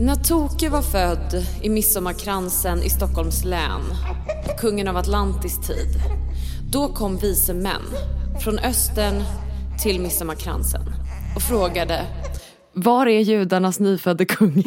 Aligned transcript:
När 0.00 0.14
Toke 0.14 0.68
var 0.68 0.82
född 0.82 1.46
i 1.62 1.68
Midsommarkransen 1.68 2.82
i 2.82 2.90
Stockholms 2.90 3.44
län, 3.44 3.82
kungen 4.58 4.88
av 4.88 4.96
Atlantis 4.96 5.58
tid, 5.58 5.88
då 6.70 6.88
kom 6.88 7.16
vise 7.16 7.54
män 7.54 7.82
från 8.40 8.58
östern 8.58 9.22
till 9.82 10.00
Midsommarkransen 10.00 10.80
och 11.36 11.42
frågade 11.42 12.06
Var 12.72 13.06
är 13.06 13.20
judarnas 13.20 13.80
nyfödde 13.80 14.24
kung? 14.24 14.62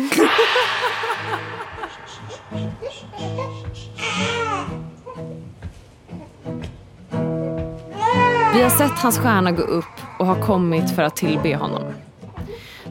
Vi 8.54 8.62
har 8.62 8.70
sett 8.70 9.00
hans 9.00 9.18
stjärna 9.18 9.52
gå 9.52 9.62
upp 9.62 9.86
och 10.20 10.26
har 10.26 10.42
kommit 10.42 10.92
för 10.92 11.02
att 11.02 11.16
tillbe 11.16 11.56
honom. 11.56 11.84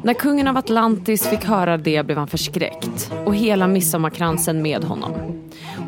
När 0.02 0.14
kungen 0.14 0.48
av 0.48 0.56
Atlantis 0.56 1.28
fick 1.28 1.44
höra 1.44 1.76
det 1.76 2.06
blev 2.06 2.18
han 2.18 2.28
förskräckt 2.28 3.12
och 3.26 3.34
hela 3.34 3.66
midsommarkransen 3.66 4.62
med 4.62 4.84
honom. 4.84 5.12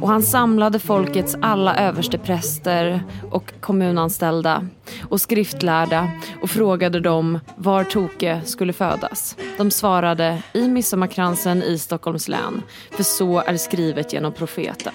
Och 0.01 0.09
han 0.09 0.23
samlade 0.23 0.79
folkets 0.79 1.37
alla 1.41 1.77
överstepräster 1.77 3.05
och 3.31 3.53
kommunanställda 3.61 4.67
och 5.09 5.21
skriftlärda 5.21 6.11
och 6.43 6.51
frågade 6.51 7.01
dem 7.01 7.39
var 7.57 7.85
Toke 7.85 8.41
skulle 8.45 8.73
födas. 8.73 9.37
De 9.59 9.71
svarade 9.71 10.43
i 10.53 10.69
midsommarkransen 10.69 11.63
i 11.63 11.79
Stockholms 11.79 12.29
län, 12.29 12.63
för 12.91 13.03
så 13.03 13.39
är 13.41 13.57
skrivet 13.57 14.13
genom 14.13 14.33
profeten. 14.33 14.95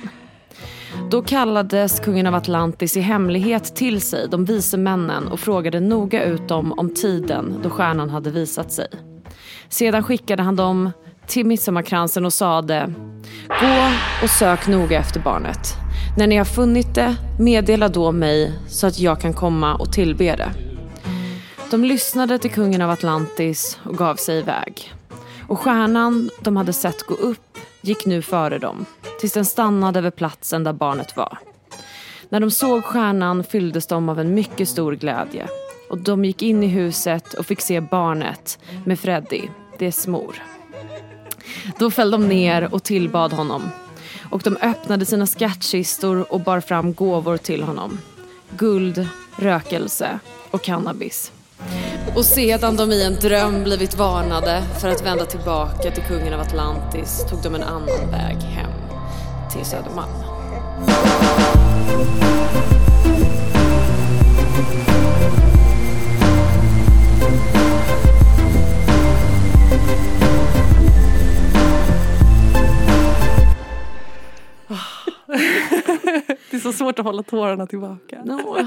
Då 1.09 1.22
kallades 1.22 1.99
kungen 1.99 2.27
av 2.27 2.36
Atlantis 2.36 2.97
i 2.97 2.99
hemlighet 2.99 3.75
till 3.75 4.02
sig 4.02 4.27
de 4.30 4.45
vise 4.45 4.77
männen 4.77 5.27
och 5.27 5.39
frågade 5.39 5.80
noga 5.80 6.23
ut 6.23 6.47
dem 6.47 6.73
om 6.80 6.94
tiden 6.94 7.59
då 7.63 7.70
stjärnan 7.70 8.09
hade 8.09 8.31
visat 8.31 8.72
sig. 8.72 8.88
Sedan 9.69 10.03
skickade 10.03 10.43
han 10.43 10.55
dem 10.55 10.91
till 11.27 11.45
midsommarkransen 11.45 12.25
och 12.25 12.33
sade 12.33 12.93
Gå 13.47 13.89
och 14.23 14.29
sök 14.29 14.67
noga 14.67 14.99
efter 14.99 15.19
barnet. 15.19 15.73
När 16.17 16.27
ni 16.27 16.37
har 16.37 16.45
funnit 16.45 16.95
det, 16.95 17.15
meddela 17.39 17.88
då 17.88 18.11
mig 18.11 18.53
så 18.67 18.88
att 18.88 18.99
jag 18.99 19.21
kan 19.21 19.33
komma 19.33 19.75
och 19.75 19.93
tillbe 19.93 20.35
det. 20.35 20.51
De 21.71 21.83
lyssnade 21.83 22.39
till 22.39 22.51
kungen 22.51 22.81
av 22.81 22.89
Atlantis 22.89 23.79
och 23.83 23.97
gav 23.97 24.15
sig 24.15 24.38
iväg. 24.38 24.93
Och 25.47 25.59
stjärnan 25.59 26.29
de 26.41 26.57
hade 26.57 26.73
sett 26.73 27.03
gå 27.03 27.13
upp 27.13 27.57
gick 27.81 28.05
nu 28.05 28.21
före 28.21 28.57
dem 28.57 28.85
tills 29.19 29.33
den 29.33 29.45
stannade 29.45 29.99
över 29.99 30.11
platsen 30.11 30.63
där 30.63 30.73
barnet 30.73 31.17
var. 31.17 31.38
När 32.29 32.39
de 32.39 32.51
såg 32.51 32.83
stjärnan 32.83 33.43
fylldes 33.43 33.88
de 33.88 34.09
av 34.09 34.19
en 34.19 34.33
mycket 34.33 34.69
stor 34.69 34.93
glädje 34.95 35.47
och 35.89 35.97
de 35.97 36.25
gick 36.25 36.41
in 36.41 36.63
i 36.63 36.67
huset 36.67 37.33
och 37.33 37.45
fick 37.45 37.61
se 37.61 37.81
barnet 37.81 38.59
med 38.85 38.99
Freddy, 38.99 39.41
dess 39.80 40.07
mor. 40.07 40.44
Då 41.79 41.91
föll 41.91 42.11
de 42.11 42.27
ner 42.27 42.73
och 42.73 42.83
tillbad 42.83 43.33
honom 43.33 43.69
och 44.29 44.41
de 44.44 44.57
öppnade 44.57 45.05
sina 45.05 45.27
skattkistor 45.27 46.33
och 46.33 46.39
bar 46.39 46.59
fram 46.59 46.94
gåvor 46.94 47.38
till 47.38 47.63
honom. 47.63 47.97
Guld, 48.57 49.07
rökelse 49.35 50.19
och 50.52 50.61
cannabis. 50.61 51.31
Och 52.16 52.25
sedan 52.25 52.75
de 52.75 52.91
i 52.91 53.03
en 53.03 53.16
dröm 53.16 53.63
blivit 53.63 53.97
varnade 53.97 54.63
för 54.81 54.88
att 54.88 55.05
vända 55.05 55.25
tillbaka 55.25 55.91
till 55.91 56.03
kungen 56.03 56.33
av 56.33 56.39
Atlantis 56.39 57.25
tog 57.29 57.44
de 57.44 57.55
en 57.55 57.63
annan 57.63 58.11
väg 58.11 58.38
hem 58.38 58.72
till 59.51 59.66
Södermalm. 59.66 60.11
Så 76.72 76.78
svårt 76.78 77.00
att 77.00 77.05
hålla 77.05 77.23
tårarna 77.23 77.67
tillbaka. 77.67 78.22
Nå, 78.25 78.57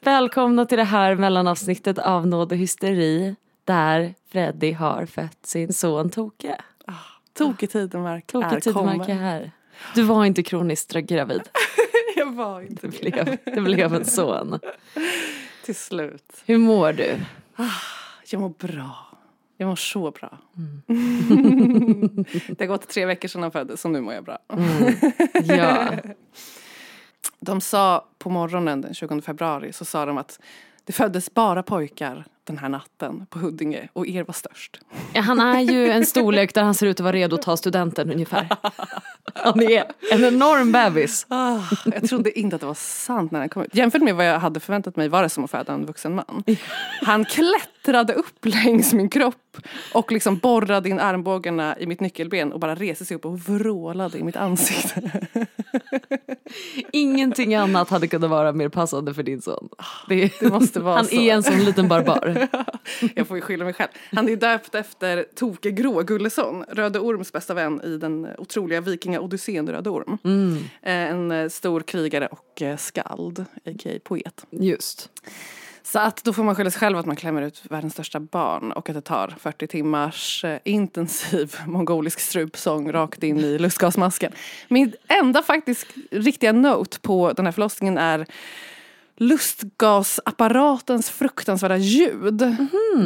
välkomna 0.00 0.66
till 0.66 0.78
det 0.78 0.84
här 0.84 1.14
mellanavsnittet 1.14 1.98
av 1.98 2.26
Nåd 2.26 2.52
och 2.52 2.58
hysteri 2.58 3.36
där 3.64 4.14
Freddy 4.28 4.72
har 4.72 5.06
fött 5.06 5.46
sin 5.46 5.72
son 5.72 6.10
Toke. 6.10 6.56
Tidemark 7.68 8.26
Toke 8.26 8.46
är 8.46 8.60
Tidemark 8.60 9.08
är 9.08 9.14
här. 9.14 9.50
Du 9.94 10.02
var 10.02 10.24
inte 10.24 10.42
kroniskt 10.42 10.92
gravid. 10.92 11.42
Jag 12.16 12.32
var 12.32 12.60
inte 12.60 12.86
Det 12.86 13.00
blev, 13.00 13.36
det 13.44 13.60
blev 13.60 13.94
en 13.94 14.04
son. 14.04 14.58
till 15.64 15.74
slut. 15.74 16.42
Hur 16.46 16.58
mår 16.58 16.92
du? 16.92 17.16
Jag 18.30 18.40
mår 18.40 18.48
bra. 18.48 18.96
Jag 19.56 19.66
mår 19.68 19.76
så 19.76 20.10
bra. 20.10 20.38
Mm. 20.56 20.84
det 22.48 22.60
har 22.60 22.66
gått 22.66 22.88
tre 22.88 23.06
veckor 23.06 23.28
sedan 23.28 23.42
han 23.42 23.52
föddes 23.52 23.80
så 23.80 23.88
nu 23.88 24.00
mår 24.00 24.14
jag 24.14 24.24
bra. 24.24 24.38
Ja. 25.44 25.88
De 27.44 27.60
sa 27.60 28.04
på 28.18 28.30
morgonen 28.30 28.80
den 28.80 28.94
20 28.94 29.20
februari 29.20 29.72
så 29.72 29.84
sa 29.84 30.06
de 30.06 30.18
att 30.18 30.40
det 30.84 30.92
föddes 30.92 31.34
bara 31.34 31.62
pojkar 31.62 32.24
den 32.44 32.58
här 32.58 32.68
natten 32.68 33.26
på 33.30 33.38
Huddinge 33.38 33.88
och 33.92 34.06
er 34.06 34.24
var 34.24 34.32
störst. 34.34 34.80
Ja, 35.12 35.20
Han 35.20 35.40
är 35.40 35.60
ju 35.60 35.88
en 35.90 36.06
storlek 36.06 36.54
där 36.54 36.62
han 36.62 36.74
ser 36.74 36.86
ut 36.86 37.00
att 37.00 37.04
vara 37.04 37.12
redo 37.12 37.34
att 37.36 37.42
ta 37.42 37.56
studenten 37.56 38.10
ungefär. 38.12 38.48
Han 39.34 39.62
är 39.62 39.84
en 40.12 40.24
enorm 40.24 40.72
bebis. 40.72 41.26
Ah, 41.28 41.58
jag 41.84 42.08
trodde 42.08 42.38
inte 42.38 42.56
att 42.56 42.60
det 42.60 42.66
var 42.66 42.74
sant 42.74 43.30
när 43.32 43.40
han 43.40 43.48
kom 43.48 43.62
ut. 43.62 43.74
Jämfört 43.74 44.02
med 44.02 44.14
vad 44.14 44.26
jag 44.26 44.38
hade 44.38 44.60
förväntat 44.60 44.96
mig 44.96 45.08
var 45.08 45.22
det 45.22 45.28
som 45.28 45.44
att 45.44 45.50
föda 45.50 45.72
en 45.72 45.86
vuxen 45.86 46.14
man. 46.14 46.44
Han 47.02 47.24
klättrade 47.24 48.12
upp 48.12 48.44
längs 48.46 48.92
min 48.92 49.08
kropp 49.08 49.34
och 49.94 50.12
liksom 50.12 50.36
borrade 50.38 50.88
in 50.88 51.00
armbågarna 51.00 51.78
i 51.78 51.86
mitt 51.86 52.00
nyckelben 52.00 52.52
och 52.52 52.60
bara 52.60 52.74
reste 52.74 53.04
sig 53.04 53.16
upp 53.16 53.24
och 53.26 53.40
vrålade 53.40 54.18
i 54.18 54.22
mitt 54.22 54.36
ansikte. 54.36 55.26
Ingenting 56.92 57.54
annat 57.54 57.90
hade 57.90 58.08
kunnat 58.08 58.30
vara 58.30 58.52
mer 58.52 58.68
passande 58.68 59.14
för 59.14 59.22
din 59.22 59.42
son. 59.42 59.68
Det, 60.08 60.32
Det 60.40 60.48
måste 60.48 60.80
vara 60.80 60.96
han 60.96 61.06
så. 61.06 61.14
är 61.14 61.34
en 61.34 61.42
sån 61.42 61.64
liten 61.64 61.88
barbar. 61.88 62.33
Jag 63.14 63.28
får 63.28 63.36
ju 63.36 63.40
skylla 63.40 63.64
mig 63.64 63.74
själv. 63.74 63.88
Han 64.12 64.28
är 64.28 64.36
döpt 64.36 64.74
efter 64.74 65.26
Toke 65.34 65.70
Grå 65.70 66.02
Gullesson, 66.02 66.64
Röde 66.68 66.98
Orms 66.98 67.32
bästa 67.32 67.54
vän 67.54 67.80
i 67.84 67.96
den 67.96 68.28
otroliga 68.38 68.80
vikingaodyssén 68.80 69.68
Röde 69.68 69.90
Orm. 69.90 70.18
Eh, 70.82 70.92
En 70.92 71.30
eh, 71.30 71.48
stor 71.48 71.80
krigare 71.80 72.26
och 72.26 72.62
eh, 72.62 72.76
skald, 72.76 73.44
a.k.a. 73.64 73.98
poet. 74.04 74.46
Just. 74.50 75.10
Så 75.82 75.98
att 75.98 76.24
då 76.24 76.32
får 76.32 76.44
man 76.44 76.54
skylla 76.54 76.70
sig 76.70 76.80
själv 76.80 76.98
att 76.98 77.06
man 77.06 77.16
klämmer 77.16 77.42
ut 77.42 77.62
världens 77.70 77.92
största 77.92 78.20
barn 78.20 78.72
och 78.72 78.88
att 78.88 78.94
det 78.94 79.00
tar 79.00 79.34
40 79.38 79.66
timmars 79.66 80.44
intensiv 80.64 81.56
mongolisk 81.66 82.20
strupsång 82.20 82.92
rakt 82.92 83.22
in 83.22 83.38
i 83.38 83.58
lustgasmasken. 83.58 84.32
Min 84.68 84.92
enda 85.08 85.42
faktiskt 85.42 85.86
riktiga 86.10 86.52
note 86.52 87.00
på 87.00 87.32
den 87.32 87.44
här 87.44 87.52
förlossningen 87.52 87.98
är 87.98 88.26
lustgasapparatens 89.16 91.10
fruktansvärda 91.10 91.76
ljud. 91.76 92.42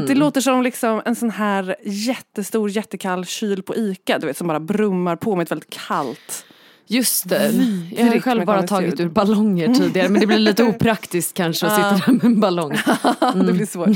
Det 0.07 0.15
låter 0.15 0.41
som 0.41 0.63
liksom 0.63 1.03
en 1.05 1.15
sån 1.15 1.31
här 1.31 1.77
jättestor 1.85 2.71
jättekall 2.71 3.25
kyl 3.25 3.63
på 3.63 3.77
Ica 3.77 4.19
du 4.19 4.27
vet 4.27 4.37
som 4.37 4.47
bara 4.47 4.61
brummar 4.61 5.17
på 5.17 5.37
med 5.37 5.43
ett 5.45 5.51
väldigt 5.51 5.71
kallt 5.71 6.45
Just 6.91 7.29
det. 7.29 7.53
Jag 7.97 8.07
har 8.07 8.21
själv 8.21 8.45
bara 8.45 8.63
tagit 8.63 9.01
ur 9.01 9.09
ballonger 9.09 9.75
tidigare 9.75 10.09
men 10.09 10.21
det 10.21 10.27
blir 10.27 10.39
lite 10.39 10.65
opraktiskt 10.69 11.35
kanske 11.35 11.67
att 11.67 11.75
sitta 11.75 12.07
där 12.07 12.13
med 12.13 12.25
en 12.25 12.41
ballong. 12.41 12.71
det 13.47 13.53
blir 13.53 13.67
svårt. 13.67 13.89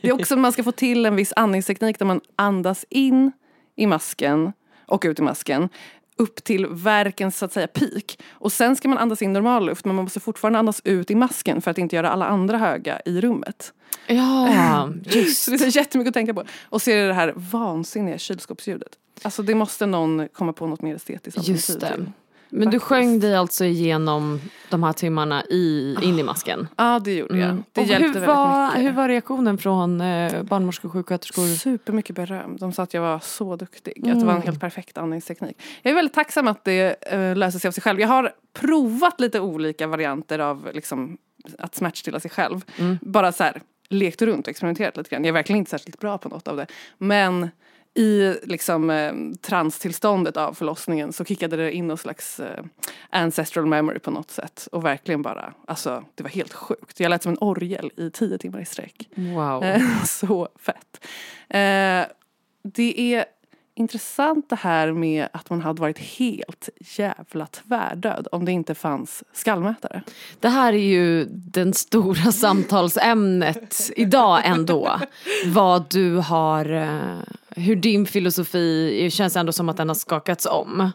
Det 0.00 0.08
är 0.08 0.12
också 0.12 0.36
man 0.36 0.52
ska 0.52 0.64
få 0.64 0.72
till 0.72 1.06
en 1.06 1.16
viss 1.16 1.32
andningsteknik 1.36 1.98
där 1.98 2.06
man 2.06 2.20
andas 2.36 2.84
in 2.88 3.32
i 3.76 3.86
masken 3.86 4.52
och 4.86 5.02
ut 5.04 5.18
i 5.18 5.22
masken 5.22 5.68
upp 6.16 6.44
till 6.44 6.66
verkens 6.66 7.38
så 7.38 7.44
att 7.44 7.52
säga 7.52 7.66
peak. 7.66 8.18
Och 8.30 8.52
sen 8.52 8.76
ska 8.76 8.88
man 8.88 8.98
andas 8.98 9.22
in 9.22 9.32
normal 9.32 9.66
luft 9.66 9.84
men 9.84 9.96
man 9.96 10.04
måste 10.04 10.20
fortfarande 10.20 10.58
andas 10.58 10.80
ut 10.84 11.10
i 11.10 11.14
masken 11.14 11.62
för 11.62 11.70
att 11.70 11.78
inte 11.78 11.96
göra 11.96 12.10
alla 12.10 12.26
andra 12.26 12.58
höga 12.58 13.00
i 13.04 13.20
rummet. 13.20 13.72
Ja, 14.06 14.88
just. 15.04 15.42
Så 15.42 15.50
det 15.50 15.64
är 15.64 15.76
jättemycket 15.76 16.08
att 16.08 16.14
tänka 16.14 16.34
på. 16.34 16.44
Och 16.62 16.82
så 16.82 16.90
är 16.90 16.96
det 16.96 17.06
det 17.06 17.14
här 17.14 17.32
vansinniga 17.36 18.18
kylskåpsljudet. 18.18 18.92
Alltså 19.22 19.42
det 19.42 19.54
måste 19.54 19.86
någon 19.86 20.28
komma 20.28 20.52
på 20.52 20.66
något 20.66 20.82
mer 20.82 20.94
estetiskt 20.94 21.38
alternativ 21.38 21.94
till. 21.94 22.12
Men 22.54 22.60
du 22.60 22.64
Faktiskt. 22.64 22.84
sjöng 22.84 23.20
dig 23.20 23.36
alltså 23.36 23.64
igenom 23.64 24.40
de 24.70 24.82
här 24.82 24.92
timmarna 24.92 25.44
i, 25.44 25.96
in 26.02 26.18
i 26.18 26.22
masken? 26.22 26.68
Ja 26.76 27.00
det 27.04 27.14
gjorde 27.14 27.38
jag. 27.38 27.50
Mm. 27.50 27.62
Det 27.72 27.80
Och 27.80 27.86
hjälpte 27.86 28.06
hur 28.06 28.12
väldigt 28.12 28.28
var, 28.28 28.66
mycket. 28.66 28.82
Hur 28.82 28.92
var 28.92 29.08
reaktionen 29.08 29.58
från 29.58 30.00
eh, 30.00 30.42
barnmorskor 30.42 30.88
och 30.88 30.92
sjuksköterskor? 30.92 31.46
Supermycket 31.46 32.16
beröm. 32.16 32.56
De 32.56 32.72
sa 32.72 32.82
att 32.82 32.94
jag 32.94 33.02
var 33.02 33.18
så 33.18 33.56
duktig. 33.56 34.08
Att 34.10 34.20
det 34.20 34.26
var 34.26 34.34
en 34.34 34.42
helt 34.42 34.60
perfekt 34.60 34.98
andningsteknik. 34.98 35.62
Jag 35.82 35.90
är 35.90 35.94
väldigt 35.94 36.14
tacksam 36.14 36.48
att 36.48 36.64
det 36.64 37.12
uh, 37.12 37.36
löser 37.36 37.58
sig 37.58 37.68
av 37.68 37.72
sig 37.72 37.82
själv. 37.82 38.00
Jag 38.00 38.08
har 38.08 38.32
provat 38.52 39.20
lite 39.20 39.40
olika 39.40 39.86
varianter 39.86 40.38
av 40.38 40.70
liksom, 40.74 41.18
att 41.58 41.74
smärtstilla 41.74 42.20
sig 42.20 42.30
själv. 42.30 42.64
Bara 43.00 43.32
så 43.32 43.44
här 43.44 43.62
lekt 43.88 44.22
runt 44.22 44.46
och 44.46 44.50
experimenterat 44.50 44.96
lite 44.96 45.10
grann. 45.10 45.24
Jag 45.24 45.28
är 45.28 45.32
verkligen 45.32 45.58
inte 45.58 45.70
särskilt 45.70 46.00
bra 46.00 46.18
på 46.18 46.28
något 46.28 46.48
av 46.48 46.56
det. 46.56 46.66
Men 46.98 47.50
i 47.94 48.36
liksom, 48.42 48.90
eh, 48.90 49.12
transtillståndet 49.40 50.36
av 50.36 50.54
förlossningen 50.54 51.12
så 51.12 51.24
kickade 51.24 51.56
det 51.56 51.72
in 51.72 51.86
någon 51.86 51.98
slags 51.98 52.40
eh, 52.40 52.64
ancestral 53.10 53.66
memory 53.66 53.98
på 53.98 54.10
något 54.10 54.30
sätt. 54.30 54.68
Och 54.72 54.84
verkligen 54.84 55.22
bara, 55.22 55.54
alltså 55.66 56.04
det 56.14 56.22
var 56.22 56.30
helt 56.30 56.52
sjukt. 56.52 57.00
Jag 57.00 57.10
lät 57.10 57.22
som 57.22 57.32
en 57.32 57.38
orgel 57.40 57.90
i 57.96 58.10
tio 58.10 58.38
timmar 58.38 58.60
i 58.60 58.64
sträck. 58.64 59.08
Wow. 59.14 59.64
Eh, 59.64 60.02
så 60.04 60.48
fett. 60.56 61.06
Eh, 61.48 62.04
det 62.64 63.14
är 63.14 63.24
intressant 63.74 64.50
det 64.50 64.56
här 64.56 64.92
med 64.92 65.28
att 65.32 65.50
man 65.50 65.60
hade 65.60 65.80
varit 65.80 65.98
helt 65.98 66.68
jävla 66.78 67.46
tvärdöd 67.46 68.28
om 68.32 68.44
det 68.44 68.52
inte 68.52 68.74
fanns 68.74 69.24
skallmätare. 69.32 70.02
Det 70.40 70.48
här 70.48 70.72
är 70.72 70.76
ju 70.76 71.24
den 71.30 71.74
stora 71.74 72.32
samtalsämnet 72.32 73.90
idag 73.96 74.42
ändå. 74.44 75.00
Vad 75.46 75.90
du 75.90 76.16
har, 76.16 76.72
eh, 76.72 77.18
hur 77.48 77.76
din 77.76 78.06
filosofi, 78.06 79.08
känns 79.12 79.36
ändå 79.36 79.52
som 79.52 79.68
att 79.68 79.76
den 79.76 79.88
har 79.88 79.94
skakats 79.94 80.46
om. 80.46 80.90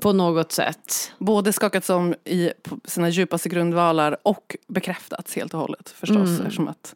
På 0.00 0.12
något 0.12 0.52
sätt. 0.52 1.12
Både 1.18 1.52
skakats 1.52 1.90
om 1.90 2.14
i 2.24 2.50
sina 2.84 3.08
djupaste 3.08 3.48
grundvalar 3.48 4.16
och 4.22 4.56
bekräftats 4.66 5.36
helt 5.36 5.54
och 5.54 5.60
hållet 5.60 5.88
förstås. 5.88 6.28
Mm. 6.28 6.40
Eftersom 6.40 6.68
att 6.68 6.94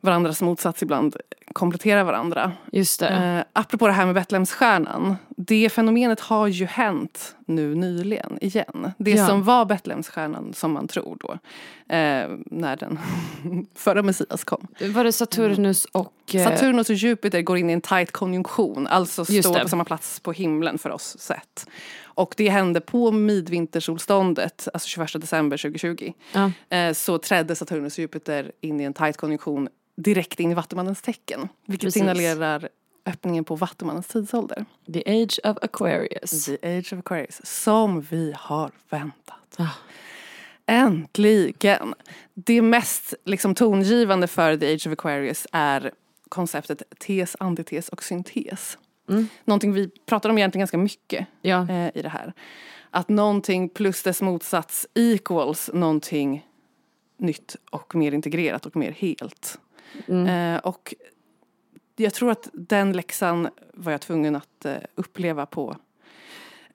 varandras 0.00 0.42
motsats 0.42 0.82
ibland 0.82 1.16
kompletterar 1.52 2.04
varandra. 2.04 2.52
Just 2.72 3.00
det. 3.00 3.08
Eh, 3.08 3.44
apropå 3.52 3.86
det 3.86 3.92
här 3.92 4.06
med 4.06 4.14
Betlehemsstjärnan. 4.14 5.16
Det 5.36 5.70
fenomenet 5.72 6.20
har 6.20 6.46
ju 6.46 6.64
hänt 6.66 7.36
nu 7.46 7.74
nyligen 7.74 8.38
igen. 8.40 8.92
Det 8.98 9.10
Ja. 9.10 9.26
som 9.26 9.42
var 9.44 9.64
Betlehemsstjärnan 9.64 10.52
som 10.54 10.72
man 10.72 10.88
tror 10.88 11.16
då. 11.20 11.32
Eh, 11.94 12.28
när 12.46 12.76
den 12.76 12.98
förra 13.74 14.02
Messias 14.02 14.44
kom. 14.44 14.66
Var 14.80 15.04
det 15.04 15.12
Saturnus 15.12 15.84
och... 15.84 16.12
eh, 16.34 16.44
Saturnus 16.44 16.90
och 16.90 16.96
Jupiter 16.96 17.42
går 17.42 17.58
in 17.58 17.70
i 17.70 17.72
en 17.72 17.80
tight 17.80 18.12
konjunktion. 18.12 18.86
Alltså 18.86 19.24
står 19.24 19.60
på 19.62 19.68
samma 19.68 19.84
plats 19.84 20.20
på 20.20 20.32
himlen 20.32 20.78
för 20.78 20.90
oss 20.90 21.16
sett. 21.18 21.66
Och 22.18 22.34
det 22.36 22.48
hände 22.48 22.80
på 22.80 23.12
midvintersolståndet, 23.12 24.68
alltså 24.72 24.88
21 24.88 25.12
december 25.12 25.56
2020. 25.56 26.12
Ja. 26.32 26.52
Eh, 26.76 26.92
så 26.92 27.18
trädde 27.18 27.54
Saturnus 27.54 27.94
och 27.94 27.98
Jupiter 27.98 28.52
in 28.60 28.80
i 28.80 28.84
en 28.84 28.94
tight 28.94 29.16
konjunktion 29.16 29.68
direkt 29.96 30.40
in 30.40 30.50
i 30.50 30.54
Vattumannens 30.54 31.02
tecken. 31.02 31.48
Vilket 31.66 31.86
Precis. 31.86 32.00
signalerar 32.00 32.68
öppningen 33.06 33.44
på 33.44 33.56
Vattumannens 33.56 34.06
tidsålder. 34.06 34.64
The 34.92 35.22
Age 35.22 35.38
of 35.44 35.56
Aquarius. 35.62 36.44
The 36.44 36.78
Age 36.78 36.92
of 36.92 36.98
Aquarius. 36.98 37.40
Som 37.44 38.00
vi 38.00 38.34
har 38.36 38.70
väntat. 38.90 39.56
Ah. 39.58 39.68
Äntligen! 40.66 41.94
Det 42.34 42.62
mest 42.62 43.14
liksom, 43.24 43.54
tongivande 43.54 44.26
för 44.26 44.56
The 44.56 44.74
Age 44.74 44.86
of 44.86 44.92
Aquarius 44.92 45.46
är 45.52 45.92
konceptet 46.28 46.82
tes, 46.98 47.36
antites 47.40 47.88
och 47.88 48.04
syntes. 48.04 48.78
Mm. 49.08 49.28
Någonting 49.44 49.72
vi 49.72 49.90
pratar 50.06 50.30
om 50.30 50.38
egentligen 50.38 50.60
ganska 50.60 50.78
mycket 50.78 51.26
Ja. 51.42 51.68
eh, 51.70 51.90
i 51.94 52.02
det 52.02 52.08
här. 52.08 52.32
Att 52.90 53.08
någonting 53.08 53.68
plus 53.68 54.02
dess 54.02 54.22
motsats 54.22 54.86
equals 54.94 55.70
någonting 55.74 56.46
nytt 57.18 57.56
och 57.70 57.94
mer 57.94 58.12
integrerat 58.14 58.66
och 58.66 58.76
mer 58.76 58.92
helt. 58.92 59.58
Mm. 60.08 60.56
Eh, 60.56 60.60
och 60.60 60.94
jag 61.96 62.14
tror 62.14 62.30
att 62.30 62.48
den 62.52 62.92
läxan 62.92 63.48
var 63.74 63.92
jag 63.92 64.00
tvungen 64.00 64.36
att 64.36 64.64
eh, 64.64 64.74
uppleva 64.94 65.46
på 65.46 65.76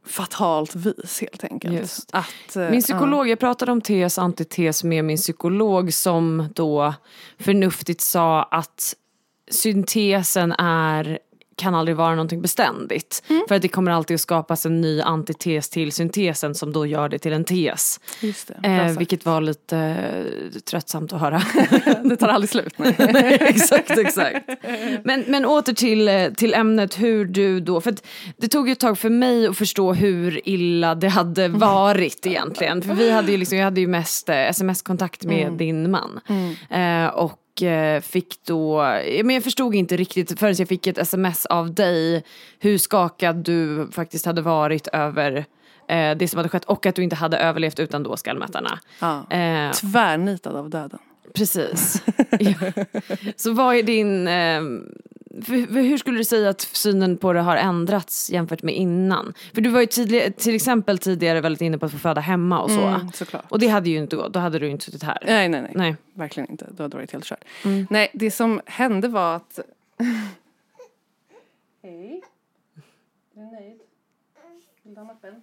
fatalt 0.06 0.76
vis 0.76 1.22
helt 1.22 1.44
enkelt. 1.44 1.74
Just. 1.74 2.10
Att, 2.14 2.56
eh, 2.56 2.70
Min 2.70 2.82
psykolog, 2.82 3.28
jag 3.30 3.40
pratade 3.40 3.72
om 3.72 3.82
tes 3.82 4.18
antites 4.18 4.84
med 4.84 5.06
min 5.06 5.18
psykolog 5.18 5.94
som 5.94 6.48
då 6.56 6.94
förnuftigt 7.40 8.02
sa 8.02 8.44
att 8.44 8.96
syntesen 9.52 10.52
är 10.52 11.20
kan 11.56 11.76
aldrig 11.76 11.98
vara 11.98 12.10
någonting 12.10 12.42
beständigt. 12.42 13.24
För 13.48 13.56
att 13.56 13.62
det 13.62 13.68
kommer 13.68 13.92
alltid 13.92 14.16
att 14.16 14.22
skapas 14.22 14.66
en 14.66 14.82
ny 14.82 15.02
antites 15.02 15.70
till 15.70 15.92
syntesen 15.92 16.56
som 16.56 16.74
då 16.74 16.86
gör 16.86 17.10
det 17.10 17.20
till 17.20 17.34
en 17.34 17.44
tes. 17.44 18.00
just 18.22 18.48
det, 18.48 18.68
Eh, 18.70 18.98
vilket 18.98 19.26
var 19.26 19.42
lite 19.42 19.78
eh, 19.78 20.60
tröttsamt 20.60 21.14
att 21.14 21.22
höra. 21.22 21.42
det 22.04 22.18
tar 22.18 22.28
aldrig 22.28 22.50
slut. 22.50 22.74
Nej. 22.78 23.38
exakt, 23.42 23.98
exakt. 23.98 24.50
Men, 25.04 25.24
men 25.28 25.46
åter 25.46 25.74
till, 25.74 26.08
eh, 26.08 26.30
till 26.30 26.54
ämnet 26.54 27.00
hur 27.00 27.26
du 27.26 27.60
då, 27.60 27.82
för 27.82 27.96
det 28.38 28.48
tog 28.48 28.68
ju 28.68 28.72
ett 28.72 28.80
tag 28.80 28.98
för 28.98 29.10
mig 29.10 29.48
att 29.48 29.58
förstå 29.58 29.94
hur 29.94 30.50
illa 30.50 30.96
det 30.96 31.08
hade 31.08 31.48
varit 31.48 32.26
egentligen. 32.26 32.82
För 32.82 32.94
vi 32.94 33.12
hade 33.12 33.32
ju 33.32 33.38
liksom, 33.38 33.58
jag 33.58 33.66
hade 33.66 33.82
ju 33.82 33.88
mest 33.88 34.30
eh, 34.30 34.36
sms-kontakt 34.36 35.24
med 35.24 35.52
din 35.52 35.92
man. 35.92 36.20
Eh, 36.70 37.08
och 37.08 37.40
fick 38.02 38.46
då, 38.46 38.82
men 39.24 39.30
jag 39.30 39.44
förstod 39.44 39.76
inte 39.76 39.98
riktigt 39.98 40.40
förrän 40.40 40.56
jag 40.58 40.68
fick 40.68 40.88
ett 40.88 40.98
sms 40.98 41.46
av 41.46 41.74
dig 41.74 42.24
hur 42.60 42.78
skakad 42.78 43.36
du 43.36 43.88
faktiskt 43.92 44.26
hade 44.26 44.42
varit 44.42 44.88
över 44.88 45.46
eh, 45.88 46.18
det 46.18 46.28
som 46.28 46.38
hade 46.38 46.50
skett 46.50 46.66
och 46.66 46.86
att 46.86 46.96
du 46.96 47.04
inte 47.04 47.16
hade 47.16 47.38
överlevt 47.38 47.80
utan 47.80 48.04
då 48.04 48.18
skallmätarna. 48.18 48.80
Ja. 49.00 49.18
Eh, 49.30 49.72
Tvärnitad 49.72 50.56
av 50.56 50.70
döden. 50.70 51.00
Precis. 51.34 52.04
ja. 52.40 52.54
Så 53.36 53.54
vad 53.54 53.76
är 53.76 53.84
din... 53.84 54.28
Eh, 54.28 54.62
hur 55.42 55.98
skulle 55.98 56.18
du 56.18 56.24
säga 56.24 56.50
att 56.50 56.62
synen 56.62 57.18
på 57.18 57.34
det 57.34 57.42
har 57.42 57.58
ändrats 57.58 58.30
jämfört 58.30 58.64
med 58.64 58.76
innan? 58.76 59.34
För 59.54 59.62
du 59.62 59.70
var 59.70 59.80
ju 59.82 59.86
tidigare, 59.86 60.32
till 60.32 60.56
exempel 60.56 60.98
tidigare 60.98 61.42
väldigt 61.42 61.62
inne 61.62 61.78
på 61.78 61.86
att 61.86 61.92
få 61.92 61.98
föda 61.98 62.22
hemma 62.22 62.62
och 62.62 62.72
så. 62.72 62.82
Mm, 62.82 63.12
såklart. 63.12 63.46
Och 63.50 63.60
det 63.60 63.68
hade 63.68 63.90
ju 63.90 63.98
inte 63.98 64.16
gått, 64.16 64.34
då 64.34 64.40
hade 64.40 64.60
du 64.60 64.70
inte 64.70 64.86
suttit 64.86 65.04
här. 65.04 65.18
Nej, 65.26 65.50
nej, 65.50 65.62
nej. 65.62 65.72
Nej. 65.76 65.96
Verkligen 66.14 66.52
inte. 66.52 66.68
Då 66.72 66.84
hade 66.84 66.94
det 66.94 66.98
varit 66.98 67.12
helt 67.12 67.26
kört. 67.26 67.44
Nej, 67.90 68.12
det 68.14 68.32
som 68.32 68.62
hände 68.66 69.08
var 69.08 69.36
att... 69.36 69.60
Hej. 71.84 72.22
Är 73.36 73.42
du 73.42 73.52
nöjd? 73.52 73.80
Vill 74.84 74.94
du 74.94 75.00
ha 75.00 75.06
mappen? 75.08 75.42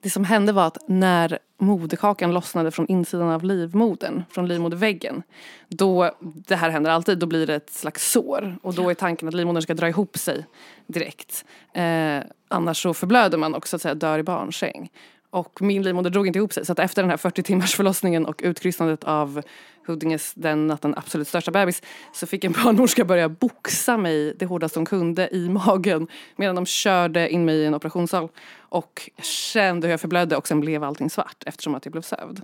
Det 0.00 0.10
som 0.10 0.24
hände 0.24 0.52
var 0.52 0.66
att 0.66 0.78
när 0.86 1.38
moderkakan 1.58 2.34
lossnade 2.34 2.70
från 2.70 2.86
insidan 2.86 3.28
av 3.28 3.44
livmodern, 3.44 4.22
från 4.30 4.48
livmoderväggen, 4.48 5.22
då, 5.68 6.10
det 6.20 6.56
här 6.56 6.70
händer 6.70 6.90
alltid, 6.90 7.18
då 7.18 7.26
blir 7.26 7.46
det 7.46 7.54
ett 7.54 7.70
slags 7.70 8.10
sår. 8.10 8.58
Och 8.62 8.74
då 8.74 8.90
är 8.90 8.94
tanken 8.94 9.28
att 9.28 9.34
livmodern 9.34 9.62
ska 9.62 9.74
dra 9.74 9.88
ihop 9.88 10.18
sig 10.18 10.46
direkt. 10.86 11.44
Eh, 11.72 12.20
annars 12.48 12.82
så 12.82 12.94
förblöder 12.94 13.38
man 13.38 13.54
och 13.54 13.68
så 13.68 13.76
att 13.76 13.82
säga 13.82 13.94
dör 13.94 14.18
i 14.18 14.22
barnsäng. 14.22 14.90
Och 15.38 15.62
min 15.62 15.82
livmoder 15.82 16.10
drog 16.10 16.26
inte 16.26 16.38
ihop 16.38 16.52
sig 16.52 16.66
så 16.66 16.72
att 16.72 16.78
efter 16.78 17.02
den 17.02 17.10
här 17.10 17.16
40 17.16 17.42
timmars 17.42 17.74
förlossningen 17.74 18.26
och 18.26 18.40
utkrysslandet 18.44 19.04
av 19.04 19.42
Huddinges 19.86 20.32
den 20.34 20.66
natten 20.66 20.94
absolut 20.96 21.28
största 21.28 21.50
bebis 21.50 21.82
så 22.12 22.26
fick 22.26 22.44
en 22.44 22.52
barnmorska 22.52 23.04
börja 23.04 23.28
boxa 23.28 23.96
mig 23.96 24.34
det 24.38 24.46
hårdaste 24.46 24.78
hon 24.78 24.86
kunde 24.86 25.28
i 25.36 25.48
magen 25.48 26.06
medan 26.36 26.54
de 26.54 26.66
körde 26.66 27.30
in 27.30 27.44
mig 27.44 27.54
i 27.56 27.64
en 27.64 27.74
operationssal. 27.74 28.28
Och 28.58 29.10
jag 29.16 29.24
kände 29.24 29.86
hur 29.86 29.92
jag 29.92 30.00
förblödde 30.00 30.36
och 30.36 30.48
sen 30.48 30.60
blev 30.60 30.84
allting 30.84 31.10
svart 31.10 31.42
eftersom 31.46 31.74
att 31.74 31.84
jag 31.84 31.92
blev 31.92 32.02
sövd. 32.02 32.40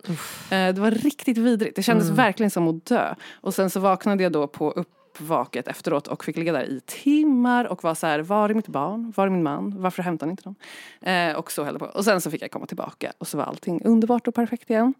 Eh, 0.50 0.74
Det 0.74 0.78
var 0.78 0.90
riktigt 0.90 1.38
vidrigt. 1.38 1.76
Det 1.76 1.82
kändes 1.82 2.10
verkligen 2.10 2.50
som 2.50 2.68
att 2.68 2.86
dö. 2.86 3.14
Och 3.40 3.54
sen 3.54 3.70
så 3.70 3.80
vaknade 3.80 4.22
jag 4.22 4.32
då 4.32 4.46
på 4.46 4.84
uppvaket 5.14 5.68
efteråt 5.68 6.06
och 6.06 6.24
fick 6.24 6.36
ligga 6.36 6.52
där 6.52 6.64
i 6.64 6.80
timmar 6.86 7.64
och 7.64 7.84
var 7.84 7.94
så 7.94 8.06
här, 8.06 8.18
var 8.18 8.48
är 8.50 8.54
mitt 8.54 8.68
barn? 8.68 9.12
Var 9.16 9.26
är 9.26 9.30
min 9.30 9.42
man? 9.42 9.74
Varför 9.76 10.02
hämtar 10.02 10.26
ni 10.26 10.30
inte 10.30 10.42
dem? 10.42 10.54
Eh, 11.00 11.36
och 11.36 11.52
så 11.52 11.64
höll 11.64 11.78
på. 11.78 11.84
Och 11.84 12.04
sen 12.04 12.20
så 12.20 12.30
fick 12.30 12.42
jag 12.42 12.50
komma 12.50 12.66
tillbaka 12.66 13.12
och 13.18 13.28
så 13.28 13.36
var 13.38 13.44
allting 13.44 13.84
underbart 13.84 14.28
och 14.28 14.34
perfekt 14.34 14.70
igen. 14.70 14.94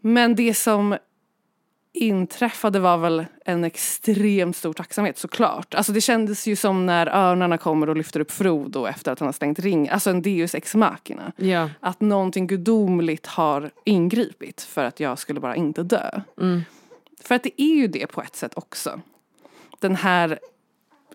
Men 0.00 0.34
det 0.34 0.54
som 0.54 0.96
inträffade 1.94 2.78
var 2.80 2.98
väl 2.98 3.26
en 3.44 3.64
extremt 3.64 4.56
stor 4.56 4.72
tacksamhet 4.72 5.18
såklart. 5.18 5.74
Alltså 5.74 5.92
det 5.92 6.00
kändes 6.00 6.46
ju 6.46 6.56
som 6.56 6.86
när 6.86 7.06
örnarna 7.06 7.58
kommer 7.58 7.88
och 7.88 7.96
lyfter 7.96 8.20
upp 8.20 8.30
Frodo 8.30 8.86
efter 8.86 9.12
att 9.12 9.18
han 9.18 9.26
har 9.26 9.32
stängt 9.32 9.58
ring. 9.58 9.88
Alltså 9.88 10.10
en 10.10 10.22
deus 10.22 10.54
ex 10.54 10.74
machina. 10.74 11.32
Ja. 11.36 11.70
Att 11.80 12.00
någonting 12.00 12.46
gudomligt 12.46 13.26
har 13.26 13.70
ingripit 13.84 14.62
för 14.62 14.84
att 14.84 15.00
jag 15.00 15.18
skulle 15.18 15.40
bara 15.40 15.56
inte 15.56 15.82
dö. 15.82 16.20
För 17.24 17.34
att 17.34 17.42
det 17.42 17.62
är 17.62 17.74
ju 17.74 17.86
det 17.86 18.06
på 18.06 18.22
ett 18.22 18.36
sätt 18.36 18.52
också. 18.56 19.00
Den 19.82 19.96
här 19.96 20.38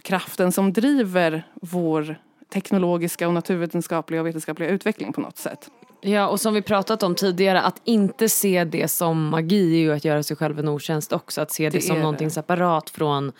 kraften 0.02 0.52
som 0.52 0.74
driver 0.74 1.48
vår 1.62 2.16
teknologiska 2.54 3.28
och 3.28 3.34
naturvetenskapliga 3.34 4.22
och 4.22 4.28
vetenskapliga 4.28 4.70
utveckling 4.70 5.14
på 5.14 5.22
något 5.22 5.38
sätt. 5.38 5.70
ja, 6.02 6.28
och 6.28 6.40
som 6.40 6.54
vi 6.54 6.62
pratat 6.62 7.04
om 7.04 7.16
tidigare, 7.16 7.62
att 7.62 7.82
inte 7.84 8.30
se 8.30 8.64
det 8.64 8.88
som 8.88 9.30
magi 9.30 9.76
är 9.76 9.80
ju 9.80 9.94
att 9.94 10.06
göra 10.06 10.24
sig 10.24 10.38
själv 10.38 10.60
en 10.60 10.68
otjänst 10.68 11.14
också. 11.14 11.42
Att 11.42 11.52
se 11.52 11.70
det, 11.70 11.78
Det 11.78 11.82
som 11.82 12.00
någonting 12.00 12.28
det. 12.28 12.34
separat 12.34 12.90
från 12.90 13.32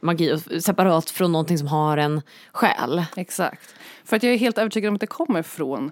magi, 0.00 0.38
separat 0.60 1.10
från 1.10 1.32
någonting 1.32 1.58
som 1.58 1.68
har 1.68 1.96
en 1.96 2.22
själ. 2.52 3.04
Exakt. 3.16 3.74
För 4.04 4.16
att 4.16 4.22
jag 4.22 4.32
är 4.32 4.38
helt 4.38 4.58
övertygad 4.58 4.88
om 4.88 4.94
att 4.94 5.00
det 5.00 5.06
kommer 5.06 5.42
från 5.42 5.90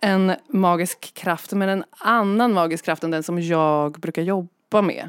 en 0.00 0.32
magisk 0.48 1.14
kraft 1.14 1.52
men 1.52 1.68
en 1.68 1.84
annan 1.98 2.52
magisk 2.52 2.84
kraft 2.84 3.04
än 3.04 3.10
den 3.10 3.22
som 3.22 3.40
jag 3.40 3.92
brukar 4.00 4.22
jobba 4.22 4.82
med. 4.82 5.08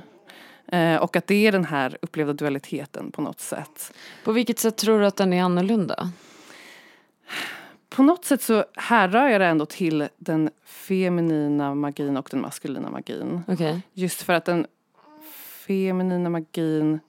Eh, 0.67 0.96
och 0.96 1.15
att 1.15 1.27
det 1.27 1.48
är 1.48 1.51
den 1.51 1.65
här 1.65 1.98
upplevda 2.01 2.34
dualiteten 2.34 3.12
på 3.12 3.22
något 3.22 3.39
sätt. 3.39 3.93
På 4.24 4.32
vilket 4.32 4.60
sätt 4.60 4.77
tror 4.77 5.00
du 5.00 5.05
att 5.05 5.15
den 5.15 5.34
är 5.34 5.43
annorlunda? 5.43 6.12
På 7.89 8.03
något 8.03 8.25
sätt 8.25 8.41
så 8.41 8.65
härrör 8.75 9.27
jag 9.27 9.41
det 9.41 9.48
ändå 9.48 9.65
till 9.65 10.08
den 10.17 10.50
feminina 10.65 11.75
magin 11.75 12.17
och 12.17 12.27
den 12.32 12.41
maskulina 12.41 12.89
magin. 12.89 13.43
Okej. 13.48 13.82
Just 13.93 14.22
för 14.22 14.34
att 14.34 14.46
den 14.46 14.67
feminina 15.65 16.29
magin 16.29 17.00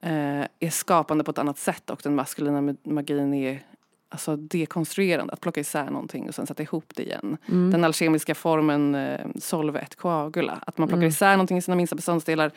eh, 0.00 0.44
är 0.60 0.70
skapande 0.70 1.24
på 1.24 1.30
ett 1.30 1.38
annat 1.38 1.58
sätt 1.58 1.90
och 1.90 2.00
den 2.02 2.14
maskulina 2.14 2.60
ma- 2.60 2.76
magin 2.82 3.34
är 3.34 3.62
alltså 4.08 4.36
dekonstruerande, 4.36 5.32
att 5.32 5.40
plocka 5.40 5.60
isär 5.60 5.90
någonting 5.90 6.28
och 6.28 6.34
sen 6.34 6.46
sätta 6.46 6.62
ihop 6.62 6.92
det 6.94 7.02
igen. 7.02 7.36
Mm. 7.48 7.70
Den 7.70 7.84
alkemiska 7.84 8.34
formen 8.34 8.94
eh, 8.94 9.26
solve 9.40 9.80
et 9.80 9.96
coagula, 9.96 10.58
att 10.66 10.78
man 10.78 10.88
plockar 10.88 11.02
Mm. 11.02 11.08
isär 11.08 11.32
någonting 11.32 11.58
i 11.58 11.62
sina 11.62 11.76
minsta 11.76 11.96
beståndsdelar, 11.96 12.52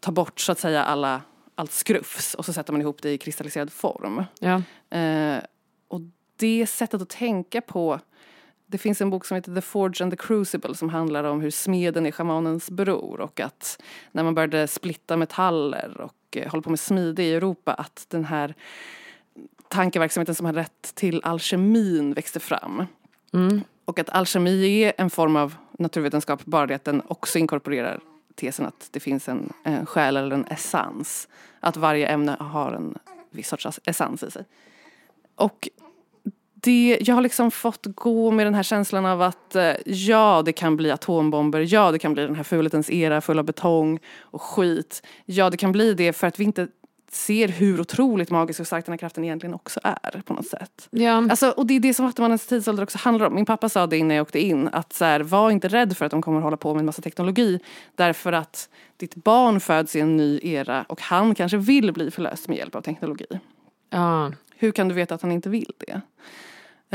tar 0.00 0.12
bort 0.12 0.40
så 0.40 0.52
att 0.52 0.58
säga 0.58 0.84
alla, 0.84 1.22
allt 1.54 1.72
skrufs 1.72 2.34
och 2.34 2.44
så 2.44 2.52
sätter 2.52 2.72
man 2.72 2.80
ihop 2.80 3.02
det 3.02 3.10
i 3.10 3.18
kristalliserad 3.18 3.72
form. 3.72 4.24
Ja. 4.40 4.62
Eh, 4.98 5.38
och 5.88 6.00
det 6.36 6.66
sättet 6.66 7.02
att 7.02 7.08
tänka 7.08 7.60
på 7.60 8.00
det 8.66 8.78
finns 8.78 9.00
en 9.00 9.10
bok 9.10 9.24
som 9.24 9.34
heter 9.34 9.54
The 9.54 9.60
Forge 9.60 10.02
and 10.02 10.12
the 10.12 10.16
Crucible 10.16 10.74
som 10.74 10.88
handlar 10.88 11.24
om 11.24 11.40
hur 11.40 11.50
smeden 11.50 12.06
är 12.06 12.10
shamanens 12.10 12.70
bror 12.70 13.20
och 13.20 13.40
att 13.40 13.82
när 14.12 14.22
man 14.22 14.34
började 14.34 14.68
splitta 14.68 15.16
metaller 15.16 16.00
och 16.00 16.36
eh, 16.36 16.50
hålla 16.50 16.62
på 16.62 16.70
med 16.70 16.80
smide 16.80 17.22
i 17.22 17.34
Europa 17.34 17.74
att 17.74 18.06
den 18.08 18.24
här 18.24 18.54
tankeverksamheten 19.68 20.34
som 20.34 20.46
har 20.46 20.52
rätt 20.52 20.94
till 20.94 21.20
alkemin 21.24 22.12
växte 22.12 22.40
fram. 22.40 22.86
Mm. 23.34 23.60
Och 23.84 23.98
att 23.98 24.10
alkemi 24.10 24.82
är 24.82 24.92
en 24.98 25.10
form 25.10 25.36
av 25.36 25.54
naturvetenskap, 25.78 26.44
bara 26.44 26.66
det 26.66 26.74
att 26.74 26.84
den 26.84 27.02
också 27.08 27.38
inkorporerar 27.38 28.00
tesen 28.34 28.66
att 28.66 28.88
det 28.90 29.00
finns 29.00 29.28
en, 29.28 29.52
en 29.64 29.86
själ 29.86 30.16
eller 30.16 30.36
en 30.36 30.44
essens. 30.44 31.28
Att 31.60 31.76
varje 31.76 32.06
ämne 32.06 32.36
har 32.40 32.72
en 32.72 32.98
viss 33.30 33.48
sorts 33.48 33.80
essens 33.84 34.22
i 34.22 34.30
sig. 34.30 34.44
Och 35.34 35.68
det, 36.66 36.98
jag 37.00 37.14
har 37.14 37.22
liksom 37.22 37.50
fått 37.50 37.86
gå 37.86 38.30
med 38.30 38.46
den 38.46 38.54
här 38.54 38.62
känslan 38.62 39.06
av 39.06 39.22
att 39.22 39.56
eh, 39.56 39.72
ja, 39.84 40.42
det 40.44 40.52
kan 40.52 40.76
bli 40.76 40.90
atombomber, 40.90 41.72
ja, 41.74 41.90
det 41.92 41.98
kan 41.98 42.14
bli 42.14 42.22
den 42.22 42.34
här 42.34 42.42
fulhetens 42.42 42.90
era 42.90 43.20
full 43.20 43.38
av 43.38 43.44
betong 43.44 43.98
och 44.20 44.42
skit. 44.42 45.02
Ja, 45.24 45.50
det 45.50 45.56
kan 45.56 45.72
bli 45.72 45.94
det 45.94 46.12
för 46.12 46.26
att 46.26 46.40
vi 46.40 46.44
inte 46.44 46.68
ser 47.10 47.48
hur 47.48 47.80
otroligt 47.80 48.30
magisk 48.30 48.60
och 48.60 48.66
stark 48.66 48.84
den 48.86 48.92
här 48.92 48.98
kraften 48.98 49.24
egentligen 49.24 49.54
också 49.54 49.80
är 49.82 50.22
på 50.24 50.34
något 50.34 50.46
sätt. 50.46 50.88
Ja. 50.90 51.16
Alltså, 51.30 51.50
och 51.50 51.66
det 51.66 51.74
är 51.74 51.80
det 51.80 51.94
som 51.94 52.06
Vattumannens 52.06 52.46
tidsålder 52.46 52.82
också 52.82 52.98
handlar 52.98 53.26
om. 53.26 53.34
Min 53.34 53.46
pappa 53.46 53.68
sa 53.68 53.86
det 53.86 53.96
innan 53.96 54.16
jag 54.16 54.22
åkte 54.22 54.40
in. 54.40 54.68
Att 54.68 54.92
så 54.92 55.04
här, 55.04 55.20
var 55.20 55.50
inte 55.50 55.68
rädd 55.68 55.96
för 55.96 56.04
att 56.04 56.10
de 56.10 56.22
kommer 56.22 56.38
att 56.38 56.44
hålla 56.44 56.56
på 56.56 56.74
med 56.74 56.80
en 56.80 56.86
massa 56.86 57.02
teknologi. 57.02 57.60
Därför 57.94 58.32
att 58.32 58.68
ditt 58.96 59.14
barn 59.14 59.60
föds 59.60 59.96
i 59.96 60.00
en 60.00 60.16
ny 60.16 60.40
era 60.42 60.82
och 60.88 61.00
han 61.00 61.34
kanske 61.34 61.58
vill 61.58 61.92
bli 61.92 62.10
förlöst 62.10 62.48
med 62.48 62.58
hjälp 62.58 62.74
av 62.74 62.80
teknologi. 62.80 63.26
ja. 63.90 64.32
Hur 64.58 64.72
kan 64.72 64.88
du 64.88 64.94
veta 64.94 65.14
att 65.14 65.22
han 65.22 65.32
inte 65.32 65.48
vill 65.48 65.72
det? 65.78 66.00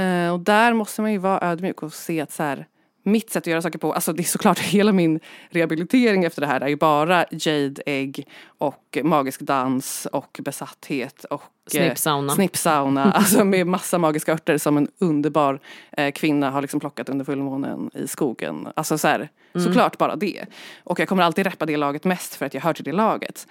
Eh, 0.01 0.33
och 0.33 0.39
där 0.39 0.73
måste 0.73 1.01
man 1.01 1.11
ju 1.11 1.17
vara 1.17 1.51
ödmjuk 1.51 1.83
och 1.83 1.93
se 1.93 2.21
att 2.21 2.31
så 2.31 2.43
här, 2.43 2.65
mitt 3.03 3.29
sätt 3.29 3.43
att 3.43 3.47
göra 3.47 3.61
saker 3.61 3.79
på, 3.79 3.93
alltså 3.93 4.13
det 4.13 4.21
är 4.21 4.23
såklart 4.23 4.59
hela 4.73 4.91
min 4.91 5.19
rehabilitering 5.49 6.23
efter 6.23 6.41
det 6.41 6.47
här 6.47 6.61
är 6.61 6.67
ju 6.67 6.75
bara 6.75 7.25
jade 7.31 7.83
ägg 7.85 8.27
och 8.45 8.97
magisk 9.03 9.41
dans 9.41 10.07
och 10.11 10.39
besatthet 10.43 11.23
och 11.23 11.43
eh, 11.73 11.85
Snippsauna. 11.85 12.33
Snippsauna, 12.33 13.11
alltså 13.11 13.45
med 13.45 13.67
massa 13.67 13.97
magiska 13.97 14.33
örter 14.33 14.57
som 14.57 14.77
en 14.77 14.87
underbar 14.99 15.59
eh, 15.91 16.11
kvinna 16.11 16.49
har 16.51 16.61
liksom 16.61 16.79
plockat 16.79 17.09
under 17.09 17.25
fullmånen 17.25 17.91
i 17.93 18.07
skogen. 18.07 18.67
Alltså 18.75 18.97
så 18.97 19.07
här, 19.07 19.29
såklart 19.53 19.97
bara 19.97 20.15
det. 20.15 20.45
Och 20.83 20.99
jag 20.99 21.07
kommer 21.07 21.23
alltid 21.23 21.45
reppa 21.45 21.65
det 21.65 21.77
laget 21.77 22.03
mest 22.03 22.35
för 22.35 22.45
att 22.45 22.53
jag 22.53 22.61
hör 22.61 22.73
till 22.73 22.85
det 22.85 22.91
laget. 22.91 23.47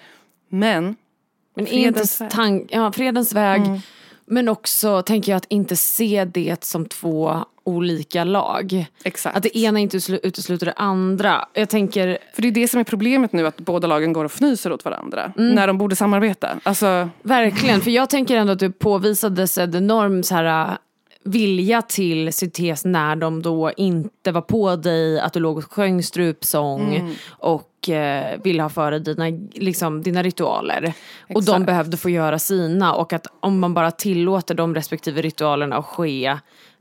Men 0.48 0.96
Men 1.56 1.66
Fredens 1.66 2.20
inte 2.20 2.36
tank, 2.36 2.68
ja, 2.72 2.92
fredens 2.92 3.32
väg. 3.32 3.60
Mm. 3.60 3.80
Men 4.26 4.48
också 4.48 5.02
tänker 5.02 5.32
jag 5.32 5.36
att 5.36 5.46
inte 5.48 5.76
se 5.76 6.24
det 6.24 6.64
som 6.64 6.86
två 6.86 7.44
olika 7.64 8.24
lag. 8.24 8.86
exakt. 9.04 9.36
Att 9.36 9.42
det 9.42 9.58
ena 9.58 9.78
inte 9.78 9.96
uteslu- 9.96 10.20
utesluter 10.22 10.66
det 10.66 10.72
andra. 10.72 11.48
Jag 11.54 11.68
tänker, 11.68 12.18
För 12.34 12.42
det 12.42 12.48
är 12.48 12.52
det 12.52 12.68
som 12.68 12.80
är 12.80 12.84
problemet 12.84 13.32
nu, 13.32 13.46
att 13.46 13.56
båda 13.56 13.86
lagen 13.88 14.12
går 14.12 14.24
och 14.24 14.30
fnyser 14.30 14.72
åt 14.72 14.84
varandra. 14.84 15.32
När 15.36 15.66
de 15.66 15.78
borde 15.78 15.96
samarbeta. 15.96 16.60
Alltså, 16.62 17.08
verkligen, 17.22 17.80
för 17.80 17.90
jag 17.90 18.10
tänker 18.10 18.36
ändå 18.36 18.52
att 18.52 18.58
det 18.58 18.70
påvisades 18.70 19.58
en 19.58 19.74
enorm 19.76 20.22
så 20.22 20.34
här, 20.34 20.76
vilja 21.24 21.82
till 21.82 22.32
syntes 22.32 22.84
när 22.84 23.16
de 23.16 23.42
då 23.42 23.72
inte 23.76 24.32
var 24.32 24.40
på 24.40 24.76
dig, 24.76 25.20
att 25.20 25.32
du 25.32 25.40
låg 25.40 25.58
och 25.58 25.72
sjöng 25.72 26.02
strupsång 26.02 27.14
och 27.28 27.88
eh, 27.88 28.40
ville 28.44 28.62
ha 28.62 28.70
före 28.70 28.98
dina, 28.98 29.24
liksom, 29.52 30.02
dina 30.02 30.22
ritualer. 30.22 30.92
Och 31.28 31.34
de 31.34 31.38
Exakt. 31.40 31.66
behövde 31.66 31.96
få 31.96 32.10
göra 32.10 32.38
sina 32.38 32.94
och 32.94 33.12
att 33.12 33.26
om 33.40 33.60
man 33.60 33.74
bara 33.74 33.90
tillåter 33.90 34.54
de 34.54 34.74
respektive 34.74 35.22
ritualerna 35.22 35.76
att 35.76 35.86
ske 35.86 36.36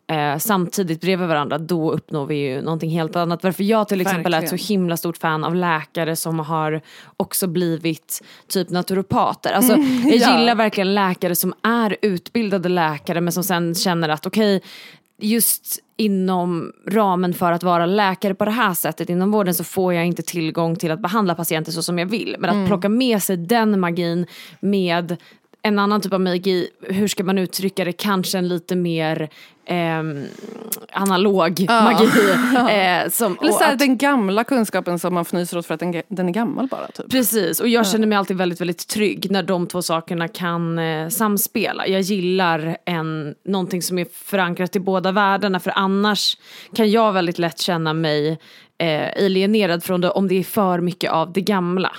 eh, 0.09 0.37
samtidigt 0.37 1.01
bredvid 1.01 1.27
varandra, 1.27 1.57
då 1.57 1.91
uppnår 1.91 2.25
vi 2.25 2.35
ju 2.35 2.61
någonting 2.61 2.89
helt 2.89 3.15
annat. 3.15 3.43
Varför 3.43 3.63
jag 3.63 3.87
till 3.87 4.01
exempel 4.01 4.33
är 4.33 4.37
ett 4.37 4.43
Verkligen. 4.43 4.59
så 4.65 4.73
himla 4.73 4.97
stort 4.97 5.17
fan 5.17 5.43
av 5.43 5.55
läkare 5.55 6.15
som 6.15 6.39
har 6.39 6.81
också 7.17 7.47
blivit 7.47 8.23
typ 8.47 8.69
naturopater. 8.69 9.51
Alltså, 9.53 9.71
jag 9.77 9.79
Mm, 9.85 10.01
ja. 10.19 10.39
gillar 10.39 10.55
verkligen 10.55 10.95
läkare 10.95 11.35
som 11.35 11.53
är 11.63 11.95
utbildade 12.01 12.69
läkare 12.69 13.21
men 13.21 13.33
som 13.33 13.43
sen 13.43 13.75
känner 13.75 14.09
att 14.09 14.25
okej, 14.25 14.61
just 15.21 15.79
inom 15.97 16.71
ramen 16.87 17.33
för 17.33 17.51
att 17.51 17.63
vara 17.63 17.85
läkare 17.85 18.35
på 18.35 18.45
det 18.45 18.51
här 18.51 18.73
sättet 18.73 19.09
inom 19.09 19.31
vården 19.31 19.53
så 19.53 19.63
får 19.63 19.93
jag 19.93 20.05
inte 20.05 20.21
tillgång 20.21 20.75
till 20.75 20.91
att 20.91 20.99
behandla 20.99 21.35
patienter 21.35 21.71
så 21.71 21.83
som 21.83 21.99
jag 21.99 22.05
vill. 22.05 22.35
Men 22.39 22.49
att 22.49 22.55
Mm. 22.55 22.67
plocka 22.67 22.89
med 22.89 23.23
sig 23.23 23.37
den 23.37 23.79
magin 23.79 24.25
med 24.59 25.17
en 25.61 25.79
annan 25.79 26.01
typ 26.01 26.13
av 26.13 26.21
magi, 26.21 26.69
hur 26.81 27.07
ska 27.07 27.23
man 27.23 27.37
uttrycka 27.37 27.85
det, 27.85 27.91
kanske 27.91 28.37
en 28.37 28.47
lite 28.47 28.75
mer 28.75 29.29
ehm, 29.65 30.25
analog 30.93 31.65
magi. 31.69 32.07
Eh, 32.69 33.09
som, 33.09 33.37
eller 33.41 33.51
så 33.51 33.63
här, 33.63 33.73
att- 33.73 33.79
den 33.79 33.97
gamla 33.97 34.43
kunskapen 34.43 34.99
som 34.99 35.13
man 35.13 35.21
fnyser 35.21 35.57
åt 35.57 35.65
för 35.65 35.73
att 35.73 35.79
den, 35.79 36.01
den 36.07 36.27
är 36.29 36.33
gammal 36.33 36.67
bara. 36.67 36.87
Typ. 36.87 37.11
Precis, 37.11 37.59
och 37.59 37.67
jag 37.67 37.87
känner 37.87 38.07
mig 38.07 38.17
alltid 38.17 38.37
väldigt, 38.37 38.61
väldigt 38.61 38.87
trygg 38.87 39.31
när 39.31 39.43
de 39.43 39.67
två 39.67 39.81
sakerna 39.81 40.27
kan 40.27 40.79
eh, 40.79 41.07
samspela. 41.09 41.87
Jag 41.87 42.01
gillar 42.01 42.77
en, 42.85 43.35
någonting 43.45 43.81
som 43.81 43.99
är 43.99 44.07
förankrat 44.13 44.75
i 44.75 44.79
båda 44.79 45.11
världarna 45.11 45.59
för 45.59 45.73
annars 45.75 46.37
kan 46.75 46.91
jag 46.91 47.13
väldigt 47.13 47.39
lätt 47.39 47.59
känna 47.59 47.93
mig 47.93 48.39
eh, 48.77 49.25
alienerad 49.25 49.83
från 49.83 50.01
det 50.01 50.09
om 50.09 50.27
det 50.27 50.35
är 50.39 50.43
för 50.43 50.79
mycket 50.79 51.11
av 51.11 51.33
det 51.33 51.41
gamla. 51.41 51.91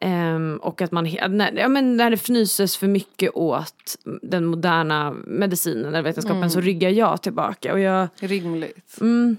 Ehm, 0.00 0.58
och 0.62 0.82
att 0.82 0.92
man, 0.92 1.04
när, 1.28 1.52
ja, 1.52 1.68
men 1.68 1.96
när 1.96 2.10
det 2.10 2.14
fnyses 2.16 2.76
för 2.76 2.86
mycket 2.88 3.30
åt 3.36 3.96
den 4.22 4.46
moderna 4.46 5.10
medicinen 5.26 5.84
eller 5.86 6.02
vetenskapen 6.02 6.50
så 6.50 6.60
ryggar 6.60 6.90
jag 6.90 7.22
tillbaka. 7.22 7.72
Och 7.72 7.80
jag, 7.80 8.08
Rimligt. 8.20 9.00
mm, 9.00 9.36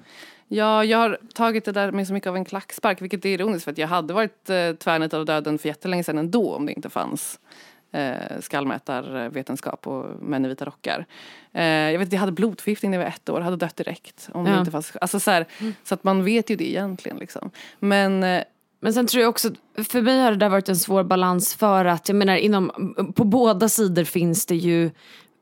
Ja, 0.50 0.84
jag 0.84 0.98
har 0.98 1.18
tagit 1.34 1.66
det 1.66 1.72
där 1.72 1.92
med 1.92 2.08
så 2.08 2.14
mycket 2.14 2.30
av 2.30 2.36
en 2.36 2.46
klackspark, 2.46 3.02
vilket 3.02 3.26
är 3.26 3.30
ironiskt 3.30 3.64
för 3.64 3.72
att 3.72 3.78
jag 3.78 3.88
hade 3.88 4.14
varit 4.14 4.50
eh, 4.50 4.72
tvärnit 4.74 5.14
av 5.14 5.26
döden 5.26 5.58
för 5.58 5.70
jättelänge 5.70 6.04
sedan 6.04 6.18
ändå 6.18 6.54
om 6.56 6.66
det 6.66 6.74
inte 6.74 6.90
fanns 6.90 7.40
eh, 7.92 8.14
skallmätarvetenskap 8.42 9.88
och 9.88 10.06
män 10.24 10.46
i 10.46 10.48
vita 10.48 10.66
rockar. 10.66 11.06
Eh, 11.54 11.66
jag 11.66 12.00
vet, 12.00 12.12
jag 12.14 12.20
hade 12.20 12.32
blodförgiftning 12.32 12.92
när 12.92 12.98
jag 12.98 13.04
var 13.06 13.10
ett 13.12 13.30
år, 13.30 13.42
hade 13.42 13.56
dött 13.58 13.76
direkt. 13.76 14.30
Om 14.32 14.44
det 14.46 14.52
Ja. 14.52 14.60
inte 14.60 14.72
fanns, 14.72 14.94
alltså 15.02 15.20
så, 15.20 15.32
här, 15.32 15.46
så 15.84 15.94
att 15.94 16.04
man 16.04 16.24
vet 16.24 16.50
ju 16.50 16.56
det 16.56 16.70
egentligen. 16.70 17.18
Liksom. 17.18 17.52
Men 17.80 18.24
eh, 18.24 18.44
Men 18.80 18.94
sen 18.94 19.08
tror 19.08 19.22
jag 19.22 19.30
också, 19.30 19.50
för 19.90 20.02
mig 20.02 20.22
har 20.22 20.32
det 20.32 20.38
där 20.38 20.50
varit 20.50 20.70
en 20.70 20.76
svår 20.76 21.04
balans 21.04 21.56
för 21.56 21.86
att, 21.86 22.10
jag 22.10 22.16
menar 22.16 22.36
inom, 22.36 22.94
på 23.16 23.24
båda 23.24 23.70
sidor 23.70 24.04
finns 24.04 24.46
det 24.46 24.56
ju 24.56 24.92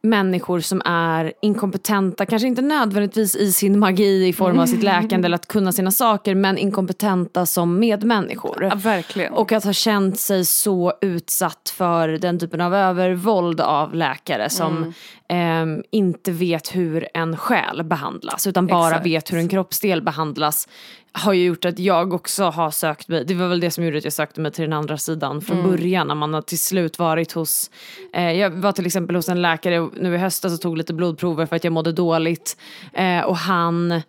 människor 0.05 0.59
som 0.59 0.81
är 0.85 1.33
inkompetenta, 1.41 2.25
kanske 2.25 2.47
inte 2.47 2.61
nödvändigtvis 2.61 3.35
i 3.35 3.51
sin 3.51 3.79
magi 3.79 4.27
i 4.27 4.33
form 4.33 4.59
av 4.59 4.65
sitt 4.65 4.83
läkande 4.83 5.25
eller 5.25 5.35
att 5.35 5.47
kunna 5.47 5.71
sina 5.71 5.91
saker, 5.91 6.35
men 6.35 6.57
inkompetenta 6.57 7.45
som 7.45 7.79
medmänniskor. 7.79 8.63
ja, 8.63 8.75
verkligen. 8.75 9.33
Och 9.33 9.51
att 9.51 9.63
ha 9.63 9.73
känt 9.73 10.19
sig 10.19 10.45
så 10.45 10.93
utsatt 11.01 11.73
för 11.77 12.07
den 12.07 12.39
typen 12.39 12.61
av 12.61 12.73
övervåld 12.75 13.61
av 13.61 13.95
läkare 13.95 14.49
som 14.49 14.93
ehm, 15.29 15.83
inte 15.91 16.31
vet 16.31 16.75
hur 16.75 17.07
en 17.13 17.37
själ 17.37 17.83
behandlas 17.83 18.47
utan 18.47 18.67
bara 18.67 18.87
Exakt. 18.87 19.05
vet 19.05 19.33
hur 19.33 19.37
en 19.37 19.49
kroppsdel 19.49 20.01
behandlas 20.01 20.67
har 21.15 21.33
ju 21.33 21.45
gjort 21.45 21.65
att 21.65 21.79
jag 21.79 22.13
också 22.13 22.43
har 22.43 22.71
sökt 22.71 23.07
mig, 23.07 23.25
det 23.25 23.33
var 23.33 23.47
väl 23.47 23.59
det 23.59 23.71
som 23.71 23.83
gjorde 23.83 23.97
att 23.97 24.03
jag 24.03 24.13
sökte 24.13 24.41
mig 24.41 24.51
till 24.51 24.63
den 24.63 24.73
andra 24.73 24.97
sidan 24.97 25.41
från 25.41 25.63
början 25.63 26.07
när 26.07 26.15
man 26.15 26.33
har 26.33 26.41
till 26.41 26.59
slut 26.59 26.99
varit 26.99 27.31
hos, 27.31 27.71
eh, 28.13 28.31
jag 28.31 28.49
var 28.51 28.71
till 28.71 28.85
exempel 28.85 29.15
hos 29.15 29.29
en 29.29 29.41
läkare 29.41 29.89
nu 29.93 30.15
i 30.15 30.17
höstas 30.17 30.53
och 30.53 30.61
tog 30.61 30.77
lite 30.77 30.93
blodprover 30.93 31.45
för 31.45 31.55
att 31.55 31.63
jag 31.63 31.73
mådde 31.73 31.91
dåligt 31.91 32.57
eh, 32.93 33.21
och 33.21 33.37
han 33.37 34.01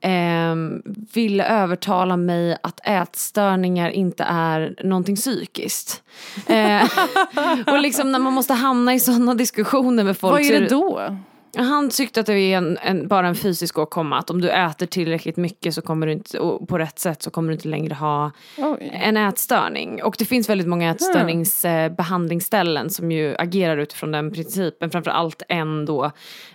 ehm, 0.00 0.82
ville 1.14 1.48
övertala 1.48 2.16
mig 2.16 2.58
att 2.62 2.80
ätstörningar 2.84 3.90
inte 3.90 4.24
är 4.28 4.76
någonting 4.84 5.16
psykiskt. 5.16 6.02
Eh, 6.46 6.82
och 7.66 7.80
liksom 7.80 8.12
när 8.12 8.18
man 8.18 8.32
måste 8.32 8.54
hamna 8.54 8.94
i 8.94 9.00
sådana 9.00 9.34
diskussioner 9.34 10.04
med 10.04 10.18
folk 10.18 10.32
Vad 10.32 10.42
är 10.42 10.60
det 10.60 10.68
då? 10.68 11.16
Han 11.56 11.90
tyckte 11.90 12.20
att 12.20 12.26
det 12.26 12.32
är 12.32 12.56
en, 12.56 12.78
en, 12.82 13.08
bara 13.08 13.28
en 13.28 13.34
fysisk 13.34 13.78
åkomma, 13.78 14.18
att 14.18 14.30
om 14.30 14.40
du 14.40 14.50
äter 14.50 14.86
tillräckligt 14.86 15.36
mycket 15.36 15.74
så 15.74 15.82
kommer 15.82 16.06
du 16.06 16.12
inte, 16.12 16.38
på 16.68 16.78
rätt 16.78 16.98
sätt 16.98 17.22
så 17.22 17.30
kommer 17.30 17.48
du 17.48 17.54
inte 17.54 17.68
längre 17.68 17.94
ha 17.94 18.30
Oj. 18.58 18.90
en 18.92 19.16
ätstörning. 19.16 20.02
Och 20.02 20.14
det 20.18 20.24
finns 20.24 20.48
väldigt 20.48 20.66
många 20.66 20.90
ätstörningsbehandlingsställen 20.90 22.90
som 22.90 23.12
ju 23.12 23.36
agerar 23.38 23.76
utifrån 23.76 24.12
den 24.12 24.32
principen. 24.32 24.90
Framförallt 24.90 25.42
en 25.48 25.84
då 25.84 26.10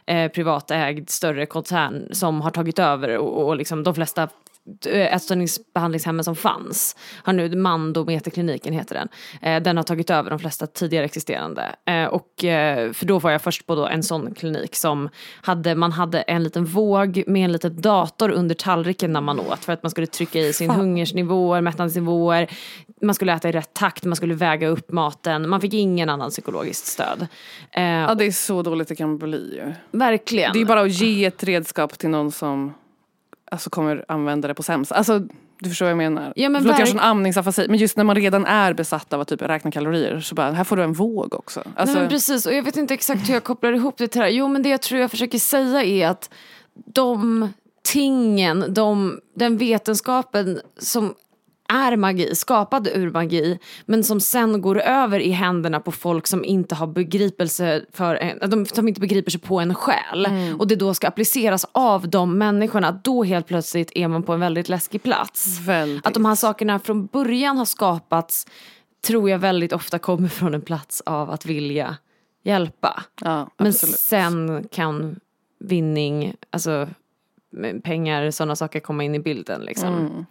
eh, 0.05 0.31
privatägd 0.31 1.09
större 1.09 1.45
koncern 1.45 2.07
som 2.11 2.41
har 2.41 2.51
tagit 2.51 2.79
över 2.79 3.17
och, 3.17 3.47
och 3.47 3.55
liksom 3.55 3.83
de 3.83 3.95
flesta 3.95 4.27
ätstörningsbehandlingshemmen 4.85 6.23
som 6.23 6.35
fanns. 6.35 6.95
Har 7.23 7.33
nu, 7.33 7.55
Mandometerkliniken 7.55 8.73
heter 8.73 8.95
den. 8.95 9.07
Eh, 9.41 9.63
den 9.63 9.77
har 9.77 9.83
tagit 9.83 10.09
över 10.09 10.29
de 10.29 10.39
flesta 10.39 10.67
tidigare 10.67 11.05
existerande. 11.05 11.75
Eh, 11.85 12.05
och, 12.05 12.43
eh, 12.43 12.91
för 12.91 13.05
då 13.05 13.19
var 13.19 13.31
jag 13.31 13.41
först 13.41 13.65
på 13.67 13.75
då 13.75 13.87
en 13.87 14.03
sån 14.03 14.33
klinik 14.33 14.75
som 14.75 15.09
hade, 15.41 15.75
man 15.75 15.91
hade 15.91 16.21
en 16.21 16.43
liten 16.43 16.65
våg 16.65 17.23
med 17.27 17.45
en 17.45 17.51
liten 17.51 17.81
dator 17.81 18.29
under 18.31 18.55
tallriken 18.55 19.13
när 19.13 19.21
man 19.21 19.39
åt. 19.39 19.65
För 19.65 19.73
att 19.73 19.83
man 19.83 19.89
skulle 19.89 20.07
trycka 20.07 20.39
i 20.39 20.53
sin 20.53 20.69
hungersnivåer, 20.69 21.61
mättnadsnivåer. 21.61 22.47
Man 23.01 23.15
skulle 23.15 23.33
äta 23.33 23.49
i 23.49 23.51
rätt 23.51 23.73
takt, 23.73 24.05
man 24.05 24.15
skulle 24.15 24.33
väga 24.33 24.67
upp 24.67 24.91
maten. 24.91 25.49
Man 25.49 25.61
fick 25.61 25.73
ingen 25.73 26.09
annan 26.09 26.29
psykologiskt 26.29 26.85
stöd. 26.85 27.27
Eh, 27.71 27.83
Ja, 27.83 28.15
det 28.15 28.25
är 28.25 28.31
så 28.31 28.61
dåligt 28.61 28.87
det 28.87 28.95
kan 28.95 29.17
bli 29.17 29.53
ju. 29.55 29.73
verkligen. 29.91 30.53
Det 30.53 30.61
är 30.61 30.65
bara 30.65 30.81
att 30.81 30.91
ge 30.91 31.25
ett 31.25 31.43
redskap 31.43 31.97
till 31.97 32.09
någon 32.09 32.31
som 32.31 32.73
alltså, 33.51 33.69
kommer 33.69 34.05
använda 34.07 34.47
det 34.47 34.53
på 34.53 34.63
sämst. 34.63 34.91
Alltså, 34.91 35.21
du 35.59 35.69
förstår 35.69 35.85
vad 35.85 35.91
jag 35.91 35.97
menar. 35.97 36.33
Ja, 36.35 36.49
men 36.49 36.63
det 36.63 36.69
kanske 36.69 36.87
som 36.87 36.99
amningsafasi, 36.99 37.65
men 37.69 37.77
just 37.77 37.97
när 37.97 38.03
man 38.03 38.15
redan 38.15 38.45
är 38.45 38.73
besatt 38.73 39.13
av 39.13 39.21
att 39.21 39.27
typ 39.27 39.41
räkna 39.41 39.71
kalorier 39.71 40.19
så 40.19 40.35
bara, 40.35 40.51
här 40.51 40.63
får 40.63 40.75
du 40.75 40.83
en 40.83 40.93
våg 40.93 41.33
också. 41.33 41.59
Alltså, 41.75 41.93
Nej 41.93 42.01
men 42.01 42.09
precis, 42.09 42.45
och 42.45 42.53
jag 42.53 42.63
vet 42.63 42.77
inte 42.77 42.93
exakt 42.93 43.29
hur 43.29 43.33
jag 43.33 43.43
kopplar 43.43 43.73
ihop 43.73 43.97
det 43.97 44.07
till 44.07 44.19
det 44.19 44.25
här. 44.25 44.31
Jo 44.31 44.47
men 44.47 44.63
det 44.63 44.69
jag 44.69 44.81
tror 44.81 45.01
jag 45.01 45.11
försöker 45.11 45.39
säga 45.39 45.83
är 45.83 46.07
att 46.07 46.29
de 46.73 47.49
tingen, 47.83 48.73
de, 48.73 49.19
den 49.35 49.57
vetenskapen 49.57 50.61
som 50.77 51.15
är 51.69 51.97
magi, 51.97 52.35
skapad 52.35 52.87
ur 52.87 53.11
magi, 53.11 53.59
men 53.85 54.03
som 54.03 54.19
sen 54.19 54.61
går 54.61 54.79
över 54.79 55.19
i 55.19 55.31
händerna 55.31 55.79
på 55.79 55.91
folk 55.91 56.27
som 56.27 56.45
inte 56.45 56.75
har 56.75 56.87
begripelse 56.87 57.85
för 57.93 58.15
en, 58.15 58.49
de, 58.49 58.65
som 58.65 58.87
inte 58.87 59.01
begriper 59.01 59.31
sig 59.31 59.41
på 59.41 59.59
en 59.59 59.75
själ. 59.75 60.27
Och 60.59 60.67
det 60.67 60.75
då 60.75 60.93
ska 60.93 61.07
appliceras 61.07 61.65
av 61.71 62.09
de 62.09 62.37
människorna, 62.37 62.91
då 63.03 63.23
helt 63.23 63.47
plötsligt 63.47 63.91
är 63.95 64.07
man 64.07 64.23
på 64.23 64.33
en 64.33 64.39
väldigt 64.39 64.69
läskig 64.69 65.03
plats. 65.03 65.59
Väldigt. 65.59 66.07
Att 66.07 66.13
de 66.13 66.25
här 66.25 66.35
sakerna 66.35 66.79
från 66.79 67.05
början 67.05 67.57
har 67.57 67.65
skapats 67.65 68.47
tror 69.07 69.29
jag 69.29 69.39
väldigt 69.39 69.73
ofta 69.73 69.99
kommer 69.99 70.27
från 70.27 70.53
en 70.53 70.61
plats 70.61 71.01
av 71.05 71.29
att 71.29 71.45
vilja 71.45 71.97
hjälpa. 72.43 73.03
ja, 73.21 73.49
Men 73.57 73.73
sen 73.73 74.67
kan 74.71 75.19
vinning, 75.59 76.35
alltså 76.49 76.87
pengar, 77.83 78.31
sådana 78.31 78.55
saker 78.55 78.79
komma 78.79 79.03
in 79.03 79.15
i 79.15 79.19
bilden 79.19 79.61
liksom. 79.61 79.93
Mm. 79.97 80.25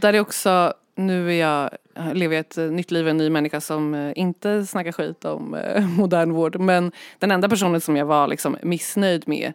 Där 0.00 0.12
är 0.14 0.20
också, 0.20 0.72
nu 0.94 1.28
är 1.32 1.40
jag, 1.40 1.70
lever 2.16 2.36
jag 2.36 2.40
ett 2.40 2.58
eh, 2.58 2.64
nytt 2.64 2.90
liv, 2.90 3.08
en 3.08 3.16
ny 3.16 3.30
människa 3.30 3.60
som 3.60 3.94
eh, 3.94 4.12
inte 4.16 4.66
snackar 4.66 4.92
skit 4.92 5.24
om 5.24 5.54
eh, 5.54 5.86
modern 5.98 6.32
vård. 6.32 6.60
Men 6.60 6.92
den 7.18 7.30
enda 7.30 7.48
personen 7.48 7.80
som 7.80 7.96
jag 7.96 8.06
var 8.06 8.28
liksom 8.28 8.56
missnöjd 8.62 9.28
med 9.28 9.52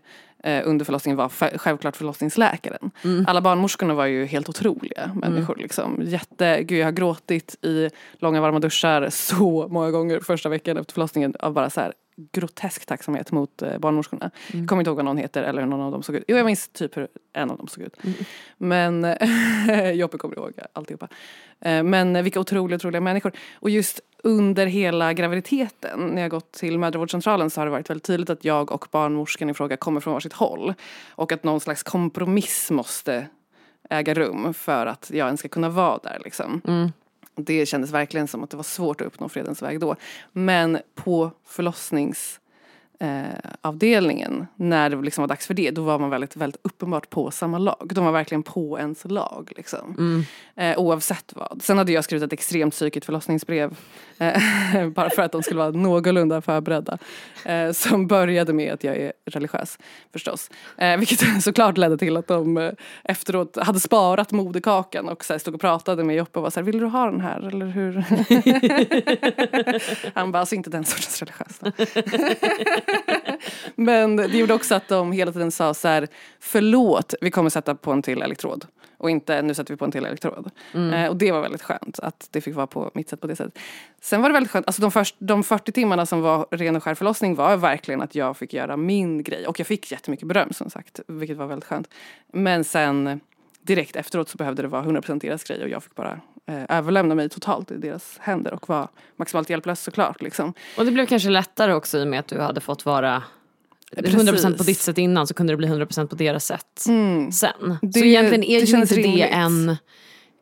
under 0.64 0.86
förlossningen 0.86 1.18
var 1.18 1.28
sj- 1.30 1.58
självklart 1.58 1.96
förlossningsläkaren. 1.96 2.92
Alla 3.28 3.42
barnmorskorna 3.42 3.94
var 3.94 4.06
ju 4.06 4.26
helt 4.26 4.50
otroliga 4.50 5.12
människor. 5.16 5.56
Liksom. 5.56 6.00
Jätte, 6.02 6.64
gud 6.64 6.80
jag 6.80 6.86
har 6.86 6.92
gråtit 6.92 7.56
i 7.62 7.90
långa 8.20 8.42
varma 8.42 8.60
duschar 8.60 9.10
så 9.10 9.68
många 9.68 9.92
gånger 9.92 10.20
första 10.20 10.50
veckan 10.50 10.78
efter 10.78 10.94
förlossningen 10.94 11.34
av 11.40 11.54
bara 11.54 11.70
så 11.70 11.82
här 11.82 11.94
grotesk 12.16 12.86
tacksamhet 12.86 13.32
mot 13.32 13.62
eh, 13.62 13.78
barnmorskorna. 13.78 14.32
Jag 14.52 14.68
kommer 14.68 14.82
inte 14.82 14.90
ihåg 14.90 14.96
vad 14.96 15.06
någon 15.06 15.18
heter 15.18 15.44
eller 15.44 15.62
hur 15.62 15.70
någon 15.70 15.82
av 15.82 15.92
dem 15.92 16.04
såg 16.04 16.16
ut. 16.16 16.24
Jo 16.28 16.38
jag 16.38 16.46
minns 16.46 16.68
typ 16.68 16.98
hur 16.98 17.08
en 17.34 17.52
av 17.52 17.58
dem 17.58 17.68
såg 17.68 17.84
ut. 17.84 17.98
Men 18.58 19.06
eh, 19.06 19.92
Joppe 19.94 20.18
kommer 20.18 20.36
ihåg 20.36 20.52
alltihopa. 20.74 21.08
Eh, 21.62 21.84
Men 21.84 22.24
vilka 22.24 22.40
otroliga, 22.40 22.76
otroliga 22.76 23.02
människor. 23.02 23.32
Och 23.56 23.70
just 23.70 24.00
under 24.24 24.66
hela 24.66 25.14
graviditeten 25.14 26.00
när 26.00 26.22
jag 26.22 26.32
gått 26.32 26.52
till 26.52 26.80
mödravårdscentralen 26.80 27.50
så 27.50 27.62
har 27.62 27.66
det 27.66 27.72
varit 27.72 27.90
väldigt 27.90 28.04
tydligt 28.04 28.30
att 28.30 28.46
jag 28.46 28.72
och 28.72 28.88
barnmorskan 28.92 29.50
i 29.50 29.54
fråga 29.54 29.78
kommer 29.78 30.00
från 30.00 30.14
varsitt 30.14 30.34
håll. 30.34 30.74
Och 31.10 31.32
att 31.32 31.44
någon 31.44 31.60
slags 31.60 31.84
kompromiss 31.84 32.72
måste 32.72 33.28
äga 33.90 34.14
rum 34.14 34.54
för 34.54 34.86
att 34.86 35.12
jag 35.14 35.26
ens 35.26 35.40
ska 35.40 35.50
kunna 35.50 35.70
vara 35.70 35.98
där 36.04 36.22
liksom. 36.24 36.62
Det 37.36 37.66
kändes 37.66 37.92
verkligen 37.92 38.28
som 38.28 38.44
att 38.44 38.50
det 38.50 38.58
var 38.58 38.64
svårt 38.64 39.02
att 39.02 39.08
uppnå 39.08 39.30
fredens 39.30 39.62
väg 39.62 39.80
då. 39.80 39.96
Men 40.32 40.80
på 40.96 41.32
förlossnings 41.46 42.40
eh, 43.04 43.52
avdelningen 43.62 44.48
när 44.56 44.90
det 44.90 45.02
liksom 45.02 45.22
var 45.22 45.28
dags 45.28 45.48
för 45.48 45.54
det 45.54 45.72
då 45.72 45.82
var 45.82 46.00
man 46.00 46.10
väldigt, 46.10 46.36
väldigt 46.36 46.62
uppenbart 46.64 47.10
på 47.10 47.32
samma 47.32 47.58
lag. 47.58 47.92
De 47.94 48.06
var 48.06 48.12
verkligen 48.12 48.44
på 48.44 48.80
ens 48.80 49.06
lag 49.06 49.52
liksom. 49.56 50.26
Eh, 50.56 50.80
oavsett 50.80 51.34
vad. 51.36 51.62
Sen 51.64 51.78
hade 51.78 51.92
jag 51.92 52.04
skrivit 52.04 52.24
ett 52.24 52.34
extremt 52.34 52.74
psykigt 52.74 53.06
förlossningsbrev 53.06 53.78
eh, 54.18 54.88
bara 54.96 55.10
för 55.10 55.22
att 55.22 55.32
de 55.32 55.44
skulle 55.44 55.60
vara 55.60 55.72
någorlunda 55.72 56.42
förberedda. 56.42 56.98
Eh, 57.46 57.72
som 57.72 58.08
började 58.08 58.54
med 58.54 58.74
att 58.74 58.84
jag 58.84 58.98
är 58.98 59.14
religiös 59.26 59.78
förstås. 60.12 60.50
Eh, 60.78 60.98
vilket 60.98 61.44
såklart 61.44 61.78
ledde 61.78 61.98
till 61.98 62.18
att 62.18 62.28
de 62.28 62.58
eh, 62.58 62.72
efteråt 63.04 63.58
hade 63.62 63.80
sparat 63.80 64.32
moderkakan 64.32 65.10
och 65.10 65.26
så 65.26 65.34
här, 65.34 65.40
stod 65.40 65.56
och 65.56 65.62
pratade 65.62 66.04
med 66.04 66.16
Joppe 66.16 66.40
och 66.40 66.44
var 66.44 66.50
så 66.50 66.60
här, 66.60 66.66
vill 66.66 66.80
du 66.80 66.86
ha 66.86 67.06
den 67.06 67.22
här 67.22 67.48
eller 67.48 67.66
hur? 67.66 68.04
Han 70.16 70.32
bara, 70.32 70.40
alltså 70.40 70.56
inte 70.56 70.70
den 70.70 70.86
sortens 70.86 71.22
religiös. 71.22 71.60
Då." 72.94 73.14
Men 73.76 74.16
det 74.16 74.38
gjorde 74.38 74.54
också 74.54 74.76
att 74.76 74.88
de 74.88 75.12
hela 75.12 75.32
tiden 75.32 75.52
sa 75.52 75.74
så 75.74 75.88
här, 75.88 76.08
förlåt, 76.40 77.14
vi 77.22 77.32
kommer 77.32 77.50
sätta 77.50 77.76
på 77.76 77.92
en 77.92 78.02
till 78.02 78.22
elektrod. 78.22 78.66
Och 78.98 79.10
inte, 79.10 79.42
nu 79.42 79.54
sätter 79.54 79.74
vi 79.74 79.78
på 79.78 79.86
en 79.86 79.92
till 79.92 80.06
elektrod. 80.06 80.52
Eh, 80.94 81.10
och 81.10 81.18
det 81.18 81.32
var 81.32 81.42
väldigt 81.42 81.62
skönt 81.62 82.00
att 82.00 82.28
det 82.32 82.42
fick 82.42 82.56
vara 82.56 82.68
på 82.68 82.92
mitt 82.94 83.10
sätt 83.10 83.22
på 83.22 83.28
det 83.28 83.36
sättet. 83.36 83.60
Sen 84.02 84.22
var 84.22 84.30
det 84.30 84.34
väldigt 84.34 84.52
skönt, 84.52 84.68
alltså 84.68 84.82
de, 84.82 84.92
först, 84.92 85.16
de 85.20 85.44
40 85.44 85.72
timmarna 85.72 86.06
som 86.06 86.22
var 86.22 86.48
ren 86.52 86.76
och 86.76 86.84
skär 86.84 86.96
förlossning 86.96 87.36
var 87.36 87.58
verkligen 87.58 88.02
att 88.02 88.16
jag 88.16 88.38
fick 88.38 88.54
göra 88.54 88.78
min 88.78 89.24
grej. 89.24 89.48
Och 89.48 89.60
jag 89.60 89.68
fick 89.68 89.92
jättemycket 89.92 90.28
beröm 90.28 90.54
som 90.54 90.70
sagt, 90.70 91.00
vilket 91.08 91.38
var 91.38 91.48
väldigt 91.48 91.70
skönt. 91.70 91.88
Men 92.32 92.64
sen 92.64 93.20
direkt 93.62 93.96
efteråt 93.96 94.30
så 94.30 94.38
behövde 94.38 94.62
det 94.62 94.68
vara 94.68 94.84
100% 94.84 95.20
deras 95.20 95.44
grej 95.44 95.64
och 95.64 95.70
jag 95.70 95.84
fick 95.84 95.96
bara 95.96 96.20
eh, 96.48 96.78
överlämna 96.78 97.16
mig 97.16 97.30
totalt 97.30 97.72
i 97.72 97.78
deras 97.78 98.18
händer 98.20 98.54
och 98.54 98.70
vara 98.70 98.88
maximalt 99.16 99.50
hjälplös 99.50 99.84
såklart. 99.84 100.22
Liksom. 100.22 100.54
Och 100.78 100.86
det 100.86 100.92
blev 100.92 101.06
kanske 101.06 101.30
lättare 101.30 101.74
också 101.74 101.98
i 101.98 102.04
och 102.04 102.08
med 102.08 102.20
att 102.20 102.28
du 102.28 102.40
hade 102.42 102.62
fått 102.62 102.86
vara 102.86 103.24
Precis. 103.98 104.16
100% 104.16 104.58
på 104.58 104.64
ditt 104.64 104.80
sätt 104.80 104.98
innan 104.98 105.28
så 105.28 105.34
kunde 105.34 105.54
det 105.54 105.58
bli 105.58 105.68
100% 105.68 106.08
på 106.08 106.16
deras 106.16 106.46
sätt 106.46 106.66
sen. 106.80 107.32
så 107.32 107.48
Mm. 107.64 107.78
Det- 107.82 108.00
egentligen 108.00 108.44
är 108.44 108.60
det 108.60 108.66
ju 108.66 108.78
inte 108.78 108.96
det 108.96 109.02
rimligt. 109.02 109.26
en, 109.32 109.76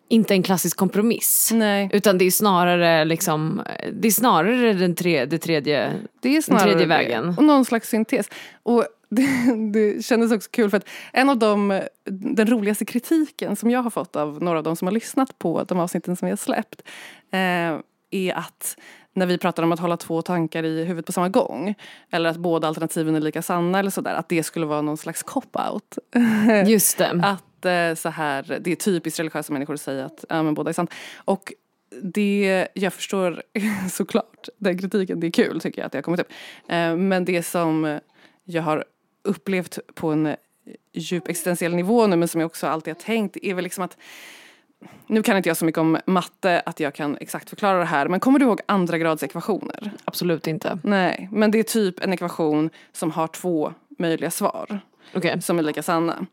inte 0.09 0.33
en 0.33 0.43
klassisk 0.43 0.77
kompromiss. 0.77 1.49
Nej. 1.53 1.89
Utan 1.93 2.17
det 2.17 2.25
är 2.25 2.31
snarare 2.31 3.05
liksom, 3.05 3.61
det 3.93 4.07
är 4.07 4.11
snarare 4.11 4.73
den 4.73 4.95
tre, 4.95 5.25
det 5.25 5.37
tredje, 5.37 5.93
Det 6.21 6.37
är 6.37 6.41
snarare 6.41 6.63
tredje 6.63 6.79
det. 6.81 6.85
vägen. 6.85 7.29
Och 7.37 7.43
någon 7.43 7.65
slags 7.65 7.89
syntes. 7.89 8.29
Och 8.63 8.85
det, 9.11 9.55
det 9.71 10.05
kändes 10.05 10.31
också 10.31 10.49
kul 10.51 10.69
för 10.69 10.77
att 10.77 10.87
en 11.13 11.29
av 11.29 11.37
de, 11.37 11.81
den 12.05 12.47
roligaste 12.47 12.85
kritiken 12.85 13.55
som 13.55 13.71
jag 13.71 13.83
har 13.83 13.89
fått 13.89 14.15
av 14.15 14.43
några 14.43 14.57
av 14.57 14.63
de 14.63 14.75
som 14.75 14.87
har 14.87 14.93
lyssnat 14.93 15.39
på 15.39 15.63
de 15.63 15.79
avsnitten 15.79 16.15
som 16.15 16.25
vi 16.25 16.29
har 16.29 16.37
släppt 16.37 16.81
eh, 17.31 17.79
är 18.11 18.33
att 18.33 18.77
när 19.13 19.25
vi 19.25 19.37
pratar 19.37 19.63
om 19.63 19.71
att 19.71 19.79
hålla 19.79 19.97
två 19.97 20.21
tankar 20.21 20.63
i 20.63 20.83
huvudet 20.83 21.05
på 21.05 21.11
samma 21.11 21.29
gång 21.29 21.75
eller 22.11 22.29
att 22.29 22.37
båda 22.37 22.67
alternativen 22.67 23.15
är 23.15 23.19
lika 23.19 23.41
sanna 23.41 23.79
eller 23.79 23.89
sådär 23.89 24.13
att 24.13 24.29
det 24.29 24.43
skulle 24.43 24.65
vara 24.65 24.81
någon 24.81 24.97
slags 24.97 25.23
cop-out. 25.23 25.97
just 26.67 26.97
det. 26.97 27.09
Att 27.23 27.65
eh, 27.65 27.95
så 27.95 28.09
här, 28.09 28.59
det 28.61 28.71
är 28.71 28.75
typiskt 28.75 29.19
religiösa 29.19 29.53
människor 29.53 29.73
att 29.73 29.81
säga 29.81 30.05
att 30.05 30.25
ja, 30.29 30.43
men 30.43 30.53
båda 30.53 30.69
är 30.69 30.73
sant. 30.73 30.93
Och 31.15 31.53
det, 32.01 32.67
jag 32.73 32.93
förstår 32.93 33.43
såklart 33.91 34.47
den 34.57 34.77
kritiken, 34.77 35.19
det 35.19 35.27
är 35.27 35.31
kul 35.31 35.61
tycker 35.61 35.81
jag 35.81 35.85
att 35.85 35.91
det 35.91 35.97
har 35.97 36.03
kommit 36.03 36.19
upp. 36.19 36.31
Eh, 36.67 36.95
men 36.95 37.25
det 37.25 37.43
som 37.43 37.99
jag 38.43 38.63
har 38.63 38.85
upplevt 39.23 39.79
på 39.93 40.11
en 40.11 40.35
djup 40.93 41.27
existentiell 41.27 41.75
nivå 41.75 42.07
nu 42.07 42.15
men 42.15 42.27
som 42.27 42.41
jag 42.41 42.45
också 42.45 42.67
alltid 42.67 42.93
har 42.93 43.01
tänkt 43.01 43.37
är 43.41 43.53
väl 43.53 43.63
liksom 43.63 43.83
att 43.83 43.97
nu 45.07 45.23
kan 45.23 45.37
inte 45.37 45.49
jag 45.49 45.57
så 45.57 45.65
mycket 45.65 45.79
om 45.79 45.97
matte 46.05 46.61
att 46.65 46.79
jag 46.79 46.95
kan 46.95 47.17
exakt 47.17 47.49
förklara 47.49 47.79
det 47.79 47.85
här 47.85 48.07
men 48.07 48.19
kommer 48.19 48.39
du 48.39 48.45
ihåg 48.45 48.61
andra 48.65 48.97
grads 48.97 49.23
ekvationer? 49.23 49.91
Absolut 50.05 50.47
inte. 50.47 50.79
Nej, 50.83 51.29
men 51.31 51.51
det 51.51 51.59
är 51.59 51.63
typ 51.63 51.99
en 51.99 52.13
ekvation 52.13 52.69
som 52.91 53.11
har 53.11 53.27
två 53.27 53.73
möjliga 53.99 54.31
svar 54.31 54.79
Okej. 55.13 55.41
som 55.41 55.59
är 55.59 55.63
lika 55.63 55.83
sanna. 55.83 56.25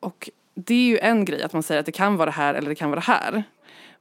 Och 0.00 0.30
det 0.54 0.74
är 0.74 0.88
ju 0.88 0.98
en 0.98 1.24
grej 1.24 1.42
att 1.42 1.52
man 1.52 1.62
säger 1.62 1.80
att 1.80 1.86
det 1.86 1.92
kan 1.92 2.16
vara 2.16 2.26
det 2.26 2.36
här 2.36 2.54
eller 2.54 2.68
det 2.68 2.74
kan 2.74 2.90
vara 2.90 3.00
det 3.00 3.06
här. 3.06 3.42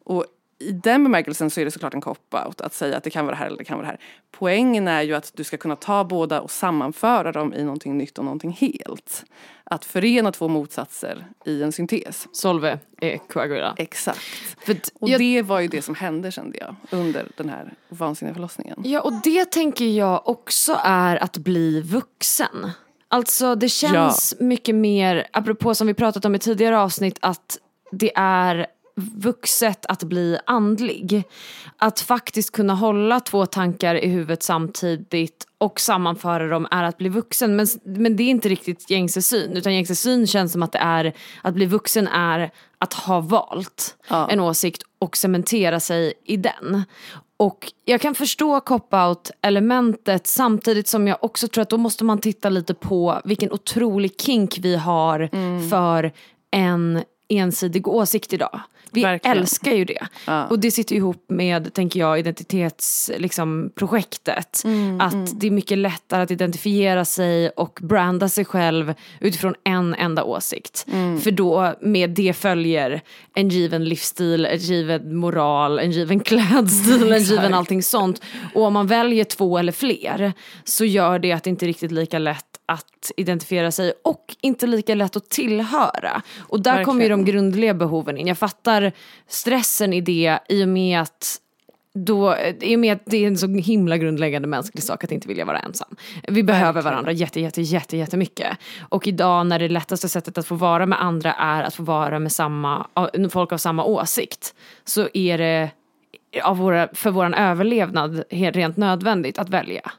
Och 0.04 0.25
i 0.60 0.72
den 0.72 1.04
bemärkelsen 1.04 1.50
så 1.50 1.62
är 1.62 1.65
det 1.65 1.72
såklart 1.72 1.93
en 1.93 2.02
cop-out 2.02 2.62
att 2.62 2.74
säga 2.74 2.98
att 2.98 3.04
det 3.04 3.10
kan 3.10 3.26
vara 3.26 3.36
det 3.36 3.39
här 3.39 3.48
eller 3.48 3.58
det 3.58 3.63
kan 3.63 3.78
vara 3.78 3.86
det 3.86 3.91
här. 3.91 4.00
Poängen 4.32 4.88
är 4.88 5.02
ju 5.02 5.15
att 5.15 5.32
du 5.36 5.43
ska 5.43 5.58
kunna 5.58 5.76
ta 5.76 6.04
båda 6.04 6.41
och 6.41 6.52
sammanföra 6.52 7.32
dem 7.32 7.54
i 7.54 7.63
någonting 7.63 7.98
nytt 7.98 8.17
och 8.17 8.26
någonting 8.26 8.52
helt. 8.52 9.26
Att 9.63 9.86
förena 9.86 10.32
två 10.32 10.48
motsatser 10.48 11.26
i 11.45 11.63
en 11.63 11.72
syntes. 11.72 12.28
Solve 12.32 12.80
är 13.02 13.17
coagula. 13.17 13.76
Exakt. 13.78 14.19
Och 14.93 15.10
jag, 15.10 15.19
det 15.19 15.41
var 15.41 15.60
ju 15.60 15.67
det 15.67 15.82
som 15.82 15.95
hände 15.95 16.32
kände 16.32 16.58
jag 16.58 16.76
under 16.91 17.28
den 17.38 17.50
här 17.50 17.74
vansinniga 17.89 18.34
förlossningen. 18.34 18.82
Ja, 18.84 19.02
och 19.02 19.13
det 19.24 19.45
tänker 19.45 19.86
jag 19.86 20.28
också 20.28 20.80
är 20.84 21.24
att 21.24 21.38
bli 21.38 21.82
vuxen. 21.82 22.72
Alltså 23.08 23.56
det 23.56 23.69
känns 23.69 24.36
mycket 24.39 24.76
mer, 24.76 25.28
apropå 25.34 25.76
som 25.76 25.88
vi 25.88 25.93
pratat 25.93 26.26
om 26.26 26.36
i 26.36 26.39
tidigare 26.39 26.80
avsnitt, 26.80 27.17
att 27.22 27.58
det 27.91 28.12
är 28.15 28.67
vuxet 29.16 29.86
att 29.86 30.04
bli 30.04 30.38
andlig. 30.46 31.24
Att 31.78 32.00
faktiskt 32.00 32.52
kunna 32.52 32.76
hålla 32.76 33.20
två 33.20 33.46
tankar 33.46 33.96
i 33.96 34.08
huvudet 34.08 34.44
samtidigt 34.44 35.46
och 35.58 35.80
sammanföra 35.80 36.48
dem 36.48 36.68
är 36.72 36.84
att 36.84 36.98
bli 36.98 37.10
vuxen. 37.10 37.56
Men, 37.56 37.68
men 37.84 38.16
det 38.16 38.24
är 38.24 38.30
inte 38.30 38.50
riktigt 38.50 38.90
gängse 38.90 39.22
syn. 39.22 39.58
Utan 39.58 39.74
gängse 39.76 39.96
syn 39.96 40.28
känns 40.28 40.52
som 40.52 40.64
att 40.64 40.72
det 40.72 40.80
är 40.80 41.14
att 41.42 41.54
bli 41.54 41.66
vuxen 41.66 42.08
är 42.08 42.52
att 42.78 42.94
ha 42.94 43.20
valt 43.20 43.96
Ja. 44.10 44.30
en 44.32 44.40
åsikt 44.40 44.84
och 45.00 45.18
cementera 45.18 45.80
sig 45.80 46.14
i 46.26 46.38
den. 46.38 46.84
Och 47.38 47.72
jag 47.86 48.02
kan 48.02 48.16
förstå 48.16 48.60
cop-out 48.60 49.32
elementet 49.42 50.28
samtidigt 50.28 50.88
som 50.88 51.08
jag 51.08 51.18
också 51.24 51.48
tror 51.48 51.62
att 51.62 51.70
då 51.70 51.78
måste 51.78 52.04
man 52.04 52.20
titta 52.22 52.50
lite 52.50 52.74
på 52.74 53.22
vilken 53.26 53.52
otrolig 53.52 54.22
kink 54.22 54.58
vi 54.62 54.76
har 54.76 55.30
Mm. 55.34 55.70
för 55.70 56.12
en 56.52 57.04
ensidig 57.30 57.88
åsikt 57.88 58.34
idag. 58.34 58.60
Vi 58.91 59.04
Verkligen. 59.04 59.38
älskar 59.38 59.71
ju 59.71 59.86
det. 59.86 60.08
Ja. 60.25 60.47
Och 60.47 60.60
det 60.60 60.71
sitter 60.71 60.95
ihop 60.95 61.25
med, 61.28 61.73
tänker 61.73 61.99
jag, 61.99 62.19
identitetsprojektet. 62.19 63.21
Liksom, 63.21 63.71
projektet. 63.75 64.62
Mm, 64.65 65.02
att 65.02 65.39
det 65.39 65.47
är 65.47 65.52
mycket 65.52 65.78
lättare 65.78 66.23
att 66.23 66.32
identifiera 66.32 67.06
sig 67.06 67.49
och 67.49 67.80
branda 67.82 68.30
sig 68.30 68.45
själv 68.45 68.93
utifrån 69.19 69.56
en 69.63 69.95
enda 69.95 70.23
åsikt. 70.23 70.86
Mm. 70.91 71.21
För 71.21 71.32
då 71.32 71.75
med 71.82 72.10
det 72.10 72.34
följer 72.34 73.02
en 73.36 73.49
given 73.49 73.86
livsstil, 73.86 74.45
en 74.45 74.58
given 74.58 75.15
moral, 75.15 75.80
en 75.80 75.91
given 75.91 76.19
klädstil, 76.30 77.12
en 77.12 77.23
given 77.23 77.54
allting 77.54 77.84
sånt. 77.84 78.21
Och 78.54 78.63
om 78.63 78.73
man 78.73 78.88
väljer 78.88 79.23
två 79.23 79.58
eller 79.58 79.71
fler 79.71 80.34
så 80.63 80.86
gör 80.86 81.19
det 81.19 81.32
att 81.32 81.43
det 81.43 81.49
inte 81.49 81.65
är 81.65 81.67
riktigt 81.67 81.91
lika 81.91 82.19
lätt 82.19 82.49
att 82.69 83.12
identifiera 83.17 83.71
sig 83.71 83.93
och 84.03 84.36
inte 84.41 84.67
lika 84.67 84.95
lätt 84.95 85.15
att 85.15 85.29
tillhöra. 85.29 86.21
Och 86.39 86.62
där 86.62 86.84
kommer 86.84 87.03
ju 87.03 87.10
de 87.10 87.25
grundliga 87.25 87.73
behoven 87.73 88.17
in. 88.17 88.27
Jag 88.27 88.38
fattar 88.38 88.91
stressen 89.27 89.93
i 89.93 90.01
det 90.01 90.39
i 90.49 90.63
och 90.63 90.67
med 90.67 91.01
att 91.01 91.39
då, 91.93 92.36
i 92.62 92.75
och 92.75 92.79
med 92.79 92.93
att 92.93 93.01
det 93.05 93.17
är 93.17 93.27
en 93.27 93.38
så 93.38 93.47
himla 93.47 93.97
grundläggande 93.97 94.47
mänsklig 94.47 94.84
sak 94.84 95.03
att 95.03 95.12
inte 95.12 95.27
vilja 95.27 95.45
vara 95.45 95.60
ensam. 95.60 95.95
Vi 96.27 96.43
behöver 96.43 96.82
varandra 96.82 97.12
jätte, 97.12 97.39
jätte, 97.39 97.62
jätte, 97.62 97.97
jättemycket. 97.97 98.58
Och 98.89 99.08
idag 99.08 99.47
när 99.47 99.60
det 99.60 99.69
lättaste 99.69 100.10
sättet 100.10 100.38
att 100.38 100.47
få 100.47 100.55
vara 100.55 100.86
med 100.86 101.01
andra 101.01 101.34
är 101.34 101.63
att 101.63 101.75
få 101.75 101.84
vara 101.84 102.19
med 102.19 102.32
samma, 102.32 102.88
folk 103.29 103.51
av 103.51 103.58
samma 103.58 103.84
åsikt. 103.84 104.55
Så 104.86 105.10
är 105.13 105.38
det 105.38 105.69
av 106.43 106.58
våra, 106.58 106.88
för 106.93 107.12
vår 107.12 107.36
överlevnad 107.36 108.23
helt 108.29 108.55
rent 108.55 108.77
nödvändigt 108.77 109.39
att 109.39 109.49
välja. 109.49 109.91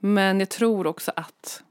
Men 0.00 0.40
jag 0.40 0.48
tror 0.48 0.86
också 0.86 1.12
att 1.16 1.62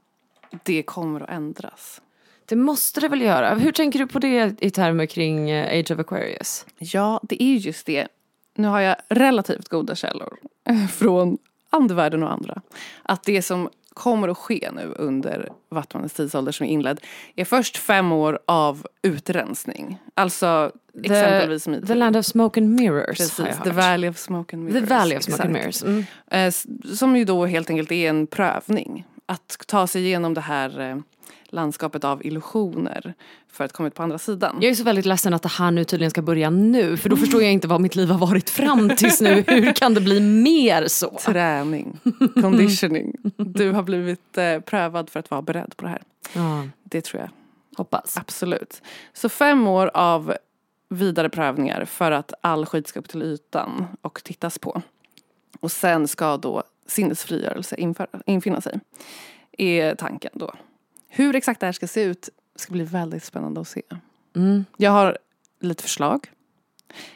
det 0.62 0.82
kommer 0.82 1.20
att 1.20 1.30
ändras. 1.30 2.00
Det 2.46 2.56
måste 2.56 3.00
det 3.00 3.08
väl 3.08 3.20
göra. 3.20 3.54
Hur 3.54 3.72
tänker 3.72 3.98
du 3.98 4.06
på 4.06 4.18
det 4.18 4.54
i 4.60 4.70
termer 4.70 5.06
kring 5.06 5.50
eh, 5.50 5.80
Age 5.80 5.90
of 5.90 5.98
Aquarius? 5.98 6.66
Ja, 6.78 7.20
det 7.22 7.42
är 7.42 7.46
ju 7.46 7.56
just 7.56 7.86
det. 7.86 8.08
Nu 8.56 8.68
har 8.68 8.80
jag 8.80 8.96
relativt 9.08 9.68
goda 9.68 9.94
källor 9.94 10.36
från 10.92 11.38
andevärlden 11.70 12.22
och 12.22 12.32
andra. 12.32 12.62
Att 13.02 13.22
det 13.22 13.42
som 13.42 13.68
kommer 13.94 14.28
att 14.28 14.38
ske 14.38 14.70
nu 14.72 14.94
under 14.96 15.48
Vattmannens 15.68 16.12
tidsålder 16.12 16.52
som 16.52 16.66
är 16.66 16.70
inledd 16.70 17.00
är 17.36 17.44
först 17.44 17.76
fem 17.76 18.12
år 18.12 18.38
av 18.46 18.86
utrensning. 19.02 19.98
Alltså 20.14 20.72
exempelvis 21.02 21.64
The, 21.64 21.70
metoo. 21.70 21.86
the 21.86 21.94
Land 21.94 22.16
of 22.16 22.26
Smoke 22.26 22.60
and 22.60 22.68
Mirrors 22.80 23.18
Precis, 23.18 23.56
The. 23.64 23.70
Valley 23.70 24.10
of 24.10 24.18
Smoke 24.18 24.56
and 24.56 24.64
Mirrors. 24.64 24.80
The 24.88 24.94
Valley 24.94 25.16
of 25.16 25.22
Smoke 25.22 25.42
and 25.42 25.56
exakt. 25.56 25.84
Mirrors. 25.84 26.04
Mm. 26.30 26.64
Eh, 26.84 26.94
Som 26.94 27.16
ju 27.16 27.24
då 27.24 27.46
helt 27.46 27.70
enkelt 27.70 27.92
är 27.92 28.08
en 28.08 28.26
prövning. 28.26 29.06
Att 29.30 29.58
ta 29.66 29.86
sig 29.86 30.04
igenom 30.06 30.34
det 30.34 30.40
här 30.40 30.80
eh, 30.90 30.96
landskapet 31.48 32.04
av 32.04 32.26
illusioner 32.26 33.14
för 33.52 33.64
att 33.64 33.72
komma 33.72 33.86
ut 33.88 33.94
på 33.94 34.02
andra 34.02 34.18
sidan. 34.18 34.58
Jag 34.60 34.70
är 34.70 34.74
så 34.74 34.84
väldigt 34.84 35.06
ledsen 35.06 35.34
att 35.34 35.42
det 35.42 35.48
här 35.48 35.70
nu 35.70 35.84
tydligen 35.84 36.10
ska 36.10 36.22
börja 36.22 36.50
nu 36.50 36.96
för 36.96 37.08
då 37.08 37.16
förstår 37.16 37.42
jag 37.42 37.52
inte 37.52 37.68
vad 37.68 37.80
mitt 37.80 37.96
liv 37.96 38.10
har 38.10 38.18
varit 38.18 38.50
fram 38.50 38.88
tills 38.96 39.20
nu. 39.20 39.44
Hur 39.46 39.72
kan 39.72 39.94
det 39.94 40.00
bli 40.00 40.20
mer 40.20 40.88
så? 40.88 41.18
Träning, 41.24 41.98
conditioning. 42.42 43.16
Du 43.36 43.72
har 43.72 43.82
blivit 43.82 44.38
eh, 44.38 44.60
prövad 44.60 45.10
för 45.10 45.20
att 45.20 45.30
vara 45.30 45.42
beredd 45.42 45.76
på 45.76 45.84
det 45.84 45.90
här. 45.90 46.02
Ja, 46.34 46.64
Det 46.84 47.00
tror 47.00 47.20
jag 47.22 47.30
hoppas. 47.76 48.16
absolut. 48.16 48.82
Så 49.12 49.28
fem 49.28 49.66
år 49.68 49.90
av 49.94 50.34
vidare 50.88 51.28
prövningar 51.28 51.84
för 51.84 52.10
att 52.12 52.32
all 52.40 52.66
skit 52.66 52.88
ska 52.88 52.98
upp 53.00 53.08
till 53.08 53.22
ytan 53.22 53.86
och 54.02 54.20
tittas 54.24 54.58
på. 54.58 54.82
Och 55.60 55.72
sen 55.72 56.08
ska 56.08 56.36
då 56.36 56.62
sinnesfrigörelse 56.90 57.76
infinna 58.26 58.60
sig. 58.60 58.80
Är 59.58 59.94
tanken 59.94 60.30
då. 60.34 60.54
Hur 61.08 61.36
exakt 61.36 61.60
det 61.60 61.66
här 61.66 61.72
ska 61.72 61.86
se 61.86 62.02
ut 62.02 62.28
ska 62.56 62.72
bli 62.72 62.84
väldigt 62.84 63.24
spännande 63.24 63.60
att 63.60 63.68
se. 63.68 63.82
Mm. 64.36 64.64
Jag 64.76 64.90
har 64.90 65.18
lite 65.60 65.82
förslag. 65.82 66.26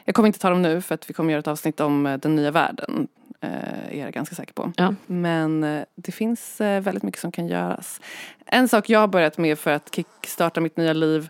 Jag 0.05 0.15
kommer 0.15 0.27
inte 0.27 0.39
ta 0.39 0.49
dem 0.49 0.61
nu 0.61 0.81
för 0.81 0.95
att 0.95 1.09
vi 1.09 1.13
kommer 1.13 1.31
göra 1.31 1.39
ett 1.39 1.47
avsnitt 1.47 1.79
om 1.79 2.05
eh, 2.05 2.17
den 2.17 2.35
nya 2.35 2.51
världen. 2.51 3.07
eh, 3.41 3.89
Är 3.89 3.99
jag 4.03 4.13
ganska 4.13 4.35
säker 4.35 4.53
på. 4.53 4.73
Ja. 4.77 4.95
Men 5.05 5.63
eh, 5.63 5.83
det 5.95 6.11
finns 6.11 6.61
eh, 6.61 6.81
väldigt 6.81 7.03
mycket 7.03 7.21
som 7.21 7.31
kan 7.31 7.47
göras. 7.47 8.01
En 8.45 8.67
sak 8.67 8.89
jag 8.89 8.99
har 8.99 9.07
börjat 9.07 9.37
med 9.37 9.59
för 9.59 9.71
att 9.71 9.95
kickstarta 9.95 10.61
mitt 10.61 10.77
nya 10.77 10.93
liv 10.93 11.29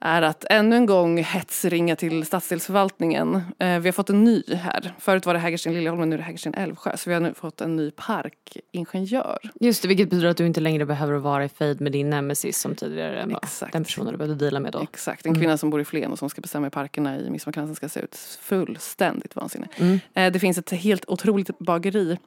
är 0.00 0.22
att 0.22 0.44
ännu 0.50 0.76
en 0.76 0.86
gång 0.86 1.22
hetsringa 1.22 1.96
till 1.96 2.26
stadsdelsförvaltningen. 2.26 3.34
Eh, 3.58 3.78
vi 3.78 3.88
har 3.88 3.92
fått 3.92 4.10
en 4.10 4.24
ny 4.24 4.42
här. 4.54 4.94
Förut 4.98 5.26
var 5.26 5.34
det 5.34 5.40
Hägersten 5.40 5.74
Liljeholmen, 5.74 6.10
nu 6.10 6.14
är 6.14 6.18
det 6.18 6.24
Hägersten 6.24 6.54
Älvsjö. 6.54 6.96
Så 6.96 7.10
vi 7.10 7.14
har 7.14 7.20
nu 7.20 7.34
fått 7.34 7.60
en 7.60 7.76
ny 7.76 7.90
parkingenjör. 7.90 9.38
Just 9.60 9.82
det, 9.82 9.88
vilket 9.88 10.10
betyder 10.10 10.28
att 10.28 10.36
du 10.36 10.46
inte 10.46 10.60
längre 10.60 10.86
behöver 10.86 11.14
vara 11.14 11.44
i 11.44 11.48
fejd 11.48 11.80
med 11.80 11.92
din 11.92 12.10
nemesis 12.10 12.58
som 12.58 12.74
tidigare 12.74 13.26
var 13.26 13.70
den 13.72 13.84
personen 13.84 14.12
du 14.12 14.18
behövde 14.18 14.44
deala 14.44 14.60
med 14.60 14.72
då. 14.72 14.80
Exakt, 14.80 15.26
en 15.26 15.34
kvinna 15.34 15.58
som 15.58 15.70
bor 15.70 15.80
i 15.80 15.84
Flen 15.84 16.12
och 16.12 16.18
som 16.18 16.30
ska 16.30 16.40
bestämma 16.40 16.66
hur 16.66 16.70
parkerna 16.70 17.18
i 17.18 17.30
Midsommarkransen 17.30 17.76
ska 17.76 17.88
se 17.88 18.00
ut. 18.00 18.16
Fullständigt 18.40 19.36
vansinne. 19.36 19.68
Mm. 19.76 19.98
Eh, 20.14 20.32
det 20.32 20.38
finns 20.38 20.58
ett 20.58 20.70
helt 20.70 21.04
otroligt 21.08 21.58
bageri 21.58 22.18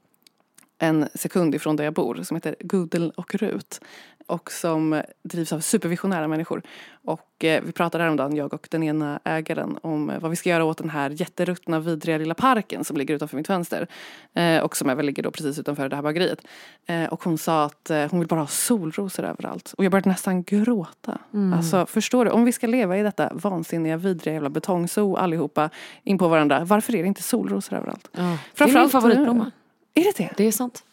en 0.79 1.09
sekund 1.13 1.55
ifrån 1.55 1.75
där 1.75 1.83
jag 1.83 1.93
bor 1.93 2.23
som 2.23 2.35
heter 2.35 2.55
Gudel 2.59 3.11
och 3.15 3.35
Rut. 3.35 3.81
Och 4.27 4.51
som 4.51 5.01
drivs 5.23 5.53
av 5.53 5.59
supervisionära 5.59 6.27
människor. 6.27 6.61
Och 7.05 7.43
eh, 7.43 7.63
vi 7.63 7.71
pratade 7.71 8.03
häromdagen, 8.03 8.35
jag 8.35 8.53
och 8.53 8.67
den 8.71 8.83
ena 8.83 9.19
ägaren, 9.23 9.77
om 9.81 10.09
eh, 10.09 10.19
vad 10.19 10.29
vi 10.29 10.35
ska 10.35 10.49
göra 10.49 10.63
åt 10.63 10.77
den 10.77 10.89
här 10.89 11.09
jätteruttna, 11.09 11.79
vidriga 11.79 12.17
lilla 12.17 12.33
parken 12.33 12.83
som 12.83 12.97
ligger 12.97 13.15
utanför 13.15 13.37
mitt 13.37 13.47
fönster. 13.47 13.87
Eh, 14.33 14.59
och 14.59 14.77
som 14.77 14.89
även 14.89 15.05
ligger 15.05 15.23
då 15.23 15.31
precis 15.31 15.59
utanför 15.59 15.89
det 15.89 15.95
här 15.95 16.03
bageriet. 16.03 16.41
Eh, 16.85 17.05
och 17.05 17.23
hon 17.23 17.37
sa 17.37 17.65
att 17.65 17.89
eh, 17.89 18.05
hon 18.11 18.19
vill 18.19 18.27
bara 18.27 18.39
ha 18.39 18.47
solrosor 18.47 19.23
överallt. 19.23 19.73
Och 19.77 19.83
jag 19.83 19.91
började 19.91 20.09
nästan 20.09 20.43
gråta. 20.43 21.17
Alltså 21.55 21.85
förstår 21.85 22.25
du, 22.25 22.31
om 22.31 22.45
vi 22.45 22.51
ska 22.51 22.67
leva 22.67 22.97
i 22.97 23.03
detta 23.03 23.31
vansinniga, 23.33 23.97
vidriga 23.97 24.33
jävla 24.33 24.49
betongzoo 24.49 25.15
allihopa 25.15 25.69
in 26.03 26.17
på 26.17 26.27
varandra. 26.27 26.63
Varför 26.63 26.95
är 26.95 27.01
det 27.01 27.07
inte 27.07 27.23
solrosor 27.23 27.77
överallt? 27.77 28.09
Ja. 28.11 28.37
Det 28.57 28.63
är 28.63 28.79
min 28.79 28.89
favoritblomma. 28.89 29.51
Är 29.93 30.03
det 30.03 30.17
det? 30.17 30.29
Det 30.37 30.43
är 30.43 30.51
sant. 30.51 30.83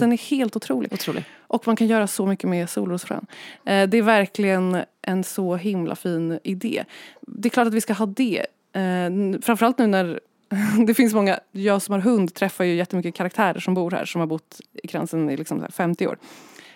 Den 0.00 0.12
är 0.12 0.30
helt 0.30 0.56
otrolig. 0.56 0.92
Otroligt. 0.92 1.24
Och 1.46 1.66
man 1.66 1.76
kan 1.76 1.86
göra 1.86 2.06
så 2.06 2.26
mycket 2.26 2.50
med 2.50 2.70
solrosfrön. 2.70 3.26
Eh, 3.64 3.88
det 3.88 3.98
är 3.98 4.02
verkligen 4.02 4.82
en 5.02 5.24
så 5.24 5.56
himla 5.56 5.96
fin 5.96 6.38
idé. 6.44 6.84
Det 7.20 7.48
är 7.48 7.50
klart 7.50 7.66
att 7.66 7.74
vi 7.74 7.80
ska 7.80 7.92
ha 7.92 8.06
det. 8.06 8.46
Eh, 8.72 9.40
framförallt 9.42 9.78
nu 9.78 9.86
när 9.86 10.20
det 10.86 10.94
finns 10.94 11.14
många, 11.14 11.40
jag 11.52 11.82
som 11.82 11.92
har 11.92 12.00
hund 12.00 12.34
träffar 12.34 12.64
ju 12.64 12.74
jättemycket 12.74 13.14
karaktärer 13.14 13.60
som 13.60 13.74
bor 13.74 13.90
här 13.90 14.04
som 14.04 14.20
har 14.20 14.26
bott 14.26 14.60
i 14.82 14.86
kransen 14.86 15.30
i 15.30 15.36
liksom 15.36 15.58
så 15.58 15.64
här 15.64 15.70
50 15.70 16.06
år. 16.06 16.18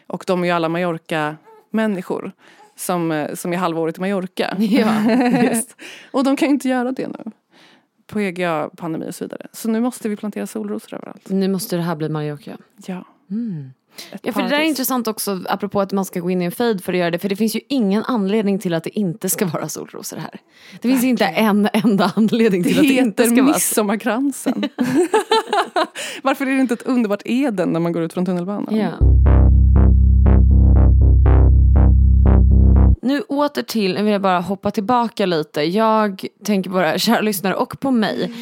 Och 0.06 0.24
de 0.26 0.42
är 0.42 0.46
ju 0.46 0.52
alla 0.52 0.68
Mallorca-människor 0.68 2.32
som, 2.76 3.12
eh, 3.12 3.34
som 3.34 3.52
är 3.52 3.56
halvåret 3.56 3.98
i 3.98 4.00
Mallorca. 4.00 4.56
Ja, 4.58 5.10
just. 5.42 5.76
och 6.10 6.24
de 6.24 6.36
kan 6.36 6.48
ju 6.48 6.54
inte 6.54 6.68
göra 6.68 6.92
det 6.92 7.08
nu. 7.08 7.32
På 8.06 8.20
EGA-pandemi 8.20 9.06
och 9.08 9.14
så 9.14 9.24
vidare. 9.24 9.46
Så 9.52 9.70
nu 9.70 9.80
måste 9.80 10.08
vi 10.08 10.16
plantera 10.16 10.46
solrosor 10.46 10.94
överallt. 10.94 11.28
Nu 11.28 11.48
måste 11.48 11.76
det 11.76 11.82
här 11.82 11.96
bli 11.96 12.08
Mallorca. 12.08 12.56
Ja. 12.86 13.04
Mm. 13.30 13.70
Ja, 14.22 14.32
för 14.32 14.42
det 14.42 14.48
där 14.48 14.60
är 14.60 14.64
intressant 14.64 15.08
också 15.08 15.40
apropå 15.48 15.80
att 15.80 15.92
man 15.92 16.04
ska 16.04 16.20
gå 16.20 16.30
in 16.30 16.42
i 16.42 16.44
en 16.44 16.52
fejd 16.52 16.84
för 16.84 16.92
att 16.92 16.98
göra 16.98 17.10
det. 17.10 17.18
För 17.18 17.28
det 17.28 17.36
finns 17.36 17.56
ju 17.56 17.60
ingen 17.68 18.04
anledning 18.04 18.58
till 18.58 18.74
att 18.74 18.84
det 18.84 18.98
inte 18.98 19.28
ska 19.28 19.46
vara 19.46 19.68
solrosor 19.68 20.16
här. 20.16 20.40
Det 20.80 20.88
finns 20.88 21.04
inte 21.04 21.24
en 21.24 21.68
enda 21.72 22.12
anledning 22.16 22.62
Det 22.62 22.68
till 22.68 22.78
att 22.78 22.88
det 22.88 22.94
inte 22.94 23.22
heter 23.22 23.34
ska 23.34 23.42
vara 23.42 23.52
midsommarkransen. 23.52 24.64
Varför 26.22 26.46
är 26.46 26.50
det 26.50 26.60
inte 26.60 26.74
ett 26.74 26.86
underbart 26.86 27.22
Eden 27.24 27.72
när 27.72 27.80
man 27.80 27.92
går 27.92 28.02
ut 28.02 28.12
från 28.12 28.26
tunnelbanan? 28.26 28.76
Ja. 28.76 28.92
Nu 33.02 33.20
åter 33.20 33.62
till, 33.62 33.94
nu 33.94 34.02
vill 34.02 34.12
jag 34.12 34.22
bara 34.22 34.40
hoppa 34.40 34.70
tillbaka 34.70 35.26
lite. 35.26 35.62
Jag 35.62 36.24
tänker 36.44 36.70
på 36.70 36.76
våra 36.76 36.98
kära 36.98 37.20
lyssnare 37.20 37.54
och 37.54 37.80
på 37.80 37.90
mig. 37.90 38.32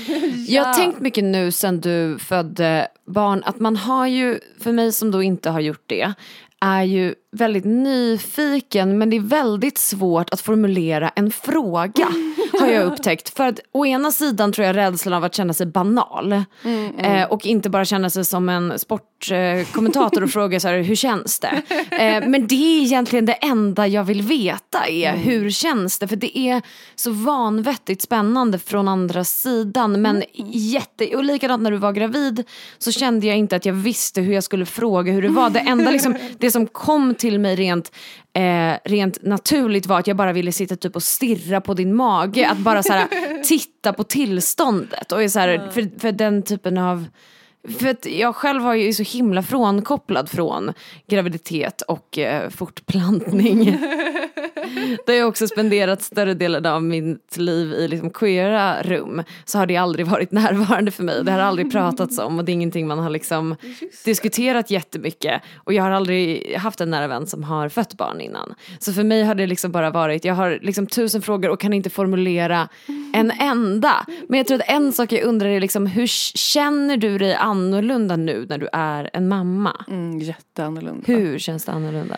Jag 0.48 0.64
har 0.64 0.74
tänkt 0.74 1.00
mycket 1.00 1.24
nu 1.24 1.52
sen 1.52 1.80
du 1.80 2.18
födde 2.18 2.88
barn 3.06 3.42
att 3.46 3.60
man 3.60 3.76
har 3.76 4.06
ju, 4.06 4.38
för 4.60 4.72
mig 4.72 4.92
som 4.92 5.10
då 5.10 5.22
inte 5.22 5.50
har 5.50 5.60
gjort 5.60 5.84
det, 5.86 6.12
är 6.60 6.82
ju 6.82 7.14
väldigt 7.32 7.64
nyfiken 7.64 8.98
men 8.98 9.10
det 9.10 9.16
är 9.16 9.20
väldigt 9.20 9.78
svårt 9.78 10.30
att 10.30 10.40
formulera 10.40 11.08
en 11.16 11.30
fråga. 11.30 12.08
har 12.60 12.66
jag 12.68 12.84
upptäckt. 12.92 13.36
För 13.36 13.46
att 13.46 13.60
å 13.72 13.86
ena 13.86 14.12
sidan 14.12 14.52
tror 14.52 14.66
jag 14.66 14.76
rädslan 14.76 15.14
av 15.14 15.24
att 15.24 15.34
känna 15.34 15.52
sig 15.52 15.66
banal. 15.66 16.42
Mm, 16.64 16.90
Eh, 16.98 17.24
och 17.24 17.46
inte 17.46 17.70
bara 17.70 17.84
känna 17.84 18.10
sig 18.10 18.24
som 18.24 18.48
en 18.48 18.78
sportkommentator 18.78 20.22
och 20.22 20.30
fråga 20.32 20.60
så 20.60 20.68
här, 20.68 20.78
hur 20.82 20.94
känns 20.94 21.40
det? 21.40 21.62
Eh, 21.90 22.28
men 22.28 22.46
det 22.46 22.54
är 22.54 22.82
egentligen 22.82 23.26
det 23.26 23.32
enda 23.32 23.86
jag 23.86 24.04
vill 24.04 24.22
veta 24.22 24.86
är 24.86 25.10
Mm. 25.10 25.20
hur 25.20 25.50
känns 25.50 25.98
det? 25.98 26.08
För 26.08 26.16
det 26.16 26.38
är 26.38 26.62
så 26.94 27.10
vanvettigt 27.10 28.02
spännande 28.02 28.58
från 28.58 28.88
andra 28.88 29.24
sidan. 29.24 30.02
Men 30.02 30.16
Mm. 30.16 30.50
jätte, 30.52 31.16
och 31.16 31.24
likadant 31.24 31.62
när 31.62 31.70
du 31.70 31.76
var 31.76 31.92
gravid 31.92 32.44
så 32.78 32.92
kände 32.92 33.26
jag 33.26 33.36
inte 33.36 33.56
att 33.56 33.64
jag 33.66 33.72
visste 33.74 34.20
hur 34.20 34.34
jag 34.34 34.44
skulle 34.44 34.66
fråga 34.66 35.12
hur 35.12 35.22
det 35.22 35.28
var. 35.28 35.50
Det 35.50 35.58
enda 35.60 35.90
liksom, 35.90 36.16
det 36.38 36.49
som 36.50 36.66
kom 36.66 37.14
till 37.14 37.38
mig 37.38 37.56
rent 37.56 37.92
Eh, 38.32 38.76
rent 38.84 39.22
naturligt 39.22 39.86
var 39.86 39.98
att 39.98 40.06
jag 40.06 40.16
bara 40.16 40.32
ville 40.32 40.52
sitta 40.52 40.76
typ 40.76 40.96
och 40.96 41.02
stirra 41.02 41.60
på 41.60 41.74
din 41.74 41.94
mage. 41.94 42.48
Att 42.48 42.58
bara 42.58 42.82
så 42.82 42.92
här, 42.92 43.08
titta 43.44 43.92
på 43.92 44.04
tillståndet. 44.04 45.12
Och 45.12 45.30
så 45.30 45.38
här, 45.38 45.70
för, 45.72 46.00
för 46.00 46.12
den 46.12 46.42
typen 46.42 46.78
av... 46.78 47.06
För 47.68 47.88
att 47.88 48.06
jag 48.06 48.36
själv 48.36 48.62
var 48.62 48.74
ju 48.74 48.92
så 48.92 49.02
himla 49.02 49.42
frånkopplad 49.42 50.30
från 50.30 50.72
graviditet 51.06 51.82
och 51.82 52.18
eh, 52.18 52.50
fortplantning. 52.50 53.64
Där 55.06 55.14
jag 55.14 55.28
också 55.28 55.48
spenderat 55.48 56.02
större 56.02 56.34
delen 56.34 56.66
av 56.66 56.82
mitt 56.82 57.36
liv 57.36 57.72
i 57.72 57.88
liksom 57.88 58.10
queera 58.10 58.82
rum. 58.82 59.22
Så 59.44 59.58
har 59.58 59.66
det 59.66 59.76
aldrig 59.76 60.06
varit 60.06 60.32
närvarande 60.32 60.90
för 60.90 61.02
mig. 61.02 61.24
Det 61.24 61.32
har 61.32 61.38
aldrig 61.38 61.72
pratats 61.72 62.18
om 62.18 62.38
och 62.38 62.44
det 62.44 62.52
är 62.52 62.54
ingenting 62.54 62.86
man 62.86 62.98
har 62.98 63.10
liksom 63.10 63.56
diskuterat 64.04 64.70
jättemycket. 64.70 65.42
Och 65.56 65.72
jag 65.72 65.82
har 65.82 65.90
aldrig 65.90 66.54
haft 66.56 66.80
en 66.80 66.90
nära 66.90 67.08
vän 67.08 67.26
som 67.26 67.44
har 67.44 67.68
fött 67.68 67.94
barn 67.94 68.20
innan. 68.20 68.54
Så 68.78 68.92
för 68.92 69.04
mig 69.04 69.22
har 69.22 69.34
det 69.34 69.46
liksom 69.46 69.72
bara 69.72 69.90
varit, 69.90 70.24
jag 70.24 70.34
har 70.34 70.58
liksom 70.62 70.86
tusen 70.86 71.22
frågor 71.22 71.50
och 71.50 71.60
kan 71.60 71.72
inte 71.72 71.90
formulera 71.90 72.68
en 73.14 73.30
enda. 73.30 74.06
Men 74.28 74.38
jag 74.38 74.46
tror 74.46 74.58
att 74.58 74.70
en 74.70 74.92
sak 74.92 75.12
jag 75.12 75.22
undrar 75.22 75.48
är 75.48 75.60
liksom, 75.60 75.86
hur 75.86 76.06
känner 76.36 76.96
du 76.96 77.18
dig 77.18 77.34
annorlunda 77.50 78.16
nu 78.16 78.46
när 78.48 78.58
du 78.58 78.68
är 78.72 79.10
en 79.12 79.28
mamma? 79.28 79.84
Mm, 79.88 80.18
jätteannorlunda. 80.18 81.04
Hur 81.06 81.38
känns 81.38 81.64
det 81.64 81.72
annorlunda? 81.72 82.16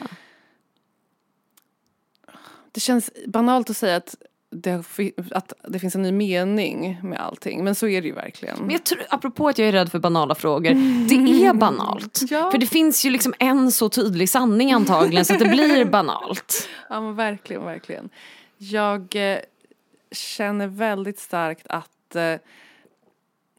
Det 2.73 2.81
känns 2.81 3.11
banalt 3.27 3.71
att 3.71 3.77
säga 3.77 3.97
att 3.97 4.17
det, 4.53 4.85
att 5.31 5.53
det 5.69 5.79
finns 5.79 5.95
en 5.95 6.03
ny 6.03 6.13
mening 6.13 7.01
med 7.03 7.21
allting. 7.21 7.65
Men 7.65 7.75
så 7.75 7.89
är 7.89 8.03
det 8.03 8.09
ju 8.09 8.15
verkligen. 8.15 8.59
Men 8.61 8.71
jag 8.71 8.85
tror, 8.85 9.03
apropå 9.09 9.49
att 9.49 9.59
jag 9.59 9.69
är 9.69 9.73
rädd 9.73 9.91
för 9.91 9.99
banala 9.99 10.35
frågor, 10.35 10.71
det 11.09 11.15
är 11.47 11.55
banalt. 11.55 12.21
Ja. 12.31 12.51
För 12.51 12.59
det 12.59 12.67
finns 12.67 13.05
ju 13.05 13.11
liksom 13.11 13.35
en 13.39 13.73
så 13.73 13.89
tydlig 13.89 14.29
sanning 14.29 14.73
antagligen 14.73 15.25
så 15.25 15.33
att 15.33 15.39
det 15.39 15.49
blir 15.49 15.85
banalt. 15.91 16.69
Ja 16.89 17.01
men 17.01 17.15
verkligen, 17.15 17.65
verkligen. 17.65 18.09
Jag 18.59 19.17
eh, 19.17 19.39
känner 20.13 20.67
väldigt 20.67 21.19
starkt 21.19 21.67
att 21.69 22.17
eh, 22.17 22.35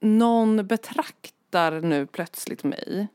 någon 0.02 0.68
betraktar 0.68 1.43
nu 1.82 2.06
plötsligt 2.06 2.64
mig. 2.64 3.08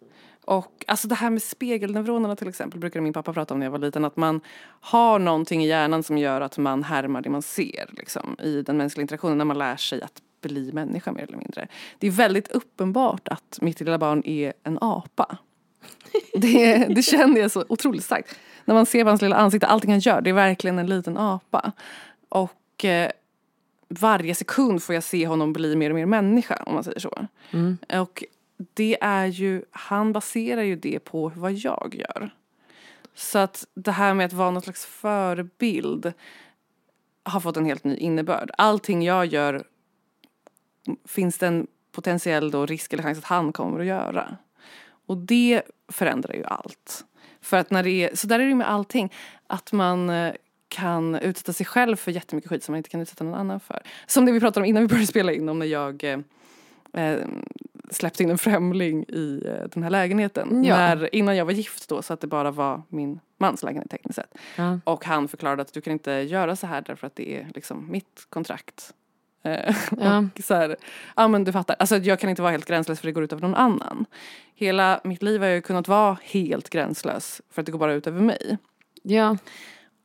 Och 0.44 0.84
alltså 0.86 1.08
det 1.08 1.14
här 1.14 1.30
med 1.30 1.42
spegelneuronerna 1.42 2.36
till 2.36 2.48
exempel 2.48 2.80
brukade 2.80 3.02
min 3.02 3.12
pappa 3.12 3.32
prata 3.32 3.54
om 3.54 3.60
när 3.60 3.66
jag 3.66 3.70
var 3.70 3.78
liten. 3.78 4.04
Att 4.04 4.16
man 4.16 4.40
har 4.80 5.18
någonting 5.18 5.64
i 5.64 5.68
hjärnan 5.68 6.02
som 6.02 6.18
gör 6.18 6.40
att 6.40 6.58
man 6.58 6.82
härmar 6.84 7.20
det 7.20 7.30
man 7.30 7.42
ser 7.42 7.90
liksom, 7.90 8.36
i 8.42 8.62
den 8.62 8.76
mänskliga 8.76 9.02
interaktionen 9.02 9.38
när 9.38 9.44
man 9.44 9.58
lär 9.58 9.76
sig 9.76 10.02
att 10.02 10.22
bli 10.40 10.72
människa 10.72 11.12
mer 11.12 11.22
eller 11.22 11.36
mindre. 11.36 11.68
Det 11.98 12.06
är 12.06 12.10
väldigt 12.10 12.48
uppenbart 12.48 13.28
att 13.28 13.58
mitt 13.60 13.80
lilla 13.80 13.98
barn 13.98 14.22
är 14.24 14.52
en 14.62 14.78
apa. 14.80 15.36
Det, 16.34 16.76
det 16.76 17.02
känner 17.02 17.40
jag 17.40 17.50
så 17.50 17.64
otroligt 17.68 18.04
starkt. 18.04 18.38
När 18.64 18.74
man 18.74 18.86
ser 18.86 19.04
på 19.04 19.08
hans 19.08 19.22
lilla 19.22 19.36
ansikte, 19.36 19.66
allting 19.66 19.90
han 19.90 20.00
gör, 20.00 20.20
det 20.20 20.30
är 20.30 20.34
verkligen 20.34 20.78
en 20.78 20.86
liten 20.86 21.16
apa. 21.16 21.72
Och 22.28 22.84
eh, 22.84 23.10
varje 23.88 24.34
sekund 24.34 24.82
får 24.82 24.94
jag 24.94 25.04
se 25.04 25.26
honom 25.26 25.52
bli 25.52 25.76
mer 25.76 25.90
och 25.90 25.96
mer 25.96 26.06
människa, 26.06 26.62
om 26.66 26.74
man 26.74 26.84
säger 26.84 27.00
så. 27.00 27.26
Och 28.02 28.24
det 28.74 28.98
är 29.00 29.26
ju, 29.26 29.62
han 29.70 30.12
baserar 30.12 30.62
ju 30.62 30.76
det 30.76 30.98
på 30.98 31.32
vad 31.36 31.52
jag 31.52 31.94
gör. 31.94 32.30
Så 33.14 33.38
att 33.38 33.66
det 33.74 33.90
här 33.92 34.14
med 34.14 34.26
att 34.26 34.32
vara 34.32 34.50
någon 34.50 34.62
slags 34.62 34.86
förebild 34.86 36.12
har 37.22 37.40
fått 37.40 37.56
en 37.56 37.64
helt 37.64 37.84
ny 37.84 37.96
innebörd. 37.96 38.50
Allting 38.58 39.02
jag 39.02 39.26
gör 39.26 39.64
finns 41.04 41.38
det 41.38 41.46
en 41.46 41.66
potentiell 41.92 42.50
då 42.50 42.66
risk 42.66 42.92
eller 42.92 43.02
chans 43.02 43.18
att 43.18 43.24
han 43.24 43.52
kommer 43.52 43.80
att 43.80 43.86
göra. 43.86 44.36
Och 45.06 45.16
det 45.16 45.62
förändrar 45.88 46.34
ju 46.34 46.44
allt. 46.44 47.04
För 47.40 47.56
att 47.56 47.70
när 47.70 47.82
det 47.82 47.90
är, 47.90 48.16
så 48.16 48.26
där 48.26 48.40
är 48.40 48.46
det 48.46 48.54
med 48.54 48.70
allting. 48.70 49.12
Att 49.46 49.72
man 49.72 50.10
eh, 50.10 50.34
kan 50.68 51.14
utsätta 51.14 51.52
sig 51.52 51.66
själv 51.66 51.96
för 51.96 52.10
jättemycket 52.10 52.50
skit 52.50 52.64
som 52.64 52.72
man 52.72 52.76
inte 52.76 52.90
kan 52.90 53.00
utsätta 53.00 53.24
någon 53.24 53.34
annan 53.34 53.60
för. 53.60 53.82
Som 54.06 54.24
det 54.24 54.32
vi 54.32 54.40
pratade 54.40 54.64
om 54.64 54.68
innan 54.68 54.82
vi 54.82 54.88
började 54.88 55.06
spela 55.06 55.32
in 55.32 55.48
om 55.48 55.58
när 55.58 55.66
jag 55.66 56.04
eh, 56.04 56.18
eh, 56.92 57.18
släppte 57.90 58.22
in 58.22 58.30
en 58.30 58.38
främling 58.38 59.04
i 59.08 59.42
eh, 59.46 59.68
den 59.70 59.82
här 59.82 59.90
lägenheten. 59.90 60.64
Ja. 60.64 60.76
När, 60.76 61.14
innan 61.14 61.36
jag 61.36 61.44
var 61.44 61.52
gift 61.52 61.88
då 61.88 62.02
så 62.02 62.12
att 62.12 62.20
det 62.20 62.26
bara 62.26 62.50
var 62.50 62.82
min 62.88 63.20
mans 63.38 63.62
lägenhet 63.62 63.90
tekniskt 63.90 64.16
sett. 64.16 64.34
Ja. 64.56 64.80
Och 64.84 65.04
han 65.04 65.28
förklarade 65.28 65.62
att 65.62 65.72
du 65.72 65.80
kan 65.80 65.92
inte 65.92 66.12
göra 66.12 66.56
så 66.56 66.66
här 66.66 66.82
därför 66.86 67.06
att 67.06 67.16
det 67.16 67.36
är 67.36 67.46
liksom 67.54 67.90
mitt 67.90 68.26
kontrakt. 68.30 68.94
Eh, 69.42 69.76
Ja. 70.00 70.18
och 70.38 70.44
så 70.44 70.54
här, 70.54 70.76
ja 71.16 71.28
men 71.28 71.44
du 71.44 71.52
fattar, 71.52 71.76
alltså 71.78 71.96
jag 71.96 72.20
kan 72.20 72.30
inte 72.30 72.42
vara 72.42 72.52
helt 72.52 72.66
gränslös 72.66 73.00
för 73.00 73.06
det 73.06 73.12
går 73.12 73.24
ut 73.24 73.32
över 73.32 73.42
någon 73.42 73.54
annan. 73.54 74.06
Hela 74.54 75.00
mitt 75.04 75.22
liv 75.22 75.40
har 75.40 75.48
jag 75.48 75.64
kunnat 75.64 75.88
vara 75.88 76.18
helt 76.22 76.70
gränslös 76.70 77.42
för 77.50 77.62
att 77.62 77.66
det 77.66 77.72
går 77.72 77.78
bara 77.78 77.92
ut 77.92 78.06
över 78.06 78.20
mig. 78.20 78.58
Ja. 79.02 79.36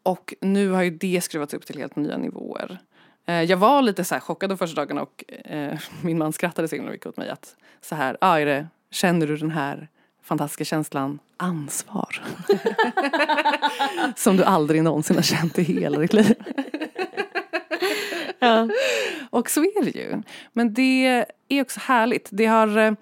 Och 0.03 0.33
nu 0.41 0.69
har 0.69 0.83
ju 0.83 0.89
det 0.89 1.21
skruvats 1.23 1.53
upp 1.53 1.65
till 1.65 1.77
helt 1.77 1.95
nya 1.95 2.17
nivåer. 2.17 2.79
Eh, 3.25 3.41
jag 3.43 3.57
var 3.57 3.81
lite 3.81 4.03
så 4.03 4.15
här 4.15 4.19
chockad 4.19 4.49
de 4.49 4.57
första 4.57 4.81
dagarna 4.81 5.01
och 5.01 5.23
eh, 5.45 5.79
min 6.01 6.17
man 6.17 6.33
skrattade 6.33 6.67
så 6.67 6.75
himla 6.75 6.91
mycket 6.91 7.07
åt 7.07 7.17
mig 7.17 7.29
att 7.29 7.55
så 7.81 7.95
här, 7.95 8.17
ah, 8.21 8.39
är 8.39 8.45
det, 8.45 8.67
känner 8.91 9.27
du 9.27 9.37
den 9.37 9.51
här 9.51 9.87
fantastiska 10.23 10.65
känslan 10.65 11.19
ansvar? 11.37 12.23
Som 14.15 14.37
du 14.37 14.43
aldrig 14.43 14.83
någonsin 14.83 15.15
har 15.15 15.23
känt 15.23 15.59
i 15.59 15.63
hela 15.63 15.99
ditt 15.99 16.13
liv. 16.13 16.35
Ja. 18.39 18.69
Och 19.29 19.49
så 19.49 19.61
är 19.61 19.83
det 19.83 19.99
ju. 19.99 20.21
Men 20.53 20.73
det 20.73 21.25
är 21.49 21.61
också 21.61 21.79
härligt. 21.83 22.29
Det 22.31 22.45
har 22.45 22.97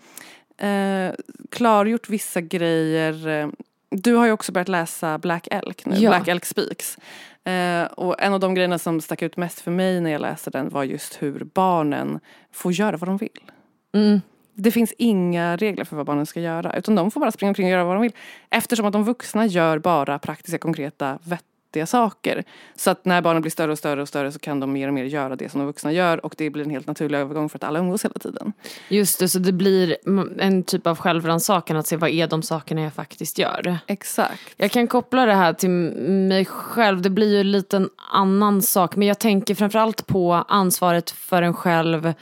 eh, 0.57 1.13
klargjort 1.49 2.09
vissa 2.09 2.41
grejer. 2.41 3.27
Eh, 3.27 3.47
du 3.91 4.15
har 4.15 4.25
ju 4.25 4.31
också 4.31 4.51
börjat 4.51 4.67
läsa 4.67 5.17
Black 5.17 5.47
Elk 5.51 5.85
nu, 5.85 5.95
Ja. 5.95 6.09
Black 6.09 6.27
Elk 6.27 6.45
Speaks. 6.45 6.97
Eh, 7.43 7.83
och 7.83 8.21
en 8.21 8.33
av 8.33 8.39
de 8.39 8.55
grejerna 8.55 8.77
som 8.77 9.01
stack 9.01 9.21
ut 9.21 9.37
mest 9.37 9.59
för 9.59 9.71
mig 9.71 10.01
när 10.01 10.11
jag 10.11 10.21
läste 10.21 10.49
den 10.49 10.69
var 10.69 10.83
just 10.83 11.21
hur 11.21 11.43
barnen 11.53 12.19
får 12.51 12.71
göra 12.71 12.97
vad 12.97 13.07
de 13.09 13.17
vill. 13.17 13.51
Mm. 13.93 14.21
Det 14.53 14.71
finns 14.71 14.93
inga 14.97 15.55
regler 15.55 15.83
för 15.83 15.95
vad 15.95 16.05
barnen 16.05 16.25
ska 16.25 16.39
göra 16.39 16.75
utan 16.75 16.95
de 16.95 17.11
får 17.11 17.19
bara 17.19 17.31
springa 17.31 17.49
omkring 17.49 17.65
och 17.67 17.71
göra 17.71 17.83
vad 17.83 17.95
de 17.95 18.01
vill. 18.01 18.15
Eftersom 18.49 18.85
att 18.85 18.93
de 18.93 19.03
vuxna 19.03 19.45
gör 19.45 19.79
bara 19.79 20.19
praktiska, 20.19 20.57
konkreta, 20.57 21.19
vettiga 21.23 21.50
saker. 21.85 22.43
Så 22.75 22.89
att 22.91 23.05
när 23.05 23.21
barnen 23.21 23.41
blir 23.41 23.51
större 23.51 23.71
och 23.71 23.77
större 23.77 24.01
och 24.01 24.07
större 24.07 24.31
så 24.31 24.39
kan 24.39 24.59
de 24.59 24.73
mer 24.73 24.87
och 24.87 24.93
mer 24.93 25.03
göra 25.03 25.35
det 25.35 25.49
som 25.49 25.59
de 25.59 25.67
vuxna 25.67 25.91
gör 25.91 26.25
och 26.25 26.35
det 26.37 26.49
blir 26.49 26.63
en 26.63 26.69
helt 26.69 26.87
naturlig 26.87 27.17
övergång 27.17 27.49
för 27.49 27.57
att 27.57 27.63
alla 27.63 27.79
umgås 27.79 28.05
hela 28.05 28.13
tiden. 28.13 28.53
Just 28.89 29.19
det, 29.19 29.29
så 29.29 29.39
det 29.39 29.51
blir 29.51 29.97
en 30.39 30.63
typ 30.63 30.87
av 30.87 30.97
självrannsakan 30.97 31.77
att 31.77 31.87
se 31.87 31.95
vad 31.95 32.09
är 32.09 32.27
de 32.27 32.41
sakerna 32.41 32.81
jag 32.81 32.93
faktiskt 32.93 33.37
gör. 33.37 33.77
Exakt. 33.87 34.53
Jag 34.57 34.71
kan 34.71 34.87
koppla 34.87 35.25
det 35.25 35.33
här 35.33 35.53
till 35.53 35.69
mig 35.69 36.45
själv. 36.45 37.01
Det 37.01 37.09
blir 37.09 37.33
ju 37.33 37.39
en 37.39 37.51
liten 37.51 37.89
annan 38.11 38.61
sak. 38.61 38.95
Men 38.95 39.07
jag 39.07 39.19
tänker 39.19 39.55
framförallt 39.55 40.07
på 40.07 40.33
ansvaret 40.33 41.11
för 41.11 41.41
en 41.41 41.53
själv. 41.53 42.13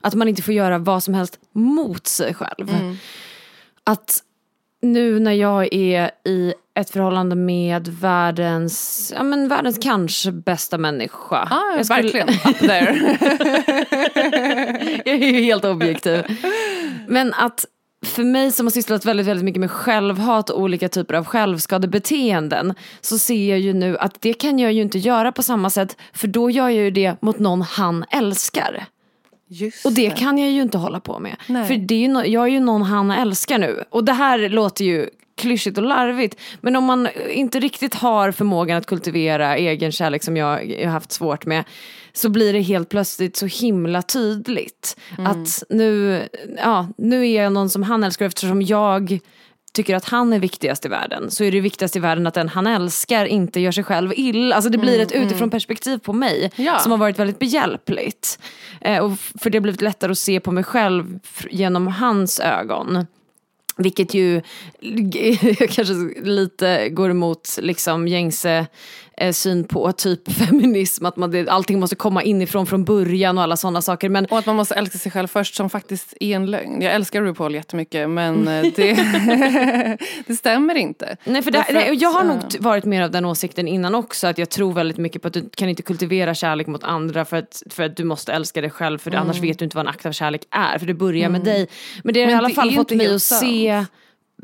Att 0.00 0.14
man 0.14 0.28
inte 0.28 0.42
får 0.42 0.54
göra 0.54 0.78
vad 0.78 1.02
som 1.02 1.14
helst 1.14 1.38
mot 1.52 2.06
sig 2.06 2.34
själv. 2.34 2.96
Att 3.84 4.22
nu 4.82 5.20
när 5.20 5.32
jag 5.32 5.74
är 5.74 6.10
i 6.24 6.54
ett 6.76 6.90
förhållande 6.90 7.36
med 7.36 7.88
världens, 7.88 9.12
ja 9.16 9.22
men 9.22 9.48
världens 9.48 9.78
kanske 9.82 10.32
bästa 10.32 10.78
människa. 10.78 11.48
Ah, 11.50 11.76
Jag 11.76 11.86
skulle- 11.86 12.02
verkligen. 12.02 12.28
Up 12.50 12.58
there. 12.58 13.18
jag 15.04 15.14
är 15.14 15.26
ju 15.32 15.42
helt 15.42 15.64
objektiv. 15.64 16.24
Men 17.08 17.34
att 17.34 17.64
för 18.06 18.24
mig 18.24 18.52
som 18.52 18.66
har 18.66 18.70
sysslat 18.70 19.04
väldigt, 19.04 19.26
väldigt 19.26 19.44
mycket 19.44 19.60
med 19.60 19.70
självhat 19.70 20.50
och 20.50 20.60
olika 20.60 20.88
typer 20.88 21.14
av 21.14 21.24
självskadebeteenden 21.24 22.74
så 23.00 23.18
ser 23.18 23.50
jag 23.50 23.58
ju 23.58 23.72
nu 23.72 23.98
att 23.98 24.20
det 24.20 24.32
kan 24.32 24.58
jag 24.58 24.72
ju 24.72 24.82
inte 24.82 24.98
göra 24.98 25.32
på 25.32 25.42
samma 25.42 25.70
sätt 25.70 25.96
för 26.12 26.28
då 26.28 26.50
gör 26.50 26.68
jag 26.68 26.84
ju 26.84 26.90
det 26.90 27.22
mot 27.22 27.38
någon 27.38 27.62
han 27.62 28.04
älskar. 28.10 28.84
Just 29.48 29.86
Och 29.86 29.92
det 29.92 30.10
kan 30.10 30.38
jag 30.38 30.50
ju 30.50 30.62
inte 30.62 30.78
hålla 30.78 31.00
på 31.00 31.18
med. 31.18 31.36
Nej. 31.46 31.66
För 31.66 31.74
det 31.76 31.94
är 31.94 31.98
ju 31.98 32.08
no- 32.08 32.26
jag 32.26 32.42
är 32.44 32.50
ju 32.50 32.60
någon 32.60 32.82
han 32.82 33.10
älskar 33.10 33.58
nu. 33.58 33.84
Och 33.90 34.04
det 34.04 34.12
här 34.12 34.48
låter 34.48 34.84
ju 34.84 35.08
klyschigt 35.36 35.78
och 35.78 35.84
larvigt. 35.84 36.40
Men 36.60 36.76
om 36.76 36.84
man 36.84 37.08
inte 37.30 37.60
riktigt 37.60 37.94
har 37.94 38.32
förmågan 38.32 38.78
att 38.78 38.86
kultivera 38.86 39.56
egen 39.56 39.92
kärlek 39.92 40.22
som 40.22 40.36
jag 40.36 40.46
har 40.46 40.86
haft 40.86 41.12
svårt 41.12 41.46
med. 41.46 41.64
Så 42.12 42.28
blir 42.28 42.52
det 42.52 42.60
helt 42.60 42.88
plötsligt 42.88 43.36
så 43.36 43.46
himla 43.46 44.02
tydligt. 44.02 44.96
Att 45.18 45.62
nu, 45.68 46.22
ja, 46.56 46.88
nu 46.98 47.28
är 47.28 47.42
jag 47.42 47.52
någon 47.52 47.70
som 47.70 47.82
han 47.82 48.04
älskar 48.04 48.26
eftersom 48.26 48.62
jag 48.62 49.18
tycker 49.72 49.96
att 49.96 50.04
han 50.04 50.32
är 50.32 50.38
viktigast 50.38 50.84
i 50.84 50.88
världen 50.88 51.30
så 51.30 51.44
är 51.44 51.52
det 51.52 51.60
viktigast 51.60 51.96
i 51.96 51.98
världen 51.98 52.26
att 52.26 52.34
den 52.34 52.48
han 52.48 52.66
älskar 52.66 53.24
inte 53.26 53.60
gör 53.60 53.72
sig 53.72 53.84
själv 53.84 54.12
ill. 54.16 54.52
Alltså 54.52 54.70
det 54.70 54.78
blir 54.78 55.00
ett 55.00 55.12
utifrån 55.12 55.50
perspektiv 55.50 55.98
på 55.98 56.12
mig 56.12 56.50
Ja. 56.56 56.78
som 56.78 56.90
har 56.92 56.98
varit 56.98 57.18
väldigt 57.18 57.38
behjälpligt. 57.38 58.38
Eh, 58.80 59.04
och 59.04 59.18
för 59.18 59.50
det 59.50 59.58
har 59.58 59.62
blivit 59.62 59.80
lättare 59.82 60.12
att 60.12 60.18
se 60.18 60.40
på 60.40 60.52
mig 60.52 60.64
själv 60.64 61.18
genom 61.50 61.86
hans 61.86 62.40
ögon. 62.40 63.06
Vilket 63.76 64.14
ju 64.14 64.42
kanske 65.70 65.94
lite 66.22 66.88
går 66.88 67.10
emot 67.10 67.58
liksom 67.60 68.08
gängse 68.08 68.66
eh, 69.16 69.32
syn 69.32 69.64
på 69.64 69.92
typ 69.92 70.32
feminism. 70.48 71.06
Att 71.06 71.16
man, 71.16 71.30
det, 71.30 71.48
allting 71.48 71.80
måste 71.80 71.96
komma 71.96 72.22
inifrån 72.22 72.66
från 72.66 72.84
början 72.84 73.38
och 73.38 73.44
alla 73.44 73.56
sådana 73.56 73.82
saker. 73.82 74.08
Men 74.08 74.26
Och 74.26 74.38
att 74.38 74.46
man 74.46 74.56
måste 74.56 74.74
älska 74.74 74.98
sig 74.98 75.12
själv 75.12 75.26
först 75.26 75.54
som 75.54 75.70
faktiskt 75.70 76.14
är 76.20 76.36
en 76.36 76.46
lögn. 76.46 76.82
Jag 76.82 76.94
älskar 76.94 77.22
RuPaul 77.22 77.54
jättemycket 77.54 78.10
men 78.10 78.48
eh, 78.48 78.62
det, 78.76 79.98
det 80.26 80.36
stämmer 80.36 80.74
inte. 80.74 81.16
Nej, 81.24 81.42
för 81.42 81.50
det, 81.50 81.60
att, 81.60 82.00
jag 82.00 82.10
har 82.10 82.24
nog 82.24 82.38
varit 82.58 82.84
mer 82.84 83.02
av 83.02 83.10
den 83.10 83.24
åsikten 83.24 83.68
innan 83.68 83.94
också. 83.94 84.26
Att 84.26 84.38
jag 84.38 84.50
tror 84.50 84.72
väldigt 84.72 84.98
mycket 84.98 85.22
på 85.22 85.28
att 85.28 85.34
du 85.34 85.48
kan 85.56 85.68
inte 85.68 85.82
kultivera 85.82 86.34
kärlek 86.34 86.66
mot 86.66 86.84
andra 86.84 87.24
för 87.24 87.36
att, 87.36 87.62
för 87.70 87.82
att 87.82 87.96
du 87.96 88.04
måste 88.04 88.32
älska 88.32 88.60
dig 88.60 88.70
själv. 88.70 88.98
För 88.98 89.14
annars 89.14 89.38
vet 89.40 89.58
du 89.58 89.64
inte 89.64 89.76
vad 89.76 89.86
en 89.86 89.90
akt 89.90 90.06
av 90.06 90.12
kärlek 90.12 90.42
är. 90.50 90.78
För 90.78 90.86
det 90.86 90.94
börjar 90.94 91.28
med 91.28 91.44
dig. 91.44 91.68
Men 92.04 92.14
det 92.14 92.24
har 92.24 92.30
i 92.30 92.34
alla 92.34 92.48
det 92.48 92.54
fall 92.54 92.74
fått 92.74 92.90
mig 92.90 93.14
att 93.14 93.22
se 93.22 93.65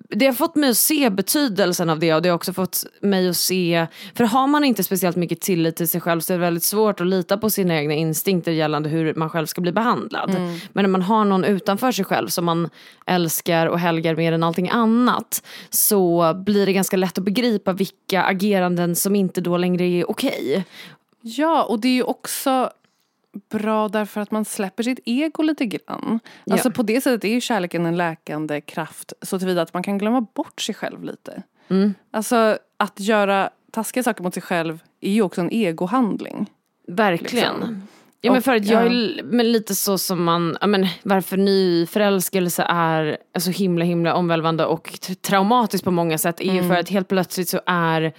det 0.08 0.26
har 0.26 0.32
fått 0.32 0.54
mig 0.56 0.70
att 0.70 0.76
se 0.76 1.11
betydelsen 1.11 1.90
av 1.90 1.98
det 1.98 2.14
och 2.14 2.22
det 2.22 2.28
har 2.28 2.37
också 2.37 2.52
fått 2.52 2.85
mig 3.00 3.28
att 3.28 3.37
se, 3.37 3.87
för 4.14 4.24
har 4.24 4.46
man 4.46 4.64
inte 4.64 4.85
speciellt 4.85 5.16
mycket 5.16 5.40
tillit 5.40 5.76
till 5.76 5.88
sig 5.88 6.00
själv 6.00 6.20
så 6.20 6.32
är 6.32 6.38
det 6.38 6.44
väldigt 6.44 6.62
svårt 6.62 7.00
att 7.00 7.06
lita 7.06 7.38
på 7.38 7.50
sina 7.50 7.76
egna 7.76 7.94
instinkter 7.94 8.52
gällande 8.52 8.88
hur 8.88 9.14
man 9.14 9.30
själv 9.30 9.46
ska 9.46 9.61
bli 9.61 9.72
behandlad. 9.72 10.30
Mm. 10.30 10.58
Men 10.72 10.82
när 10.82 10.88
man 10.88 11.02
har 11.02 11.24
någon 11.24 11.44
utanför 11.44 11.92
sig 11.92 12.04
själv 12.04 12.28
som 12.28 12.44
man 12.44 12.70
älskar 13.06 13.66
och 13.66 13.78
helgar 13.78 14.16
mer 14.16 14.32
än 14.32 14.42
allting 14.42 14.70
annat 14.70 15.42
så 15.70 16.35
blir 16.35 16.66
det 16.66 16.72
ganska 16.72 16.96
lätt 16.96 17.18
att 17.18 17.24
begripa 17.24 17.72
vilka 17.72 18.22
ageranden 18.22 18.96
som 18.96 19.16
inte 19.16 19.40
då 19.40 19.56
längre 19.56 19.85
är 19.85 20.11
okej. 20.11 20.64
Ja, 21.20 21.62
och 21.62 21.80
det 21.80 21.88
är 21.88 21.94
ju 21.94 22.02
också 22.02 22.70
bra 23.50 23.88
därför 23.88 24.20
att 24.20 24.30
man 24.30 24.44
släpper 24.44 24.82
sitt 24.82 25.00
ego 25.04 25.42
lite 25.42 25.66
grann. 25.66 26.20
Alltså 26.50 26.68
Ja. 26.68 26.72
på 26.72 26.82
det 26.82 27.00
sättet 27.00 27.24
är 27.24 27.28
ju 27.28 27.40
kärleken 27.40 27.86
en 27.86 27.96
läkande 27.96 28.60
kraft 28.60 29.12
så 29.22 29.38
tillvida 29.38 29.62
att 29.62 29.74
man 29.74 29.82
kan 29.82 29.98
glömma 29.98 30.20
bort 30.20 30.60
sig 30.60 30.74
själv 30.74 31.04
lite. 31.04 31.42
Mm. 31.68 31.94
Alltså 32.10 32.58
att 32.76 33.00
göra 33.00 33.50
taskiga 33.70 34.02
saker 34.02 34.22
mot 34.22 34.34
sig 34.34 34.42
själv 34.42 34.78
är 35.00 35.10
ju 35.10 35.22
också 35.22 35.40
en 35.40 35.50
egohandling. 35.50 36.50
Verkligen. 36.86 37.54
Liksom. 37.54 37.88
Ja 38.24 38.30
men 38.30 38.38
Och, 38.38 38.44
för 38.44 38.54
att 38.54 38.64
jag 38.66 38.82
ja. 38.82 38.90
är 38.90 39.22
men 39.22 39.52
lite 39.52 39.74
så 39.74 39.98
som 39.98 40.24
man, 40.24 40.56
ja, 40.60 40.66
men 40.66 40.86
varför 41.02 41.36
nyförälskelse 41.36 42.62
är 42.68 43.16
så 43.38 43.50
himla 43.50 43.84
himla 43.84 44.14
omvälvande 44.14 44.64
och 44.66 44.98
traumatiskt 45.20 45.84
på 45.84 45.90
många 45.90 46.18
sätt 46.18 46.40
är 46.40 46.52
ju 46.54 46.62
för 46.68 46.74
att 46.74 46.88
helt 46.88 47.08
plötsligt 47.08 47.48
så 47.48 47.60
är 47.66 48.12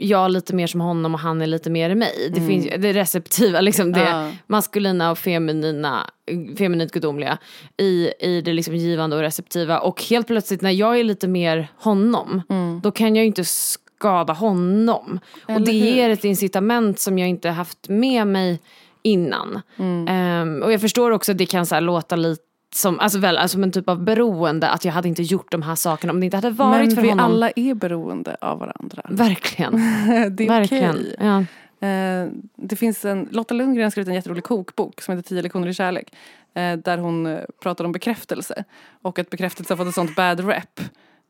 jag 0.00 0.30
lite 0.30 0.54
mer 0.54 0.66
som 0.66 0.80
honom 0.80 1.14
och 1.14 1.20
han 1.20 1.42
är 1.42 1.46
lite 1.46 1.70
mer 1.70 1.90
i 1.90 1.94
mig. 1.94 2.30
Det 2.34 2.40
finns 2.40 2.68
det 2.78 2.92
receptiva, 2.92 3.60
liksom 3.60 3.92
det 3.92 4.00
Ja. 4.00 4.30
maskulina 4.46 5.10
och 5.10 5.18
feminina, 5.18 6.10
feminint 6.58 6.92
gudomliga 6.92 7.38
i, 7.76 8.10
i 8.20 8.40
det 8.40 8.52
liksom 8.52 8.74
givande 8.76 9.16
och 9.16 9.22
receptiva. 9.22 9.78
Och 9.78 10.02
helt 10.02 10.26
plötsligt 10.26 10.60
när 10.62 10.70
jag 10.70 10.98
är 11.00 11.04
lite 11.04 11.28
mer 11.28 11.68
honom, 11.78 12.42
då 12.82 12.90
kan 12.90 13.16
jag 13.16 13.22
ju 13.22 13.26
inte 13.26 13.44
skada 13.44 14.32
honom. 14.32 15.20
och 15.44 15.50
Eller 15.50 15.66
det 15.66 15.72
hur? 15.72 15.86
ger 15.96 16.10
ett 16.10 16.24
incitament 16.24 16.98
som 17.00 17.18
jag 17.18 17.28
inte 17.28 17.48
haft 17.50 17.88
med 17.88 18.26
mig 18.26 18.60
innan. 19.02 19.60
Ehm, 20.08 20.62
och 20.62 20.72
jag 20.72 20.80
förstår 20.80 21.10
också 21.10 21.32
att 21.32 21.38
det 21.38 21.46
kan 21.46 21.66
så 21.66 21.80
låta 21.80 22.16
lite 22.16 22.42
som, 22.74 23.00
alltså 23.00 23.18
väl, 23.18 23.36
alltså 23.36 23.58
en 23.62 23.72
typ 23.72 23.88
av 23.88 24.02
beroende, 24.04 24.68
att 24.68 24.84
jag 24.84 24.92
hade 24.92 25.08
inte 25.08 25.22
gjort 25.22 25.52
de 25.52 25.62
här 25.62 25.74
sakerna 25.74 26.12
om 26.12 26.20
det 26.20 26.24
inte 26.24 26.36
hade 26.36 26.50
varit 26.50 26.86
Men 26.86 26.94
för 26.94 27.02
vi 27.02 27.08
honom. 27.08 27.24
alla 27.24 27.50
är 27.56 27.74
beroende 27.74 28.36
av 28.40 28.58
varandra. 28.58 29.02
Verkligen. 29.08 29.72
det 30.36 30.44
är 30.44 30.48
Verkligen. 30.48 30.90
okej. 30.90 31.16
Ja. 31.18 31.44
Eh, 31.88 32.28
det 32.56 32.76
finns 32.76 33.04
en, 33.04 33.28
Lotta 33.30 33.54
Lundgren 33.54 33.84
har 33.84 33.90
skrivit 33.90 34.08
en 34.08 34.14
jätterolig 34.14 34.44
kokbok 34.44 35.00
som 35.00 35.16
heter 35.16 35.28
10 35.28 35.42
lektioner 35.42 35.68
i 35.68 35.74
kärlek. 35.74 36.12
Eh, 36.54 36.76
där 36.76 36.98
hon 36.98 37.26
eh, 37.26 37.38
pratar 37.62 37.84
om 37.84 37.92
bekräftelse. 37.92 38.64
Och 39.02 39.18
att 39.18 39.30
bekräftelse 39.30 39.72
har 39.72 39.76
fått 39.78 39.88
ett 39.88 39.94
sånt 39.94 40.16
bad 40.16 40.40
rep. 40.48 40.80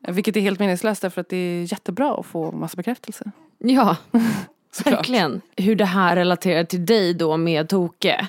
Vilket 0.07 0.35
är 0.37 0.41
helt 0.41 0.59
meningslöst 0.59 1.01
därför 1.01 1.21
att 1.21 1.29
det 1.29 1.37
är 1.37 1.71
jättebra 1.73 2.15
att 2.19 2.25
få 2.25 2.51
massa 2.51 2.75
bekräftelse. 2.77 3.31
ja, 3.57 3.97
verkligen. 4.85 5.41
Hur 5.57 5.75
det 5.75 5.85
här 5.85 6.15
relaterar 6.15 6.63
till 6.63 6.85
dig 6.85 7.13
då 7.13 7.37
med 7.37 7.69
Toke 7.69 8.27